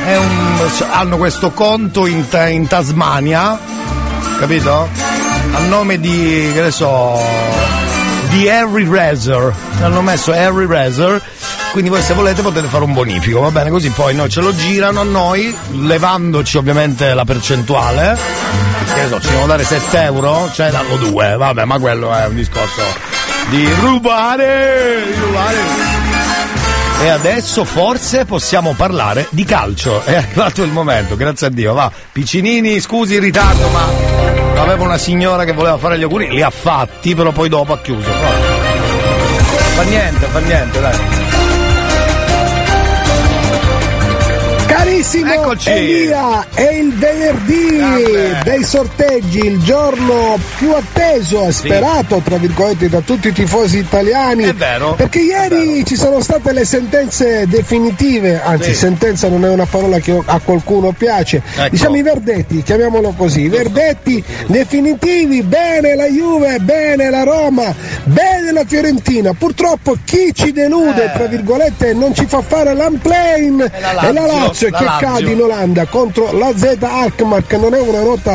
[0.04, 3.58] Un- hanno questo conto in, in Tasmania,
[4.38, 4.88] capito?
[5.52, 7.20] A nome di, che ne so,
[8.32, 9.54] di Harry Razor.
[9.82, 11.20] Hanno messo Harry Razor.
[11.70, 13.70] Quindi voi se volete potete fare un bonifico, va bene?
[13.70, 18.18] Così poi noi ce lo girano a noi, levandoci ovviamente la percentuale.
[18.94, 22.34] Che so, ci devono dare 7 euro, cioè danno 2, vabbè, ma quello è un
[22.34, 22.82] discorso
[23.48, 25.14] di rubare!
[25.18, 25.56] Rubare!
[27.02, 30.04] E adesso forse possiamo parlare di calcio.
[30.04, 31.72] È arrivato il momento, grazie a Dio.
[31.72, 34.21] Va, Piccinini, scusi il ritardo, ma
[34.62, 37.78] avevo una signora che voleva fare gli auguri, li ha fatti, però poi dopo ha
[37.80, 38.10] chiuso.
[39.74, 41.21] Fa niente, fa niente, dai.
[45.02, 45.68] Carissimo Eccoci.
[45.70, 47.78] Elia, è il venerdì
[48.44, 54.44] dei sorteggi, il giorno più atteso e sperato, tra virgolette, da tutti i tifosi italiani.
[54.44, 54.94] È vero.
[54.94, 58.76] Perché ieri ci sono state le sentenze definitive, anzi Sì.
[58.76, 61.68] sentenza non è una parola che a qualcuno piace, Ecco.
[61.70, 67.74] diciamo i verdetti, chiamiamolo così, i verdetti definitivi, bene la Juve, bene la Roma,
[68.04, 69.32] bene la Fiorentina.
[69.32, 73.30] Purtroppo chi ci delude, tra virgolette, non ci fa fare l'unplane
[73.64, 73.80] Eh.
[73.80, 77.56] la è la Lazio, Lazio la che Cade in Olanda contro la Z Alkmaar che
[77.56, 78.32] non è una nota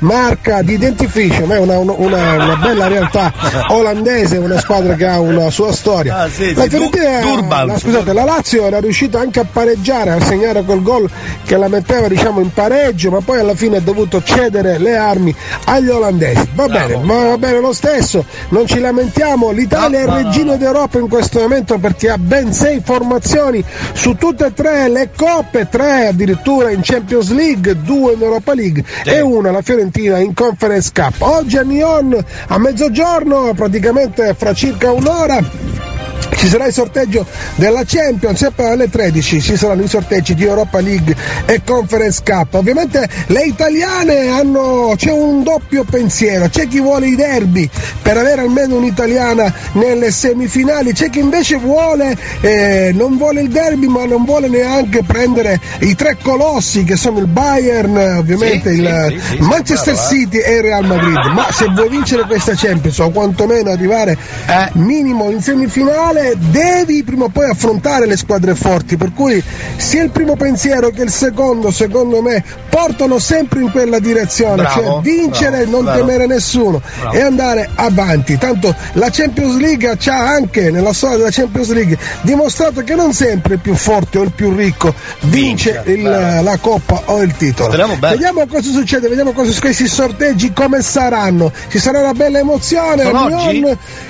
[0.00, 3.32] marca di identification, è una, una- una- bella realtà
[3.68, 6.16] olandese, una squadra che ha una sua storia.
[6.22, 10.10] Ah, sì, la sì, Fiorentina, Dur- la- scusate, la Lazio era riuscita anche a pareggiare,
[10.10, 11.08] a segnare quel gol
[11.44, 15.34] che la metteva diciamo in pareggio, ma poi alla fine ha dovuto cedere le armi
[15.64, 16.48] agli olandesi.
[16.54, 20.98] Va bene, ma va bene lo stesso, non ci lamentiamo, l'Italia è il regino d'Europa
[20.98, 23.62] in questo momento perché ha ben sei formazioni
[23.92, 28.84] su tutte e tre le coppe, tre addirittura in Champions League, due in Europa League
[29.04, 31.14] e una la Fiorentina in Conference Cup.
[31.18, 35.87] Oggi a Nyon a mezzogiorno, praticamente fra circa un'ora.
[36.36, 37.26] Ci sarà il sorteggio
[37.56, 41.14] della Champions, sempre alle 13 ci saranno i sorteggi di Europa League
[41.46, 42.54] e Conference Cup.
[42.54, 47.68] Ovviamente le italiane hanno, c'è un doppio pensiero, c'è chi vuole i derby
[48.00, 53.88] per avere almeno un'italiana nelle semifinali, c'è chi invece vuole, eh, non vuole il derby
[53.88, 59.06] ma non vuole neanche prendere i tre colossi che sono il Bayern, ovviamente Sì, il
[59.08, 60.14] sì, sì, Manchester bravo, eh.
[60.14, 61.32] City e il Real Madrid.
[61.32, 64.16] Ma se vuoi vincere questa Champions o quantomeno arrivare
[64.46, 64.68] Eh.
[64.74, 68.96] minimo in semifinale, devi prima o poi affrontare le squadre forti.
[68.96, 69.42] Per cui
[69.76, 74.80] sia il primo pensiero che il secondo, secondo me, portano sempre in quella direzione, Bravo,
[74.82, 76.06] cioè vincere, bravo, non vero.
[76.06, 77.16] temere nessuno Bravo.
[77.16, 78.38] e andare avanti.
[78.38, 83.12] Tanto la Champions League ci ha anche nella storia della Champions League dimostrato che non
[83.12, 86.42] sempre il più forte o il più ricco vince, Vince, il- bravo.
[86.42, 87.70] la coppa o il titolo.
[87.98, 91.52] Vediamo cosa succede, vediamo cosa questi sorteggi come saranno.
[91.68, 93.64] Ci sarà una bella emozione Sono oggi?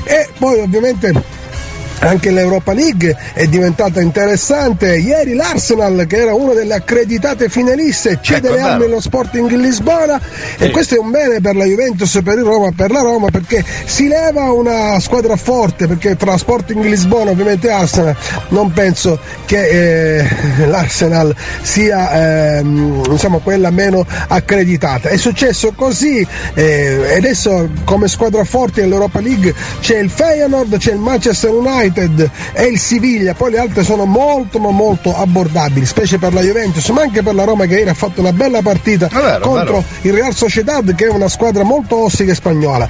[0.04, 1.12] E poi ovviamente
[2.00, 4.96] anche l'Europa League è diventata interessante.
[4.96, 10.20] Ieri l'Arsenal, che era una delle accreditate finaliste, cede Ecco, le armi allo Sporting Lisbona
[10.58, 13.64] e questo è un bene per la Juventus per il Roma, per la Roma, perché
[13.84, 18.16] si leva una squadra forte, perché tra Sporting Lisbona ovviamente Arsenal
[18.48, 25.08] non penso che eh, l'Arsenal sia ehm, insomma, quella meno accreditata.
[25.08, 30.92] È successo così eh, e adesso come squadra forte nell'Europa League c'è il Feyenoord, c'è
[30.92, 31.87] il Manchester United
[32.52, 36.88] e il Siviglia, poi le altre sono molto ma molto abbordabili, specie per la Juventus,
[36.90, 40.12] ma anche per la Roma che ieri ha fatto una bella partita vero, contro il
[40.12, 42.88] Real Sociedad che è una squadra molto ossica e spagnola.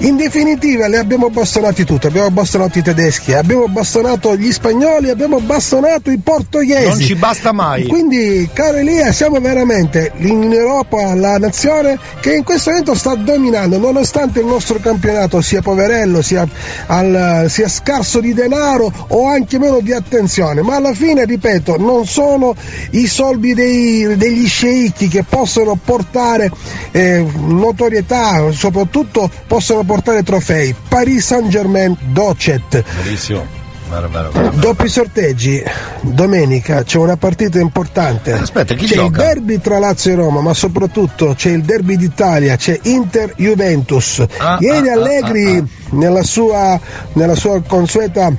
[0.00, 5.40] In definitiva le abbiamo bastonati tutti, abbiamo bastonato i tedeschi, abbiamo bastonato gli spagnoli, abbiamo
[5.40, 6.86] bastonato i portoghesi.
[6.86, 7.86] Non ci basta mai.
[7.86, 13.78] Quindi, caro Elia, siamo veramente in Europa la nazione che in questo momento sta dominando,
[13.78, 16.46] nonostante il nostro campionato sia poverello, sia,
[16.86, 20.62] al- sia scarso di denaro o anche meno di attenzione.
[20.62, 22.54] Ma alla fine, ripeto, non sono
[22.90, 26.50] i soldi dei- degli sceicchi che possono portare
[26.92, 30.74] eh, notorietà, soprattutto possono portare trofei.
[30.88, 32.84] Paris Saint Germain Docet.
[33.02, 33.66] Bellissimo.
[33.88, 34.50] Vero, vero.
[34.54, 35.62] Doppi sorteggi,
[36.00, 38.32] domenica c'è una partita importante.
[38.32, 39.22] Aspetta, chi c'è gioca?
[39.22, 44.24] il derby tra Lazio e Roma, ma soprattutto c'è il derby d'Italia, c'è Inter Juventus.
[44.38, 46.78] Ah, Ieri ah, Allegri Nella, sua,
[47.14, 48.30] nella sua consueta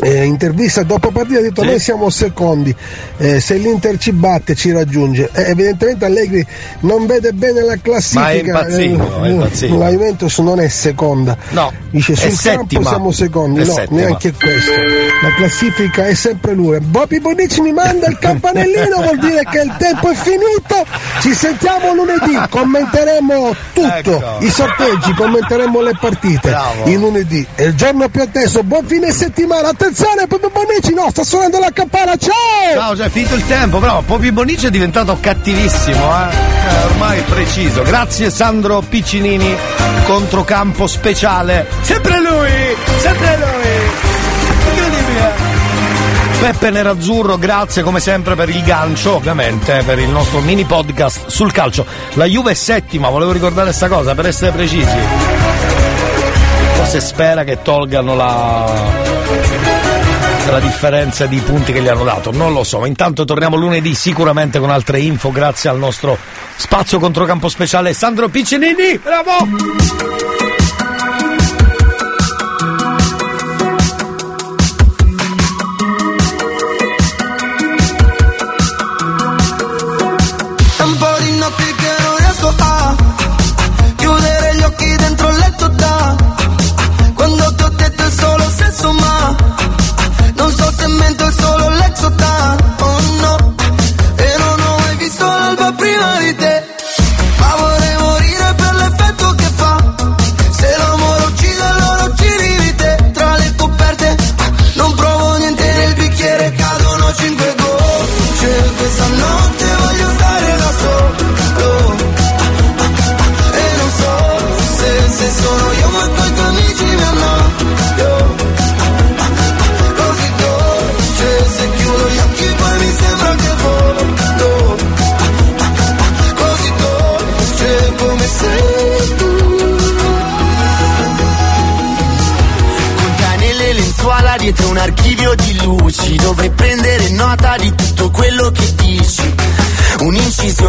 [0.00, 2.74] eh, intervista dopo partita ha detto noi siamo secondi.
[3.18, 5.30] Eh, se l'Inter ci batte ci raggiunge.
[5.32, 6.44] Eh, evidentemente Allegri
[6.80, 8.20] non vede bene la classifica.
[8.22, 9.78] Ma è impazzito, è Eh, impazzito.
[9.78, 11.36] la Juventus non è seconda.
[11.50, 13.60] No, dice sul campo siamo secondi.
[13.60, 14.00] È no settima.
[14.00, 14.70] neanche questo.
[15.22, 19.74] La classifica è sempre lui Bobby Bonici mi manda il campanellino vuol dire che il
[19.78, 20.84] tempo è finito.
[21.20, 22.36] Ci sentiamo lunedì.
[22.50, 24.36] Commenteremo tutto.
[24.40, 26.48] I sorteggi commenteremo le partite.
[26.48, 26.48] Ecco.
[26.48, 26.90] Bravo.
[26.90, 27.46] il lunedì.
[27.54, 28.62] È il giorno più atteso.
[28.62, 32.32] Buon fine settimana attenzione Bobby Bonici no sta suonando la campana ciao
[32.72, 36.84] Ciao, già è finito il tempo, però Popi Bonici è diventato cattivissimo, eh?
[36.86, 37.82] Ormai preciso.
[37.82, 39.54] Grazie Sandro Piccinini,
[40.06, 41.66] controcampo speciale.
[41.82, 42.50] Sempre lui,
[42.96, 44.72] sempre lui.
[44.72, 45.32] Incredibile.
[46.40, 51.52] Peppe Nerazzurro, grazie come sempre per il gancio, ovviamente, per il nostro mini podcast sul
[51.52, 51.86] calcio.
[52.14, 54.96] La Juve è settima, volevo ricordare questa cosa per essere precisi.
[56.74, 59.03] Forse spera che tolgano la
[60.50, 62.84] la differenza di punti che gli hanno dato, non lo so.
[62.84, 66.16] Intanto torniamo lunedì sicuramente con altre info grazie al nostro
[66.56, 68.98] spazio controcampo speciale Sandro Piccinini.
[68.98, 70.43] Bravo!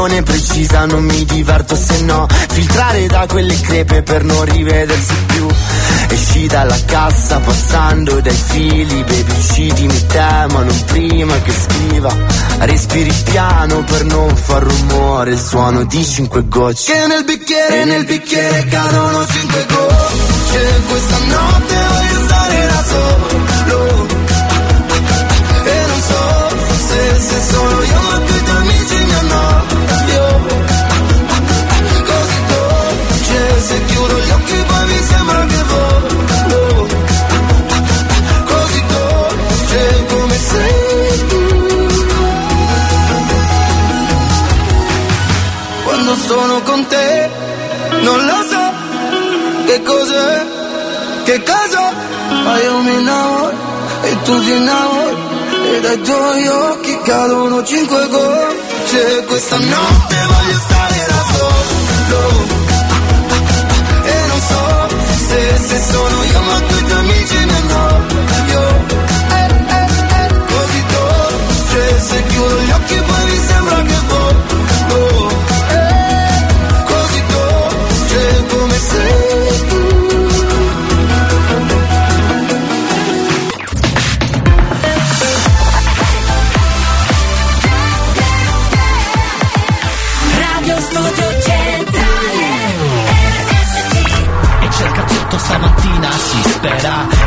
[0.06, 2.28] Un'incisione precisa non mi diverto se no.
[2.50, 5.48] Filtrare da quelle crepe per non rivedersi più.
[6.10, 12.16] Esci dalla cassa passando dai fili baby uccidimi te ma non prima che scriva.
[12.60, 16.94] Respiri piano per non far rumore il suono di cinque gocce.
[16.94, 20.84] Che nel bicchiere nel bicchiere cadono cinque gocce.
[20.88, 24.14] Questa notte voglio stare da solo
[25.66, 26.56] e non so
[26.88, 28.44] se, se sono io ma coi
[46.26, 47.30] sono con te.
[48.02, 48.66] Non lo so
[49.66, 50.46] che cos'è
[51.24, 51.94] che cosa
[52.44, 53.54] ma io mi innamoro
[54.02, 55.16] e tu ti innamori.
[55.72, 59.24] E dai tuoi occhi cadono cinque gocce.
[59.28, 62.20] Questa notte voglio stare da solo.
[64.04, 64.64] E non so
[65.28, 69.05] se, se sono io ma coi tuoi amici mi annoio eh,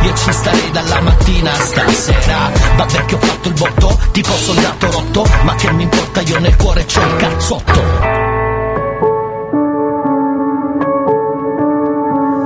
[0.09, 4.91] Io ci starei dalla mattina a stasera Vabbè che ho fatto il botto Tipo soldato
[4.91, 7.83] rotto Ma che mi importa io nel cuore c'ho il cazzotto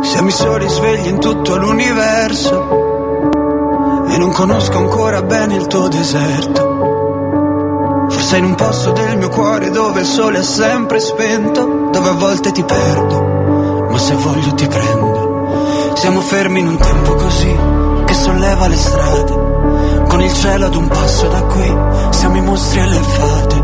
[0.03, 2.91] Siamo i soli svegli in tutto l'universo
[4.09, 8.07] e non conosco ancora bene il tuo deserto.
[8.11, 12.13] Forse in un posto del mio cuore dove il sole è sempre spento, dove a
[12.13, 15.12] volte ti perdo, ma se voglio ti prendo.
[16.03, 17.57] Siamo fermi in un tempo così
[18.07, 19.33] che solleva le strade.
[20.09, 21.77] Con il cielo ad un passo da qui,
[22.11, 23.63] siamo i mostri e le fate.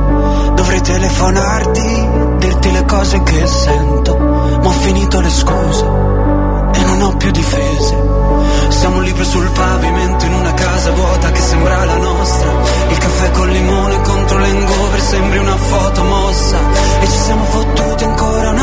[0.54, 2.08] Dovrei telefonarti,
[2.38, 4.16] dirti le cose che sento.
[4.16, 5.84] Ma ho finito le scuse
[6.74, 7.96] e non ho più difese.
[8.68, 12.52] Siamo libri sul pavimento in una casa vuota che sembra la nostra.
[12.88, 16.56] Il caffè col limone contro l'engover sembri una foto mossa.
[17.00, 18.57] E ci siamo fottuti ancora una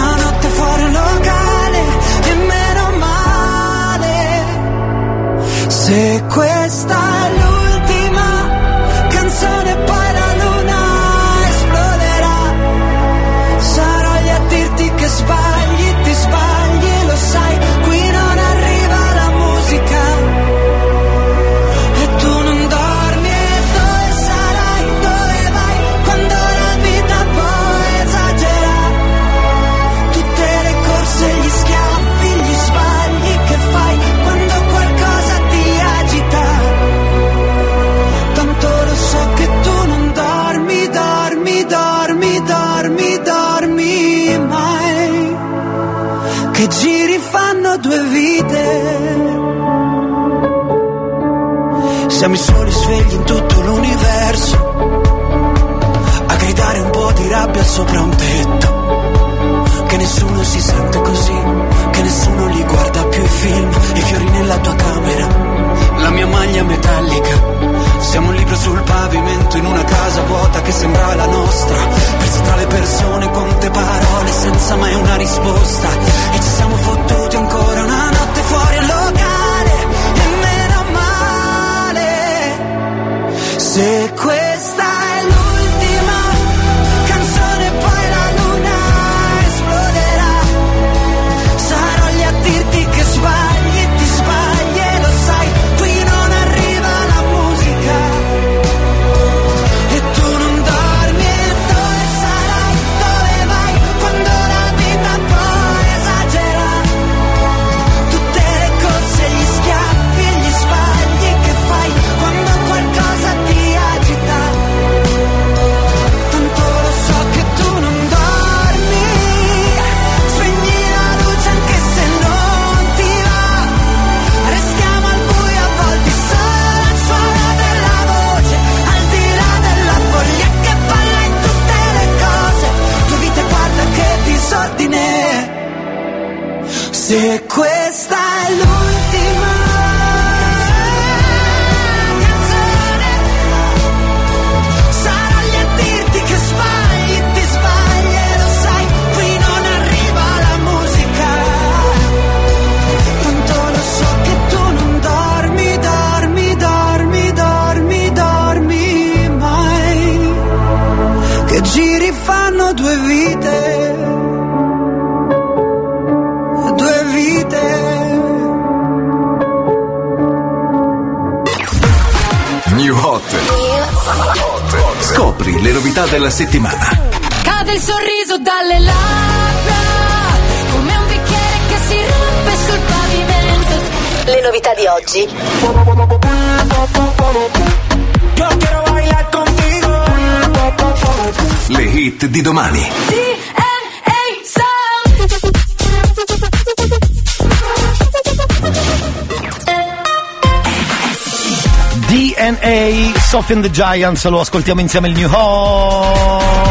[203.48, 206.65] Buffy the Giants, lo ascoltiamo insieme il New Home.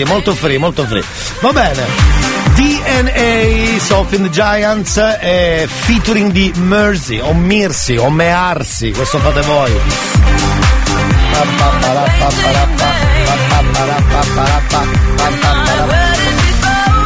[0.00, 1.02] Così, molto free, molto free.
[1.40, 1.84] Va bene.
[2.54, 9.70] DNA, Soft the Giants, eh, featuring di Mercy, o Mirsi, o Mearsi, questo fate voi.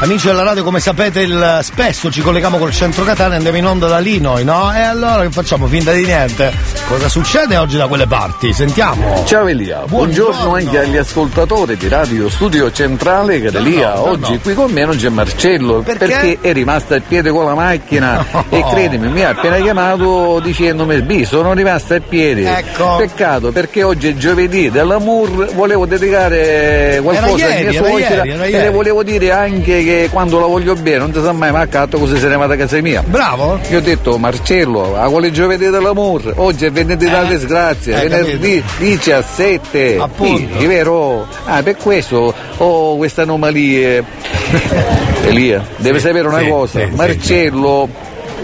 [0.00, 3.86] Amici della radio, come sapete, il- spesso ci colleghiamo col centro Catania andiamo in onda
[3.86, 4.72] da lì noi, no?
[4.74, 5.66] E allora che facciamo?
[5.66, 6.52] Finta di niente.
[6.94, 8.52] Cosa succede oggi da quelle parti?
[8.52, 9.24] Sentiamo.
[9.26, 14.32] Ciao Elia, buongiorno, anche agli ascoltatori di Radio Studio Centrale che Elia, no, no, oggi
[14.34, 14.38] no.
[14.40, 16.38] qui con me non c'è Marcello Perché?
[16.40, 21.24] è rimasto al piede con la macchina e credimi mi ha appena chiamato dicendomi B
[21.24, 22.94] sono rimasto al piede Ecco.
[22.94, 29.02] peccato perché oggi è giovedì dell'amour volevo dedicare qualcosa a mia suocera e le volevo
[29.02, 32.28] dire anche che quando la voglio bene non si sa mai ma accanto così se
[32.28, 36.66] ne va da casa mia bravo io ho detto Marcello a quale giovedì dell'amore oggi
[36.66, 40.58] è venerdì della disgrazia eh, venerdì 17 Appunto.
[40.58, 41.26] Sì, è vero?
[41.44, 44.04] Ah per questo ho queste anomalie.
[45.26, 46.88] Elia deve sapere una sì, cosa.
[46.92, 47.88] Marcello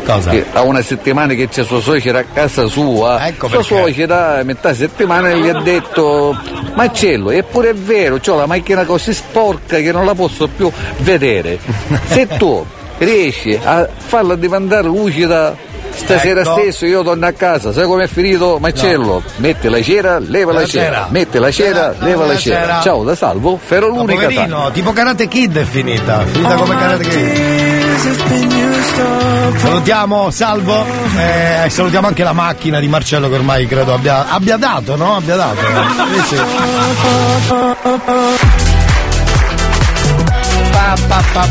[0.05, 0.31] Cosa?
[0.31, 3.27] che ha una settimana che c'è sua suocera a casa sua.
[3.27, 6.37] Ecco sua suocera a metà settimana gli ha detto
[6.75, 11.59] Marcello eppure è vero ho la macchina così sporca che non la posso più vedere.
[12.07, 12.65] Se tu
[12.99, 15.55] riesci a farla diventare lucida
[15.93, 16.53] stasera Ecco.
[16.59, 20.67] stesso io torno a casa sai com'è finito Marcello metti la cera leva la, La
[20.67, 20.85] cera.
[20.85, 21.07] cera.
[21.11, 22.61] metti la cera Cera, leva la cera.
[22.61, 22.81] cera.
[22.83, 26.25] ciao da salvo Ferro l'unica poverino, tipo Karate Kid è finita.
[26.25, 27.59] Finita come Karate Kid.
[29.57, 30.85] Salutiamo Salvo
[31.19, 35.17] eh, salutiamo anche la macchina di Marcello che ormai credo abbia, abbia dato, no?
[35.17, 35.61] Abbia dato.
[36.29, 36.43] Sì, sì.
[40.73, 41.49] Pa, pa, pa,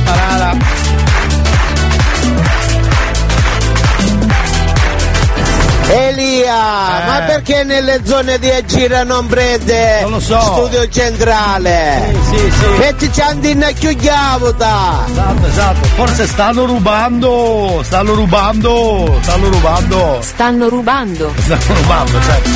[5.92, 7.06] Elia, Eh.
[7.08, 10.40] ma perché nelle zone di Agira non prende Non lo so.
[10.40, 12.14] studio centrale?
[12.30, 12.66] Sì, sì, sì.
[12.78, 15.06] Mettici andina a chiudiavuta!
[15.10, 15.88] Esatto, esatto.
[15.96, 20.20] Forse stanno rubando, stanno rubando, stanno rubando.
[20.22, 21.34] Stanno rubando.
[21.38, 22.50] Stanno rubando, certo.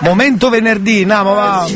[0.00, 1.66] Momento venerdì, andiamo va.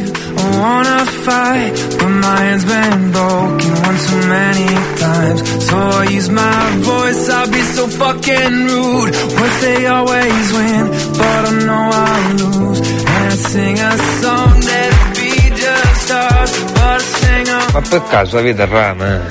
[0.43, 5.41] Wanna fight, but my hand's been broken one too many times.
[5.67, 9.15] So I use my voice, I'll be so fucking rude.
[9.39, 10.85] Words they always win,
[11.19, 12.81] but I know I'll lose.
[12.81, 18.03] And I sing a song that'll be just ours, but I sing a Ma per
[18.09, 19.27] caso avete rame?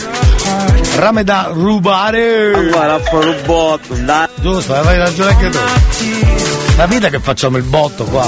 [0.95, 2.53] Rame da rubare.
[2.53, 4.27] Allora, a fare un botto, dai.
[4.41, 5.59] Giusto, hai ragione anche tu.
[6.77, 8.27] La vita che facciamo il botto qua.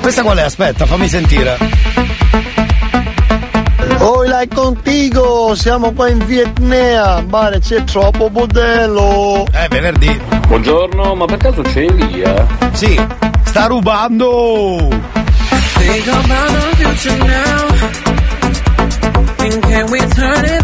[0.00, 0.42] Questa qual è?
[0.42, 1.56] Aspetta, fammi sentire.
[4.02, 9.44] Oi là è contigo, siamo qua in Vietnam, mare c'è troppo modello.
[9.52, 10.18] Eh, venerdì.
[10.48, 12.46] Buongiorno, ma per caso c'è Elia?
[12.72, 12.98] Sì,
[13.44, 14.88] sta rubando.
[15.76, 17.68] Think about the future now.
[19.38, 20.59] And can we turn it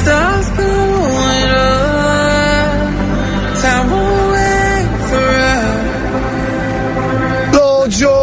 [0.00, 2.70] starts going up,
[3.62, 5.78] time won't wait for us.
[7.54, 8.18] Lo Gio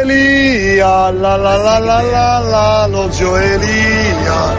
[0.00, 3.95] Elia, la la la la la la, lo Gio Elia.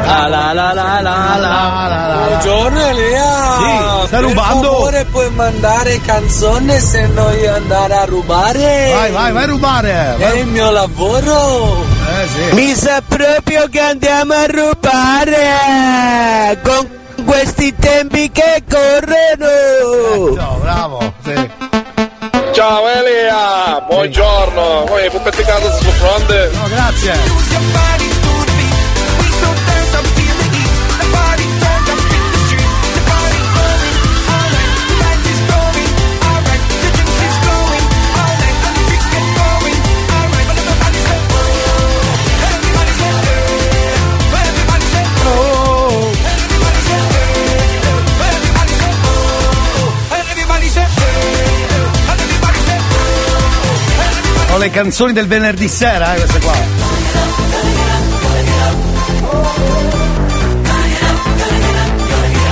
[0.08, 4.72] La la la la la la Buongiorno Elia Sì, stai Per rubando?
[4.72, 10.16] favore puoi mandare canzone se non io andare a rubare Vai, vai, vai a rubare.
[10.18, 11.84] È il mio lavoro
[12.22, 12.56] Eh sì.
[12.56, 16.90] Mi sa proprio che andiamo a rubare con
[17.26, 20.34] questi tempi che corrono.
[20.36, 21.14] No, bravo.
[21.26, 21.50] Sì.
[22.54, 24.86] Ciao Elia, buongiorno.
[24.88, 26.50] Come puoi peccare sul fronte?
[26.54, 27.14] No, grazie.
[54.58, 56.54] Sono le canzoni del venerdì sera, eh, queste qua.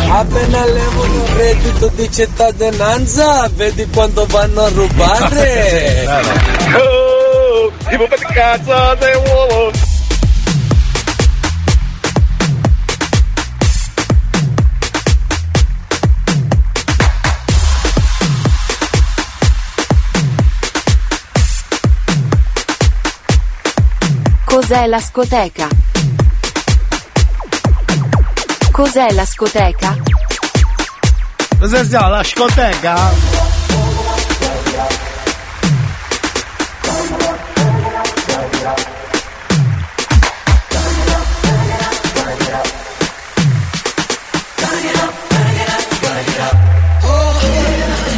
[0.10, 6.44] Appena levano il reddito di cittadinanza, vedi quando vanno a rubare.
[6.76, 9.15] Oh, tipo per cazzo sei
[24.67, 25.67] Cos'è la scoteca?
[28.71, 29.95] Cos'è la scoteca?
[31.87, 32.15] Chiama?
[45.67, 45.83] La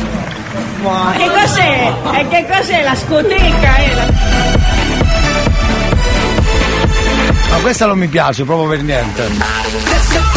[0.05, 0.77] scoteca?
[1.17, 1.93] Che cos'è?
[2.19, 3.75] E che cos'è la scoteca?
[3.77, 4.46] eh?
[7.49, 10.36] Ma questa non mi piace proprio per niente.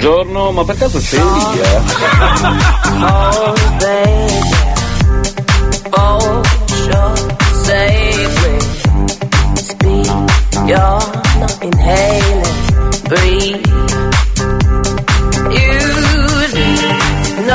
[0.00, 1.82] Buongiorno, ma per caso c'è Elia?
[3.02, 4.50] Oh, baby.
[5.90, 6.42] Oh.
[13.10, 13.66] Breathe.
[15.50, 15.74] You
[16.54, 17.46] leave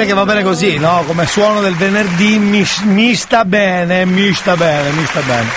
[0.00, 1.04] Direi che va bene così, no?
[1.06, 5.48] Come suono del venerdì mi, mi sta bene, mi sta bene, mi sta bene.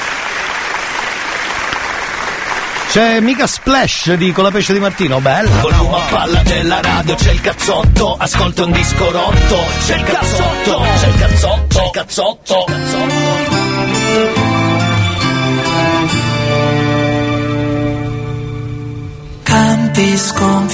[2.89, 5.61] C'è mica splash di con la pesce di Martino, bella.
[5.61, 10.85] Volume a palla della radio, c'è il cazzotto, ascolta un disco rotto, c'è il cazzotto,
[10.99, 12.65] c'è il cazzotto, c'è il cazzotto.
[19.43, 20.17] Campi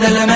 [0.00, 0.29] rumore delle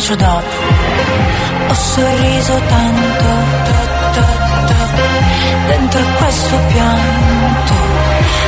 [0.00, 0.56] bacio dopo.
[1.68, 3.24] Ho sorriso tanto,
[3.66, 4.24] to, to,
[4.66, 4.74] to,
[5.66, 7.72] dentro questo pianto.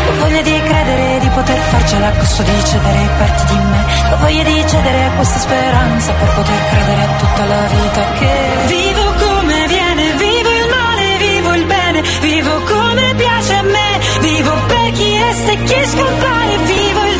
[0.08, 3.84] Ho voglia di credere di poter farcela a costo di cedere parti di me.
[4.12, 8.34] Ho voglia di cedere a questa speranza per poter credere a tutta la vita che
[8.66, 14.52] vivo come viene, vivo il male, vivo il bene, vivo come piace a me, vivo
[14.66, 17.11] per chi resta e chi scompare, vivo il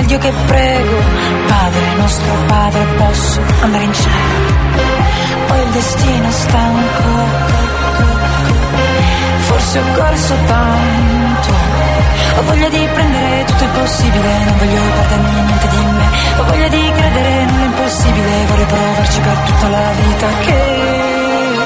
[0.00, 0.96] nel Dio che prego.
[1.46, 5.48] Padre nostro Padre, posso andare in cielo.
[5.48, 7.08] Ho il destino stanco.
[9.38, 11.52] Forse ho corso tanto.
[12.38, 16.06] Ho voglia di prendere tutto il possibile, non voglio perdermi niente di me.
[16.38, 21.59] Ho voglia di credere nell'impossibile, vorrei provarci per tutta la vita che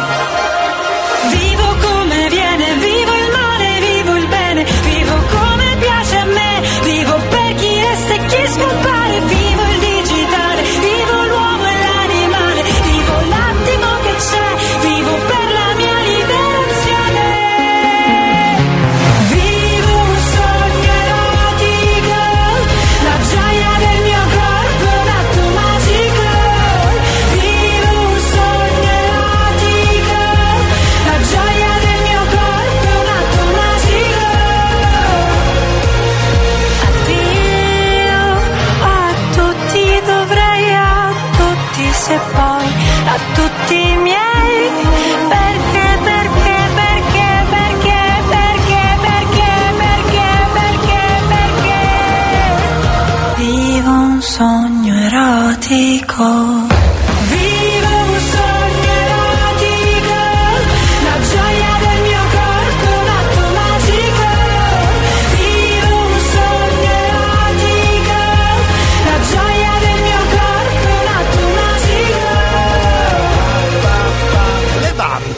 [54.34, 56.73] sogno erotico.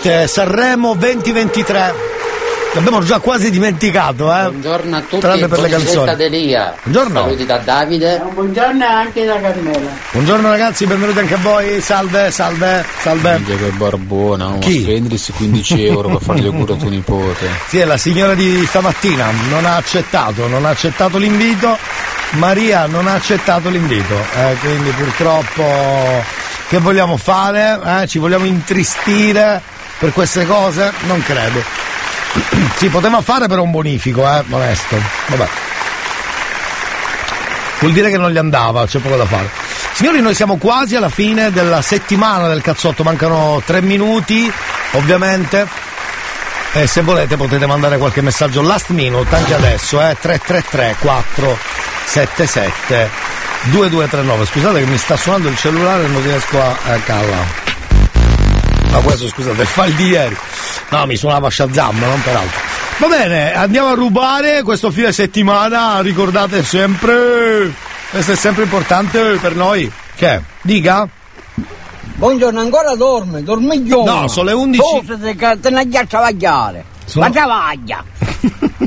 [0.07, 1.95] Levante, Sanremo 2023.
[2.75, 4.43] L'abbiamo già quasi dimenticato, eh?
[4.51, 6.15] Buongiorno a tutti, Tranne per le canzoni.
[6.15, 6.75] Delia.
[6.83, 7.21] Buongiorno.
[7.23, 8.23] Saluti da Davide.
[8.33, 9.91] Buongiorno anche da Carmela.
[10.13, 11.81] Buongiorno ragazzi, benvenuti anche a voi.
[11.81, 13.33] Salve, salve, salve.
[13.39, 14.83] Minchia che barbona, Chi?
[14.83, 17.49] spendere questi 15 euro per fare le cure a tuo nipote.
[17.67, 21.77] Sì, è la signora di stamattina, non ha accettato, non ha accettato l'invito.
[22.33, 25.65] Maria non ha accettato l'invito, eh, quindi purtroppo
[26.69, 27.79] che vogliamo fare?
[27.85, 28.07] Eh?
[28.07, 29.63] Ci vogliamo intristire
[29.99, 30.93] per queste cose?
[31.07, 31.63] Non credo.
[32.77, 34.97] si poteva fare per un bonifico, eh, onesto.
[35.27, 35.49] Vabbè.
[37.81, 39.51] Vuol dire che non gli andava, c'è poco da fare.
[39.93, 44.51] Signori, noi siamo quasi alla fine della settimana del cazzotto, mancano tre minuti,
[44.93, 45.67] ovviamente.
[46.73, 50.17] E se volete potete mandare qualche messaggio last minute anche adesso, eh?
[50.21, 53.11] 333 477
[53.71, 54.47] 2239.
[54.47, 57.66] Scusate che mi sta suonando il cellulare e non riesco a, a calla.
[58.97, 60.37] Ma questo scusate, è il file di ieri.
[60.89, 62.59] No, mi suonava Shazam, non peraltro.
[62.99, 67.71] Va bene, andiamo a rubare questo fine settimana, ricordate sempre,
[68.11, 69.91] questo è sempre importante per noi.
[70.15, 70.41] Che?
[70.63, 71.07] Dica?
[72.15, 74.11] Buongiorno, ancora dorme, dormiglione.
[74.11, 74.83] No, sono le 11.
[75.05, 76.85] Forse che te ne ghiaccia vagliare.
[77.05, 78.03] Sono- Ma travaglia.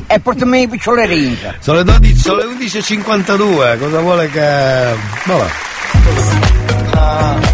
[0.08, 1.58] e portami i piccole rince.
[1.60, 4.94] Sono le 12, sono le 11.52, cosa vuole che.
[5.24, 6.49] Vabbè.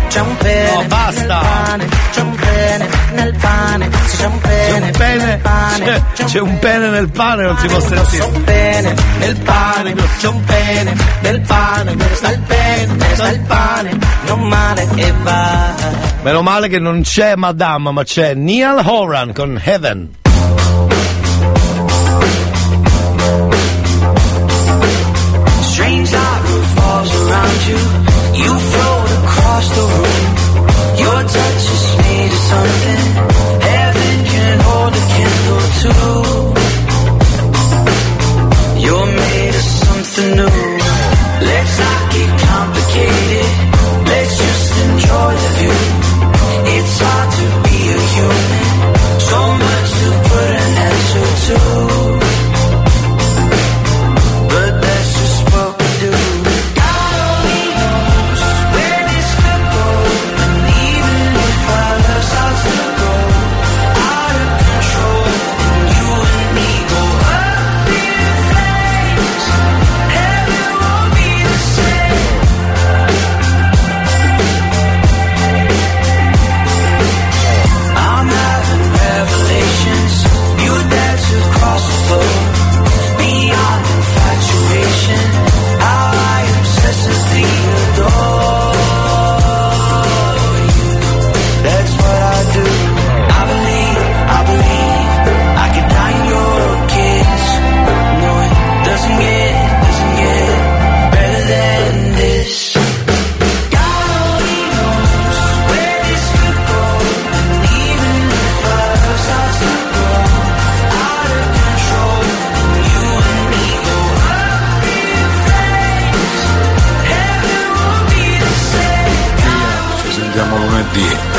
[0.09, 1.21] C'è un pene No, basta.
[1.21, 6.03] nel pane, c'è un pene nel pane, c'è un C'è pene, un pene, nel pane,
[6.15, 8.25] c'è, c'è un pene nel pane, non si può C'è sentire.
[8.25, 13.29] un pene nel pane, c'è un pene nel pane, dove sta il pene, dove sta
[13.31, 15.75] il pane, non male e va.
[16.23, 20.15] Meno male che non c'è Madame, ma c'è Neil Horan con Heaven.
[25.73, 27.81] Strange light revolves around you.
[28.43, 28.96] You float
[29.57, 30.25] across the room.
[31.01, 33.03] Your touch is me to something
[33.69, 35.93] heaven can hold a candle to.
[38.85, 40.59] You're made of something new.
[41.49, 43.49] Let's not get complicated.
[44.11, 45.79] Let's just enjoy the view.
[46.75, 48.65] It's hard to be a human.
[49.29, 51.96] So much to put an answer to.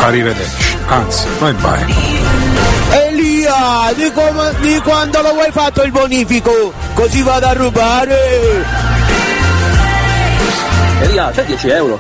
[0.07, 0.77] Arrivederci.
[0.87, 1.85] Anzi, noi bye.
[3.07, 6.73] Elia, di, come- di quando lo vuoi fatto il bonifico?
[6.93, 8.65] Così vado a rubare!
[11.01, 11.99] Elia, c'è 10 euro.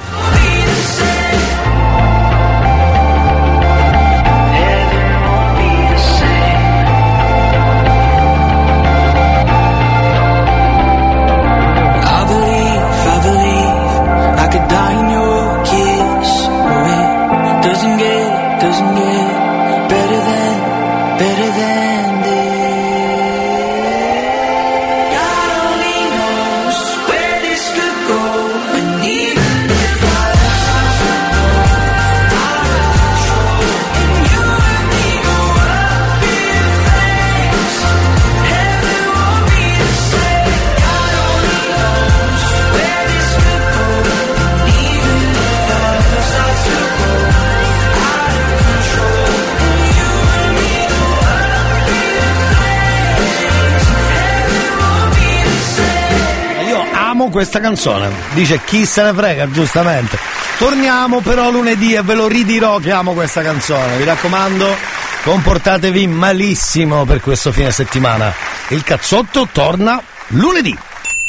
[57.37, 58.09] Questa canzone.
[58.33, 60.17] Dice chi se ne frega, giustamente.
[60.57, 63.95] Torniamo però lunedì e ve lo ridirò che amo questa canzone.
[63.97, 64.75] Vi raccomando,
[65.23, 68.33] comportatevi malissimo per questo fine settimana.
[68.69, 70.75] Il cazzotto torna lunedì.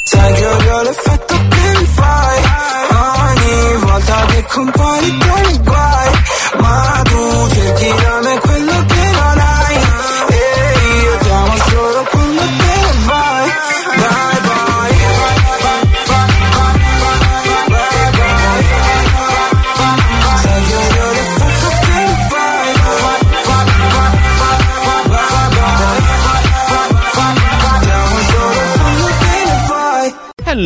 [0.01, 2.41] Sai che odio l'effetto che mi fai
[2.89, 6.11] Ogni volta che compari i guai
[6.57, 8.38] Ma tu cerchi da me